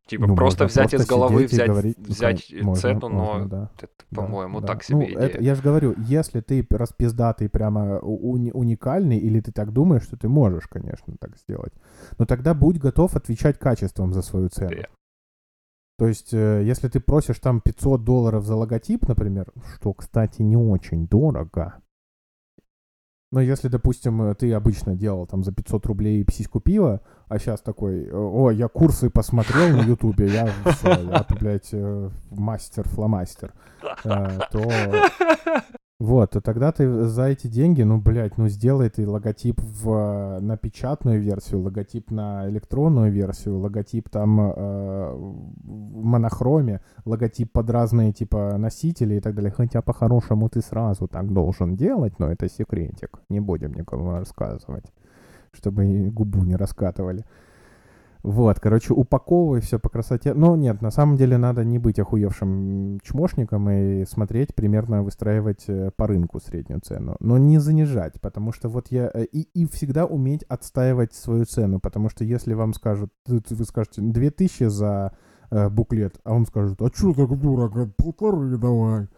Типа 0.06 0.26
ну, 0.26 0.34
просто 0.34 0.66
взять 0.66 0.90
просто 0.90 1.04
из 1.04 1.08
головы, 1.08 1.46
взять, 1.46 1.68
говорить, 1.68 1.96
ну, 1.98 2.04
взять 2.06 2.46
ну, 2.50 2.74
цену, 2.74 3.08
можно, 3.08 3.42
но 3.42 3.48
да. 3.48 3.70
это, 3.76 3.88
по-моему, 4.14 4.60
да, 4.60 4.66
так 4.66 4.82
себе 4.82 4.96
ну, 4.98 5.04
идея. 5.04 5.18
Это, 5.18 5.40
я 5.40 5.54
же 5.54 5.62
говорю, 5.62 5.94
если 5.98 6.40
ты 6.40 6.66
распиздатый 6.68 7.48
прямо 7.48 8.00
уни- 8.02 8.50
уникальный, 8.52 9.18
или 9.18 9.40
ты 9.40 9.52
так 9.52 9.72
думаешь, 9.72 10.02
что 10.02 10.16
ты 10.16 10.28
можешь, 10.28 10.66
конечно, 10.66 11.14
так 11.20 11.36
сделать, 11.36 11.72
но 12.18 12.26
тогда 12.26 12.54
будь 12.54 12.78
готов 12.78 13.14
отвечать 13.14 13.58
качеством 13.58 14.12
за 14.12 14.22
свою 14.22 14.48
цену. 14.48 14.72
Yeah. 14.72 14.88
То 16.00 16.08
есть, 16.08 16.32
э, 16.32 16.62
если 16.64 16.88
ты 16.88 16.98
просишь 16.98 17.40
там 17.40 17.60
500 17.60 18.04
долларов 18.04 18.46
за 18.46 18.56
логотип, 18.56 19.06
например, 19.06 19.52
что, 19.74 19.92
кстати, 19.92 20.40
не 20.40 20.56
очень 20.56 21.06
дорого. 21.06 21.74
Но 23.30 23.42
если, 23.42 23.68
допустим, 23.68 24.22
э, 24.22 24.34
ты 24.34 24.50
обычно 24.54 24.96
делал 24.96 25.26
там 25.26 25.44
за 25.44 25.52
500 25.52 25.84
рублей 25.84 26.24
псиську 26.24 26.58
пива, 26.58 27.02
а 27.28 27.38
сейчас 27.38 27.60
такой, 27.60 28.10
о, 28.10 28.50
я 28.50 28.68
курсы 28.68 29.10
посмотрел 29.10 29.76
на 29.76 29.82
ютубе, 29.82 30.28
я, 30.28 30.48
все, 30.72 30.88
я, 30.88 31.26
блядь, 31.38 31.68
э, 31.72 32.08
мастер-фломастер, 32.30 33.52
то 34.02 34.72
Вот, 36.00 36.34
и 36.34 36.40
тогда 36.40 36.72
ты 36.72 37.04
за 37.04 37.24
эти 37.24 37.46
деньги, 37.46 37.82
ну, 37.82 38.00
блядь, 38.00 38.38
ну, 38.38 38.48
сделай 38.48 38.88
ты 38.88 39.06
логотип 39.06 39.60
в, 39.60 40.38
на 40.40 40.56
печатную 40.56 41.20
версию, 41.20 41.60
логотип 41.60 42.10
на 42.10 42.48
электронную 42.48 43.12
версию, 43.12 43.58
логотип 43.58 44.08
там 44.08 44.40
э, 44.40 45.12
в 45.12 46.02
монохроме, 46.02 46.80
логотип 47.04 47.52
под 47.52 47.68
разные, 47.68 48.14
типа, 48.14 48.56
носители 48.56 49.16
и 49.16 49.20
так 49.20 49.34
далее. 49.34 49.52
Хотя 49.54 49.82
по-хорошему 49.82 50.48
ты 50.48 50.62
сразу 50.62 51.06
так 51.06 51.30
должен 51.34 51.76
делать, 51.76 52.18
но 52.18 52.32
это 52.32 52.48
секретик. 52.48 53.20
Не 53.28 53.40
будем 53.40 53.74
никому 53.74 54.12
рассказывать, 54.12 54.86
чтобы 55.52 56.08
губу 56.10 56.44
не 56.44 56.56
раскатывали. 56.56 57.26
Вот, 58.22 58.60
короче, 58.60 58.92
упаковывай 58.92 59.60
все 59.62 59.78
по 59.78 59.88
красоте. 59.88 60.34
Но 60.34 60.54
нет, 60.54 60.82
на 60.82 60.90
самом 60.90 61.16
деле 61.16 61.38
надо 61.38 61.64
не 61.64 61.78
быть 61.78 61.98
охуевшим 61.98 63.00
чмошником 63.02 63.70
и 63.70 64.04
смотреть, 64.04 64.54
примерно 64.54 65.02
выстраивать 65.02 65.64
э, 65.68 65.90
по 65.96 66.06
рынку 66.06 66.38
среднюю 66.38 66.80
цену. 66.80 67.16
Но 67.20 67.38
не 67.38 67.58
занижать, 67.58 68.20
потому 68.20 68.52
что 68.52 68.68
вот 68.68 68.88
я... 68.90 69.10
Э, 69.14 69.24
и, 69.24 69.48
и 69.54 69.66
всегда 69.66 70.04
уметь 70.04 70.42
отстаивать 70.44 71.14
свою 71.14 71.46
цену, 71.46 71.80
потому 71.80 72.10
что 72.10 72.24
если 72.24 72.52
вам 72.52 72.74
скажут, 72.74 73.10
вы 73.26 73.64
скажете 73.64 74.02
2000 74.02 74.64
за 74.64 75.12
э, 75.50 75.70
буклет, 75.70 76.20
а 76.24 76.34
он 76.34 76.44
скажет, 76.44 76.82
а 76.82 76.88
что 76.92 77.14
так 77.14 77.40
дорого, 77.40 77.90
полторы 77.96 78.58
давай. 78.58 79.08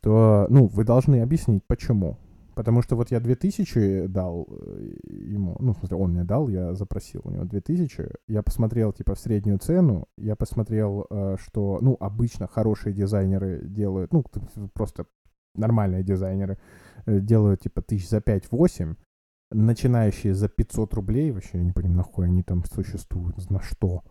То, 0.00 0.46
ну, 0.48 0.66
вы 0.66 0.84
должны 0.84 1.20
объяснить, 1.20 1.62
почему. 1.66 2.18
Потому 2.54 2.82
что 2.82 2.96
вот 2.96 3.10
я 3.10 3.20
2000 3.20 4.06
дал 4.08 4.46
э, 4.50 4.94
ему, 5.08 5.56
ну, 5.60 5.72
в 5.72 5.78
смысле, 5.78 5.96
он 5.96 6.12
мне 6.12 6.24
дал, 6.24 6.48
я 6.48 6.74
запросил 6.74 7.22
у 7.24 7.30
него 7.30 7.44
2000. 7.44 8.08
Я 8.28 8.42
посмотрел, 8.42 8.92
типа, 8.92 9.14
в 9.14 9.18
среднюю 9.18 9.58
цену, 9.58 10.08
я 10.18 10.36
посмотрел, 10.36 11.06
э, 11.10 11.36
что, 11.38 11.78
ну, 11.80 11.96
обычно 12.00 12.48
хорошие 12.48 12.92
дизайнеры 12.92 13.60
делают, 13.64 14.12
ну, 14.12 14.24
просто 14.74 15.06
нормальные 15.54 16.02
дизайнеры 16.02 16.58
э, 17.06 17.20
делают, 17.20 17.60
типа, 17.60 17.82
тысяч 17.82 18.08
за 18.08 18.18
5-8, 18.18 18.96
начинающие 19.52 20.34
за 20.34 20.48
500 20.48 20.94
рублей, 20.94 21.30
вообще 21.30 21.58
я 21.58 21.64
не 21.64 21.72
понимаю, 21.72 21.98
нахуй 21.98 22.26
они 22.26 22.42
там 22.42 22.64
существуют, 22.64 23.50
на 23.50 23.60
что. 23.60 24.02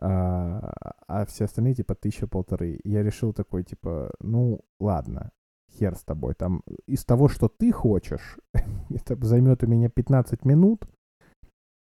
А, 0.00 0.72
а 1.08 1.26
все 1.26 1.44
остальные, 1.44 1.74
типа, 1.74 1.94
тысяча-полторы. 1.94 2.80
Я 2.84 3.02
решил 3.02 3.32
такой, 3.32 3.64
типа, 3.64 4.12
ну, 4.20 4.60
ладно, 4.78 5.32
хер 5.70 5.94
с 5.94 6.02
тобой. 6.02 6.34
Там 6.34 6.62
из 6.86 7.04
того, 7.04 7.28
что 7.28 7.48
ты 7.48 7.72
хочешь, 7.72 8.38
это 8.90 9.16
займет 9.24 9.62
у 9.62 9.66
меня 9.66 9.88
15 9.88 10.44
минут, 10.44 10.86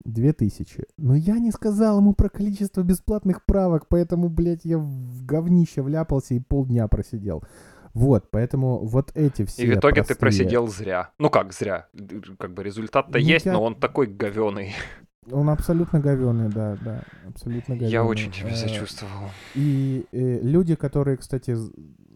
2000. 0.03 0.85
Но 0.97 1.15
я 1.15 1.39
не 1.39 1.51
сказал 1.51 1.99
ему 1.99 2.13
про 2.13 2.29
количество 2.29 2.83
бесплатных 2.83 3.45
правок, 3.45 3.87
поэтому, 3.87 4.29
блядь, 4.29 4.65
я 4.65 4.77
в 4.77 5.25
говнище 5.25 5.81
вляпался 5.81 6.35
и 6.35 6.39
полдня 6.39 6.87
просидел. 6.87 7.43
Вот, 7.93 8.29
поэтому 8.29 8.85
вот 8.85 9.11
эти 9.15 9.45
все 9.45 9.63
И 9.63 9.67
в 9.67 9.73
итоге 9.75 9.95
простые... 9.95 10.15
ты 10.15 10.19
просидел 10.19 10.67
зря. 10.67 11.11
Ну 11.17 11.29
как 11.29 11.53
зря? 11.53 11.87
Как 12.37 12.53
бы 12.53 12.61
результат-то 12.61 13.17
ну, 13.17 13.25
есть, 13.25 13.45
я... 13.45 13.53
но 13.53 13.63
он 13.63 13.75
такой 13.75 14.07
говеный. 14.07 14.73
Он 15.31 15.49
абсолютно 15.49 15.99
говеный, 15.99 16.49
да, 16.49 16.77
да, 16.85 17.01
абсолютно 17.27 17.73
говеный. 17.73 17.91
Я 17.91 18.03
очень 18.03 18.31
тебе 18.31 18.51
э, 18.51 18.55
сочувствовал. 18.55 19.31
И, 19.55 20.05
и 20.11 20.17
э, 20.17 20.39
люди, 20.43 20.75
которые, 20.75 21.17
кстати, 21.17 21.55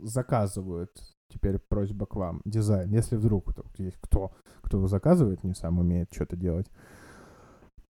заказывают 0.03 0.91
теперь 1.29 1.59
просьба 1.59 2.05
к 2.05 2.15
вам. 2.15 2.41
Дизайн. 2.45 2.91
Если 2.91 3.15
вдруг 3.15 3.53
есть 3.77 3.97
кто, 4.01 4.31
кто 4.61 4.85
заказывает, 4.87 5.43
не 5.43 5.53
сам 5.53 5.79
умеет 5.79 6.09
что-то 6.13 6.35
делать, 6.35 6.67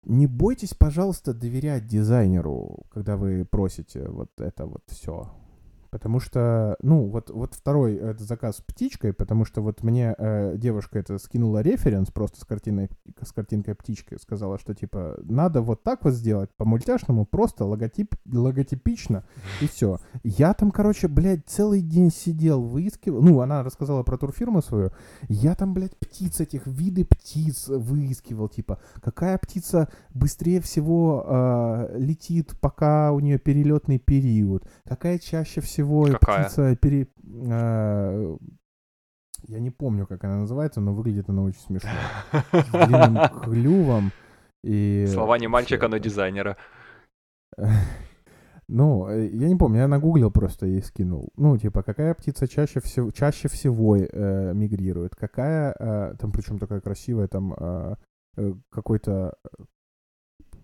не 0.05 0.27
бойтесь, 0.27 0.75
пожалуйста, 0.75 1.33
доверять 1.33 1.87
дизайнеру, 1.87 2.85
когда 2.91 3.17
вы 3.17 3.45
просите 3.45 4.09
вот 4.09 4.31
это 4.39 4.67
вот 4.67 4.83
все. 4.89 5.31
Потому 5.95 6.19
что, 6.19 6.77
ну, 6.83 7.07
вот, 7.07 7.31
вот 7.31 7.55
второй 7.55 7.95
это 7.95 8.25
заказ 8.25 8.57
с 8.57 8.61
птичкой, 8.61 9.13
потому 9.13 9.45
что 9.45 9.63
вот 9.63 9.85
мне 9.85 10.17
э, 10.19 10.57
девушка 10.57 10.99
это 10.99 11.19
скинула 11.19 11.63
референс 11.63 12.11
просто 12.11 12.41
с, 12.41 12.45
картиной, 12.45 12.91
с 13.23 13.31
картинкой 13.31 13.77
птички, 13.77 14.17
сказала, 14.21 14.59
что 14.59 14.75
типа 14.75 15.21
надо 15.23 15.63
вот 15.63 15.85
так 15.85 16.05
вот 16.05 16.15
сделать 16.15 16.51
по-мультяшному, 16.57 17.27
просто 17.27 17.65
логотип, 17.65 18.17
логотипично, 18.27 19.23
и 19.61 19.69
все. 19.69 20.01
Я 20.25 20.53
там, 20.55 20.73
короче, 20.73 21.07
блядь, 21.07 21.47
целый 21.47 21.81
день 21.81 22.11
сидел, 22.11 22.61
выискивал, 22.61 23.23
ну, 23.23 23.41
она 23.41 23.63
рассказала 23.63 24.03
про 24.03 24.19
турфирму 24.19 24.63
свою, 24.63 24.91
я 25.29 25.55
там, 25.55 25.75
блядь, 25.75 25.97
птиц 25.97 26.41
этих, 26.41 26.67
виды 26.67 27.05
птиц 27.05 27.69
выискивал, 27.69 28.49
типа, 28.49 28.81
какая 29.01 29.39
птица 29.39 29.89
быстрее 30.13 30.61
всего 30.61 31.25
э, 31.25 31.99
летит, 32.01 32.55
пока 32.61 33.13
у 33.13 33.21
нее 33.21 33.39
перелетный 33.39 34.01
период, 34.01 34.67
какая 34.85 35.21
чаще 35.21 35.61
всего 35.61 35.84
всего 35.85 36.07
Какая? 36.07 36.45
птица 36.45 36.77
пере... 36.77 37.09
А, 37.51 38.37
я 39.47 39.61
не 39.61 39.71
помню, 39.71 40.07
как 40.07 40.25
она 40.25 40.39
называется, 40.39 40.81
но 40.81 40.95
выглядит 40.95 41.29
она 41.29 41.43
очень 41.43 41.61
смешно. 41.61 41.91
С 42.53 42.71
длинным 42.87 43.29
клювом. 43.43 44.13
И... 44.63 45.07
Слова 45.13 45.39
не 45.39 45.49
мальчика, 45.49 45.89
но 45.89 45.99
дизайнера. 45.99 46.57
Ну, 48.67 49.07
э, 49.09 49.27
я 49.27 49.49
не 49.49 49.57
помню, 49.57 49.81
я 49.81 49.89
нагуглил 49.89 50.31
просто 50.31 50.65
и 50.65 50.81
скинул. 50.81 51.29
Ну, 51.37 51.59
типа, 51.59 51.83
какая 51.83 52.15
птица 52.15 52.49
чаще 52.49 52.81
всего, 52.81 53.11
чаще 53.11 53.49
всего 53.49 53.95
э, 53.95 54.53
мигрирует? 54.55 55.15
Какая, 55.15 55.77
э, 55.79 56.15
там 56.19 56.33
причем 56.33 56.59
такая 56.59 56.81
красивая, 56.81 57.29
там 57.29 57.53
э, 57.53 57.97
э 58.39 58.55
какой-то 58.71 59.35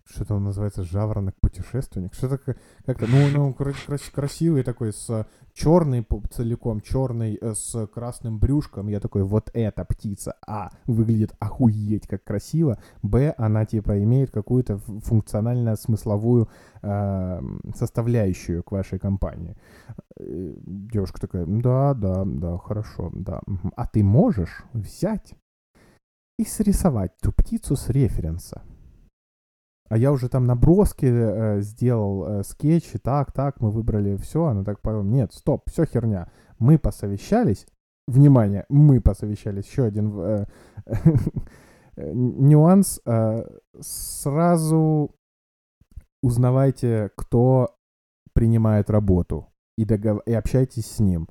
что-то 0.05 0.35
он 0.35 0.45
называется 0.45 0.85
жаворонок-путешественник, 0.85 2.15
что-то 2.15 2.39
как-то, 2.85 3.07
ну, 3.07 3.29
ну, 3.33 3.55
короче, 3.55 3.79
красивый 4.13 4.63
такой, 4.63 4.93
с 4.93 5.27
черный 5.53 6.07
целиком, 6.31 6.81
черный 6.81 7.39
э, 7.41 7.55
с 7.55 7.87
красным 7.87 8.39
брюшком, 8.39 8.89
я 8.89 9.01
такой, 9.01 9.23
вот 9.23 9.51
эта 9.53 9.85
птица, 9.85 10.35
а, 10.47 10.71
выглядит 10.87 11.35
охуеть 11.39 12.07
как 12.07 12.25
красиво, 12.25 12.79
б, 13.03 13.35
она, 13.37 13.65
типа, 13.67 14.03
имеет 14.03 14.31
какую-то 14.31 14.79
функционально-смысловую 14.79 16.49
э, 16.83 17.41
составляющую 17.75 18.63
к 18.63 18.73
вашей 18.73 18.99
компании. 18.99 19.57
Э, 20.17 20.55
девушка 20.67 21.21
такая, 21.21 21.47
да, 21.47 21.95
да, 21.95 22.25
да, 22.25 22.59
хорошо, 22.59 23.11
да, 23.13 23.41
а 23.77 23.87
ты 23.87 24.03
можешь 24.03 24.65
взять 24.73 25.35
и 26.39 26.45
срисовать 26.45 27.13
ту 27.19 27.33
птицу 27.33 27.77
с 27.77 27.89
референса? 27.89 28.63
А 29.91 29.99
я 29.99 30.13
уже 30.13 30.29
там 30.29 30.47
наброски 30.47 31.07
э, 31.07 31.61
сделал, 31.63 32.25
э, 32.25 32.45
скетчи, 32.45 32.99
так, 32.99 33.33
так, 33.33 33.61
мы 33.61 33.71
выбрали 33.71 34.17
все, 34.17 34.45
она 34.45 34.63
так 34.63 34.81
поняла, 34.81 35.03
нет, 35.03 35.33
стоп, 35.35 35.69
все 35.69 35.85
херня. 35.85 36.31
Мы 36.61 36.79
посовещались, 36.79 37.67
внимание, 38.07 38.65
мы 38.69 39.01
посовещались, 39.01 39.67
еще 39.67 39.85
один 39.85 40.17
э, 40.21 40.47
нюанс, 41.97 43.01
э, 43.05 43.45
сразу 43.81 45.11
узнавайте, 46.23 47.11
кто 47.17 47.75
принимает 48.33 48.91
работу 48.91 49.49
и 49.77 49.85
общайтесь 50.33 50.87
с 50.87 51.01
ним 51.01 51.29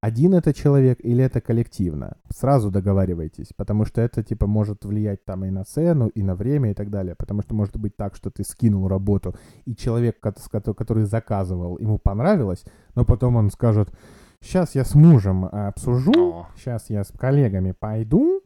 один 0.00 0.34
это 0.34 0.54
человек 0.54 0.98
или 1.02 1.24
это 1.24 1.40
коллективно. 1.40 2.16
Сразу 2.30 2.70
договаривайтесь, 2.70 3.48
потому 3.56 3.84
что 3.84 4.00
это 4.00 4.22
типа 4.22 4.46
может 4.46 4.84
влиять 4.84 5.24
там 5.24 5.44
и 5.44 5.50
на 5.50 5.64
цену, 5.64 6.08
и 6.08 6.22
на 6.22 6.36
время, 6.36 6.70
и 6.70 6.74
так 6.74 6.90
далее. 6.90 7.16
Потому 7.16 7.42
что 7.42 7.54
может 7.54 7.76
быть 7.76 7.96
так, 7.96 8.14
что 8.14 8.30
ты 8.30 8.44
скинул 8.44 8.86
работу, 8.86 9.34
и 9.64 9.74
человек, 9.74 10.20
который 10.20 11.04
заказывал, 11.04 11.78
ему 11.78 11.98
понравилось, 11.98 12.64
но 12.94 13.04
потом 13.04 13.36
он 13.36 13.50
скажет, 13.50 13.92
сейчас 14.40 14.76
я 14.76 14.84
с 14.84 14.94
мужем 14.94 15.46
обсужу, 15.46 16.46
сейчас 16.56 16.90
я 16.90 17.02
с 17.02 17.08
коллегами 17.08 17.72
пойду, 17.72 18.42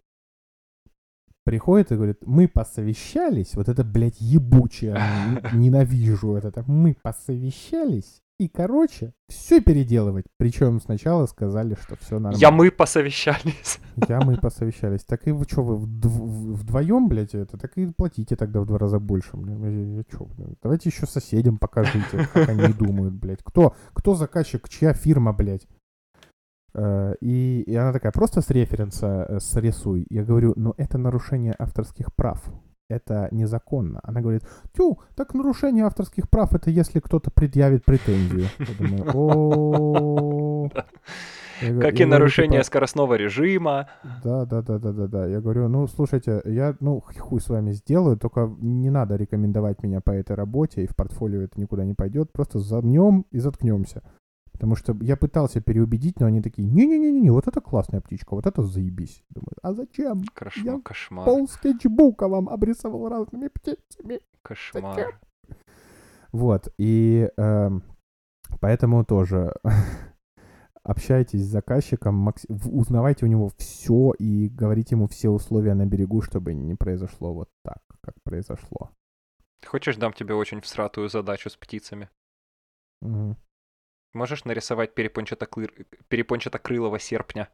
приходит 1.45 1.93
и 1.93 1.97
говорит, 1.97 2.27
мы 2.27 2.49
посовещались, 2.49 3.55
вот 3.57 3.69
это, 3.69 3.85
блядь, 3.85 4.21
ебучее, 4.21 4.99
ненавижу 5.53 6.35
это, 6.35 6.65
мы 6.67 6.97
посовещались, 7.03 8.22
и, 8.39 8.49
короче, 8.49 9.15
все 9.29 9.61
переделывать. 9.61 10.27
Причем 10.37 10.81
сначала 10.81 11.27
сказали, 11.27 11.77
что 11.81 11.97
все 11.97 12.15
нормально. 12.15 12.39
Я 12.39 12.51
мы 12.51 12.71
посовещались. 12.71 13.79
Я 14.09 14.21
мы 14.21 14.37
посовещались. 14.37 15.05
Так 15.05 15.29
и 15.29 15.33
вы 15.33 15.45
что, 15.45 15.63
вы 15.63 15.77
вдв- 15.77 16.55
вдвоем, 16.55 17.09
блядь, 17.09 17.35
это, 17.35 17.57
так 17.57 17.77
и 17.77 17.87
платите 17.87 18.35
тогда 18.37 18.61
в 18.61 18.67
два 18.67 18.79
раза 18.79 18.99
больше, 18.99 19.37
блядь. 19.37 19.59
Я, 19.59 20.05
чё, 20.05 20.25
блядь? 20.25 20.57
Давайте 20.63 20.89
еще 20.89 21.07
соседям 21.07 21.59
покажите, 21.59 22.29
как 22.33 22.49
они 22.49 22.73
думают, 22.79 23.15
блядь. 23.15 23.43
Кто, 23.43 23.77
кто 23.93 24.15
заказчик, 24.15 24.69
чья 24.69 24.93
фирма, 24.93 25.33
блядь? 25.33 25.69
Uh, 26.75 27.15
и, 27.21 27.63
и 27.67 27.75
она 27.75 27.93
такая, 27.93 28.13
просто 28.13 28.41
с 28.41 28.49
референса 28.49 29.27
uh, 29.29 29.41
срисуй. 29.41 30.07
Я 30.09 30.25
говорю, 30.25 30.55
но 30.57 30.73
это 30.79 30.97
нарушение 30.97 31.55
авторских 31.59 32.15
прав 32.15 32.43
это 32.93 33.29
незаконно. 33.31 34.01
Она 34.03 34.21
говорит, 34.21 34.43
тю, 34.77 35.01
так 35.17 35.35
нарушение 35.35 35.85
авторских 35.85 36.29
прав 36.29 36.55
это 36.55 36.71
если 36.71 37.01
кто-то 37.01 37.31
предъявит 37.31 37.85
претензию. 37.85 38.49
Как 41.81 42.01
и 42.01 42.05
нарушение 42.05 42.61
типа 42.61 42.67
скоростного 42.67 43.15
режима. 43.15 43.89
Да, 44.25 44.45
да, 44.45 44.63
да, 44.63 44.79
да, 44.79 44.93
да, 44.93 45.07
да. 45.07 45.27
Я 45.27 45.41
говорю, 45.41 45.69
ну, 45.69 45.87
слушайте, 45.87 46.43
я, 46.45 46.75
ну, 46.81 47.01
хуй 47.01 47.41
с 47.41 47.49
вами 47.49 47.73
сделаю, 47.73 48.17
только 48.17 48.53
не 48.59 48.91
надо 48.91 49.17
рекомендовать 49.17 49.83
меня 49.83 50.01
по 50.01 50.11
этой 50.11 50.35
работе, 50.35 50.83
и 50.83 50.87
в 50.87 50.97
портфолио 50.97 51.43
это 51.43 51.61
никуда 51.61 51.85
не 51.85 51.95
пойдет, 51.95 52.33
просто 52.33 52.59
замнем 52.59 53.27
и 53.31 53.39
заткнемся. 53.39 54.03
Потому 54.53 54.77
что 54.77 54.97
я 55.01 55.17
пытался 55.17 55.61
переубедить, 55.61 56.21
но 56.21 56.27
они 56.27 56.41
такие, 56.43 56.67
не-не-не-не, 56.67 57.31
вот 57.31 57.49
это 57.49 57.61
классная 57.61 58.01
птичка, 58.01 58.35
вот 58.35 58.47
это 58.47 58.63
заебись. 58.63 59.25
Думаю, 59.31 59.55
а 59.63 59.73
зачем? 59.75 60.23
Кошмар, 60.35 60.75
Я 60.77 60.81
кошмар, 60.83 61.25
Пол 61.25 61.49
скетчбука 61.49 62.29
вам 62.29 62.49
обрисовал 62.49 63.09
разными 63.09 63.49
птицами. 63.49 64.21
кошмар. 64.43 65.19
Вот, 66.33 66.73
и 66.79 67.29
эм, 67.37 67.83
поэтому 68.61 69.05
тоже 69.05 69.55
общайтесь 70.83 71.41
с 71.43 71.51
заказчиком, 71.51 72.15
макс- 72.15 72.47
узнавайте 72.49 73.27
у 73.27 73.29
него 73.29 73.51
все 73.59 74.13
и 74.19 74.49
говорите 74.49 74.95
ему 74.95 75.07
все 75.09 75.29
условия 75.29 75.75
на 75.75 75.87
берегу, 75.87 76.23
чтобы 76.23 76.55
не 76.55 76.75
произошло 76.75 77.35
вот 77.35 77.49
так, 77.63 77.83
как 78.01 78.15
произошло. 78.25 78.91
Хочешь, 79.67 79.97
дам 79.97 80.13
тебе 80.13 80.35
очень 80.35 80.61
всратую 80.61 81.09
задачу 81.09 81.51
с 81.51 81.57
птицами? 81.57 82.09
Мгм. 83.01 83.37
Можешь 84.15 84.45
нарисовать 84.45 84.95
перепончатокры- 84.95 85.87
перепончатокрылого 86.09 86.99
серпня? 86.99 87.49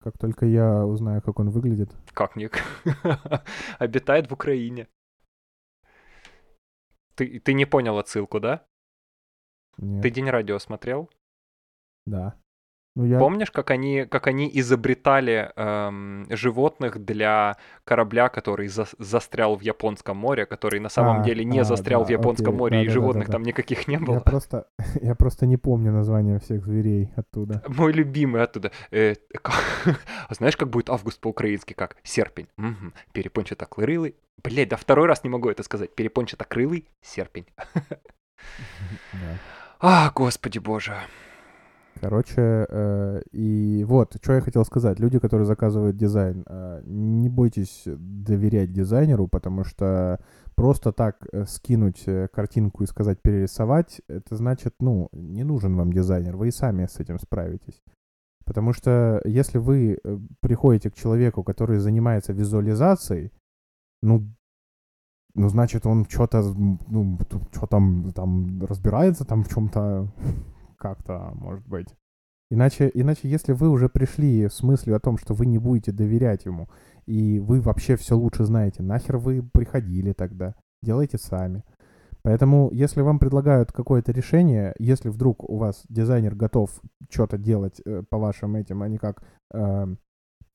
Как 0.00 0.18
только 0.18 0.46
я 0.46 0.84
узнаю, 0.84 1.22
как 1.22 1.38
он 1.38 1.50
выглядит, 1.50 1.90
Как 2.12 2.36
ник? 2.36 2.58
Обитает 3.78 4.28
в 4.30 4.34
Украине. 4.34 4.88
Ты, 7.14 7.40
ты 7.40 7.52
не 7.54 7.66
понял 7.66 7.98
отсылку, 7.98 8.40
да? 8.40 8.66
нет, 9.78 10.02
Ты 10.02 10.10
День 10.10 10.30
радио 10.30 10.58
смотрел? 10.58 11.10
да. 12.06 12.36
Ну 12.94 13.04
я, 13.06 13.18
Помнишь, 13.18 13.50
как 13.50 13.70
они, 13.70 14.04
как 14.04 14.26
они 14.26 14.50
изобретали 14.52 15.50
эм, 15.56 16.26
животных 16.28 17.02
для 17.02 17.56
корабля, 17.84 18.28
который 18.28 18.68
за- 18.68 18.86
застрял 18.98 19.56
в 19.56 19.62
Японском 19.62 20.18
море, 20.18 20.44
который 20.44 20.78
на 20.78 20.90
самом 20.90 21.20
А, 21.22 21.24
деле 21.24 21.42
не 21.44 21.60
а, 21.60 21.64
застрял 21.64 22.04
в 22.04 22.08
да, 22.08 22.12
Японском 22.12 22.48
окей, 22.48 22.58
море, 22.58 22.76
и 22.76 22.80
да-да-да-да-да. 22.86 23.00
животных 23.00 23.30
там 23.30 23.42
никаких 23.44 23.88
не 23.88 23.94
я 23.94 24.00
было? 24.00 24.20
просто, 24.20 24.66
я 25.00 25.14
просто 25.14 25.46
не 25.46 25.56
помню 25.56 25.90
название 25.90 26.38
всех 26.38 26.66
зверей 26.66 27.10
оттуда. 27.16 27.62
Мой 27.66 27.92
любимый 27.94 28.42
оттуда. 28.42 28.72
Э, 28.90 29.14
ка- 29.40 29.52
а 30.28 30.34
знаешь, 30.34 30.56
как 30.58 30.68
будет 30.68 30.90
август 30.90 31.18
по-украински? 31.18 31.72
Как? 31.72 31.96
Серпень. 32.02 32.48
Мгм. 32.58 32.92
Перепончатокрылый. 33.14 34.16
Блять, 34.44 34.68
да 34.68 34.76
второй 34.76 35.06
раз 35.06 35.24
не 35.24 35.30
могу 35.30 35.48
это 35.48 35.62
сказать. 35.62 35.94
Перепончатокрылый 35.94 36.86
серпень. 37.00 37.46
Да. 39.12 39.38
А, 39.80 40.10
господи 40.14 40.58
боже. 40.58 40.96
Короче, 42.02 42.66
э, 42.68 43.22
и 43.30 43.84
вот, 43.86 44.16
что 44.20 44.32
я 44.32 44.40
хотел 44.40 44.64
сказать. 44.64 44.98
Люди, 44.98 45.20
которые 45.20 45.46
заказывают 45.46 45.96
дизайн, 45.96 46.42
э, 46.48 46.82
не 46.84 47.28
бойтесь 47.28 47.84
доверять 47.86 48.72
дизайнеру, 48.72 49.28
потому 49.28 49.62
что 49.62 50.18
просто 50.56 50.90
так 50.90 51.24
э, 51.32 51.44
скинуть 51.46 52.02
э, 52.06 52.26
картинку 52.26 52.82
и 52.82 52.88
сказать 52.88 53.22
перерисовать, 53.22 54.00
это 54.08 54.34
значит, 54.34 54.74
ну, 54.80 55.10
не 55.12 55.44
нужен 55.44 55.76
вам 55.76 55.92
дизайнер, 55.92 56.36
вы 56.36 56.48
и 56.48 56.50
сами 56.50 56.86
с 56.86 56.98
этим 56.98 57.20
справитесь. 57.20 57.80
Потому 58.44 58.72
что 58.72 59.22
если 59.24 59.58
вы 59.58 60.00
э, 60.02 60.18
приходите 60.40 60.90
к 60.90 60.96
человеку, 60.96 61.44
который 61.44 61.78
занимается 61.78 62.32
визуализацией, 62.32 63.30
ну, 64.02 64.26
ну, 65.36 65.48
значит, 65.48 65.86
он 65.86 66.06
что-то, 66.06 66.42
ну, 66.42 67.16
что 67.52 67.66
там, 67.68 68.10
там 68.12 68.60
разбирается 68.64 69.24
там 69.24 69.44
в 69.44 69.48
чем-то, 69.48 70.08
как-то, 70.82 71.30
может 71.34 71.66
быть. 71.68 71.86
Иначе, 72.50 72.90
иначе, 72.92 73.28
если 73.28 73.52
вы 73.52 73.70
уже 73.70 73.88
пришли 73.88 74.48
с 74.48 74.62
мыслью 74.62 74.96
о 74.96 75.00
том, 75.00 75.16
что 75.16 75.32
вы 75.32 75.46
не 75.46 75.58
будете 75.58 75.92
доверять 75.92 76.44
ему, 76.44 76.68
и 77.06 77.38
вы 77.38 77.60
вообще 77.60 77.96
все 77.96 78.16
лучше 78.16 78.44
знаете, 78.44 78.82
нахер 78.82 79.16
вы 79.16 79.42
приходили 79.42 80.12
тогда? 80.12 80.54
Делайте 80.82 81.18
сами. 81.18 81.62
Поэтому, 82.22 82.70
если 82.72 83.00
вам 83.00 83.18
предлагают 83.18 83.72
какое-то 83.72 84.12
решение, 84.12 84.74
если 84.78 85.08
вдруг 85.08 85.48
у 85.48 85.56
вас 85.56 85.84
дизайнер 85.88 86.34
готов 86.34 86.70
что-то 87.08 87.38
делать 87.38 87.80
э, 87.84 88.02
по 88.10 88.18
вашим 88.18 88.56
этим, 88.56 88.82
а 88.82 88.88
не 88.88 88.98
как, 88.98 89.22
э, 89.54 89.86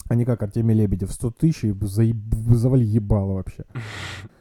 а 0.10 0.16
не 0.16 0.26
как 0.26 0.44
Артемий 0.44 0.76
Лебедев, 0.76 1.12
100 1.12 1.32
тысяч, 1.32 1.64
и 1.64 1.72
заеб- 1.72 2.54
завали 2.54 2.86
ебало 2.86 3.34
вообще. 3.34 3.66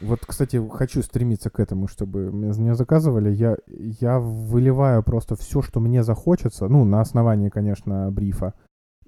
Вот, 0.00 0.26
кстати, 0.26 0.60
хочу 0.70 1.02
стремиться 1.02 1.50
к 1.50 1.60
этому, 1.60 1.86
чтобы 1.86 2.32
меня 2.32 2.74
заказывали. 2.74 3.30
Я, 3.30 3.56
я 3.66 4.18
выливаю 4.18 5.02
просто 5.02 5.36
все, 5.36 5.62
что 5.62 5.80
мне 5.80 6.02
захочется. 6.02 6.68
Ну, 6.68 6.84
на 6.84 7.00
основании, 7.00 7.48
конечно, 7.48 8.10
брифа. 8.10 8.54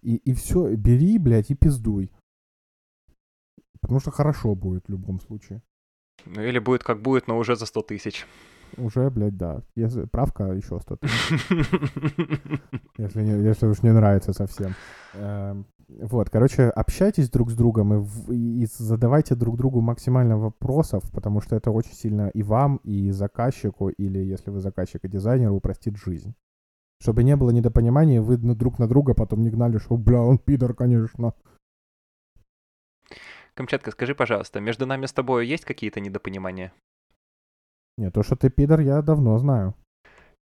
И, 0.01 0.16
и 0.16 0.32
все, 0.32 0.74
бери, 0.76 1.18
блядь, 1.18 1.51
и 1.51 1.57
пиздуй. 1.57 2.12
Потому 3.80 4.01
что 4.01 4.11
хорошо 4.11 4.55
будет 4.55 4.87
в 4.87 4.91
любом 4.91 5.20
случае. 5.20 5.62
Ну 6.24 6.41
или 6.41 6.59
будет 6.59 6.84
как 6.84 7.03
будет, 7.03 7.26
но 7.26 7.37
уже 7.39 7.57
за 7.57 7.66
100 7.66 7.82
тысяч. 7.82 8.26
Уже, 8.76 9.11
блядь, 9.11 9.37
да. 9.37 9.62
Если, 9.74 10.05
правка 10.05 10.45
еще 10.53 10.80
100 10.80 10.97
тысяч, 10.97 11.47
если, 12.99 13.22
не, 13.22 13.43
если 13.43 13.66
уж 13.66 13.82
не 13.82 13.93
нравится 13.93 14.32
совсем. 14.32 14.74
Эм, 15.14 15.66
Вот, 15.89 16.30
короче, 16.30 16.64
общайтесь 16.64 17.30
друг 17.30 17.51
с 17.51 17.55
другом 17.55 18.03
и, 18.03 18.62
и 18.62 18.66
задавайте 18.66 19.37
друг 19.37 19.57
другу 19.57 19.80
максимально 19.80 20.37
вопросов, 20.37 21.05
потому 21.12 21.41
что 21.41 21.55
это 21.55 21.70
очень 21.70 21.93
сильно 21.93 22.28
и 22.28 22.43
вам, 22.43 22.78
и 22.78 23.12
заказчику, 23.12 23.91
или 23.91 24.18
если 24.18 24.51
вы 24.51 24.61
заказчик 24.61 25.05
и 25.05 25.09
дизайнеру, 25.09 25.55
упростит 25.55 25.97
жизнь. 25.97 26.34
Чтобы 27.01 27.22
не 27.22 27.37
было 27.37 27.51
недопонимания, 27.51 28.20
вы 28.20 28.37
друг 28.37 28.78
на 28.80 28.89
друга 28.89 29.14
потом 29.14 29.43
не 29.43 29.51
гнали, 29.51 29.78
что, 29.78 29.97
бля, 29.97 30.20
он 30.20 30.39
пидор, 30.39 30.74
конечно. 30.74 31.34
Камчатка, 33.55 33.93
скажи, 33.93 34.14
пожалуйста, 34.14 34.61
между 34.61 34.87
нами 34.87 35.07
с 35.07 35.12
тобой 35.12 35.47
есть 35.47 35.64
какие-то 35.64 36.01
недопонимания? 36.01 36.72
Не, 37.97 38.11
то, 38.11 38.22
что 38.22 38.34
ты 38.34 38.51
пидор, 38.51 38.80
я 38.80 39.01
давно 39.03 39.39
знаю. 39.39 39.74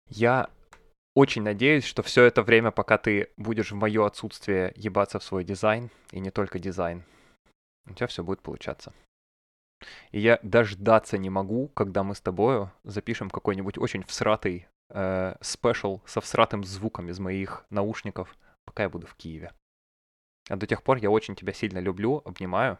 Я 0.08 0.50
очень 1.18 1.42
надеюсь, 1.42 1.84
что 1.84 2.04
все 2.04 2.22
это 2.22 2.42
время, 2.42 2.70
пока 2.70 2.96
ты 2.96 3.30
будешь 3.36 3.72
в 3.72 3.74
мое 3.74 4.06
отсутствие 4.06 4.72
ебаться 4.76 5.18
в 5.18 5.24
свой 5.24 5.42
дизайн, 5.42 5.90
и 6.12 6.20
не 6.20 6.30
только 6.30 6.60
дизайн, 6.60 7.02
у 7.90 7.94
тебя 7.94 8.06
все 8.06 8.22
будет 8.22 8.40
получаться. 8.40 8.92
И 10.12 10.20
я 10.20 10.38
дождаться 10.44 11.18
не 11.18 11.28
могу, 11.28 11.68
когда 11.74 12.04
мы 12.04 12.14
с 12.14 12.20
тобою 12.20 12.70
запишем 12.84 13.30
какой-нибудь 13.30 13.78
очень 13.78 14.04
всратый 14.04 14.68
э, 14.90 15.34
special 15.40 16.00
со 16.06 16.20
всратым 16.20 16.62
звуком 16.62 17.08
из 17.08 17.18
моих 17.18 17.66
наушников, 17.68 18.36
пока 18.64 18.84
я 18.84 18.88
буду 18.88 19.08
в 19.08 19.16
Киеве. 19.16 19.52
А 20.48 20.56
до 20.56 20.68
тех 20.68 20.84
пор 20.84 20.98
я 20.98 21.10
очень 21.10 21.34
тебя 21.34 21.52
сильно 21.52 21.78
люблю, 21.80 22.22
обнимаю 22.24 22.78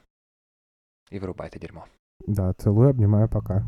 и 1.10 1.18
вырубай 1.18 1.48
это 1.48 1.58
дерьмо. 1.58 1.86
Да, 2.24 2.52
целую, 2.52 2.90
обнимаю, 2.90 3.28
пока. 3.28 3.64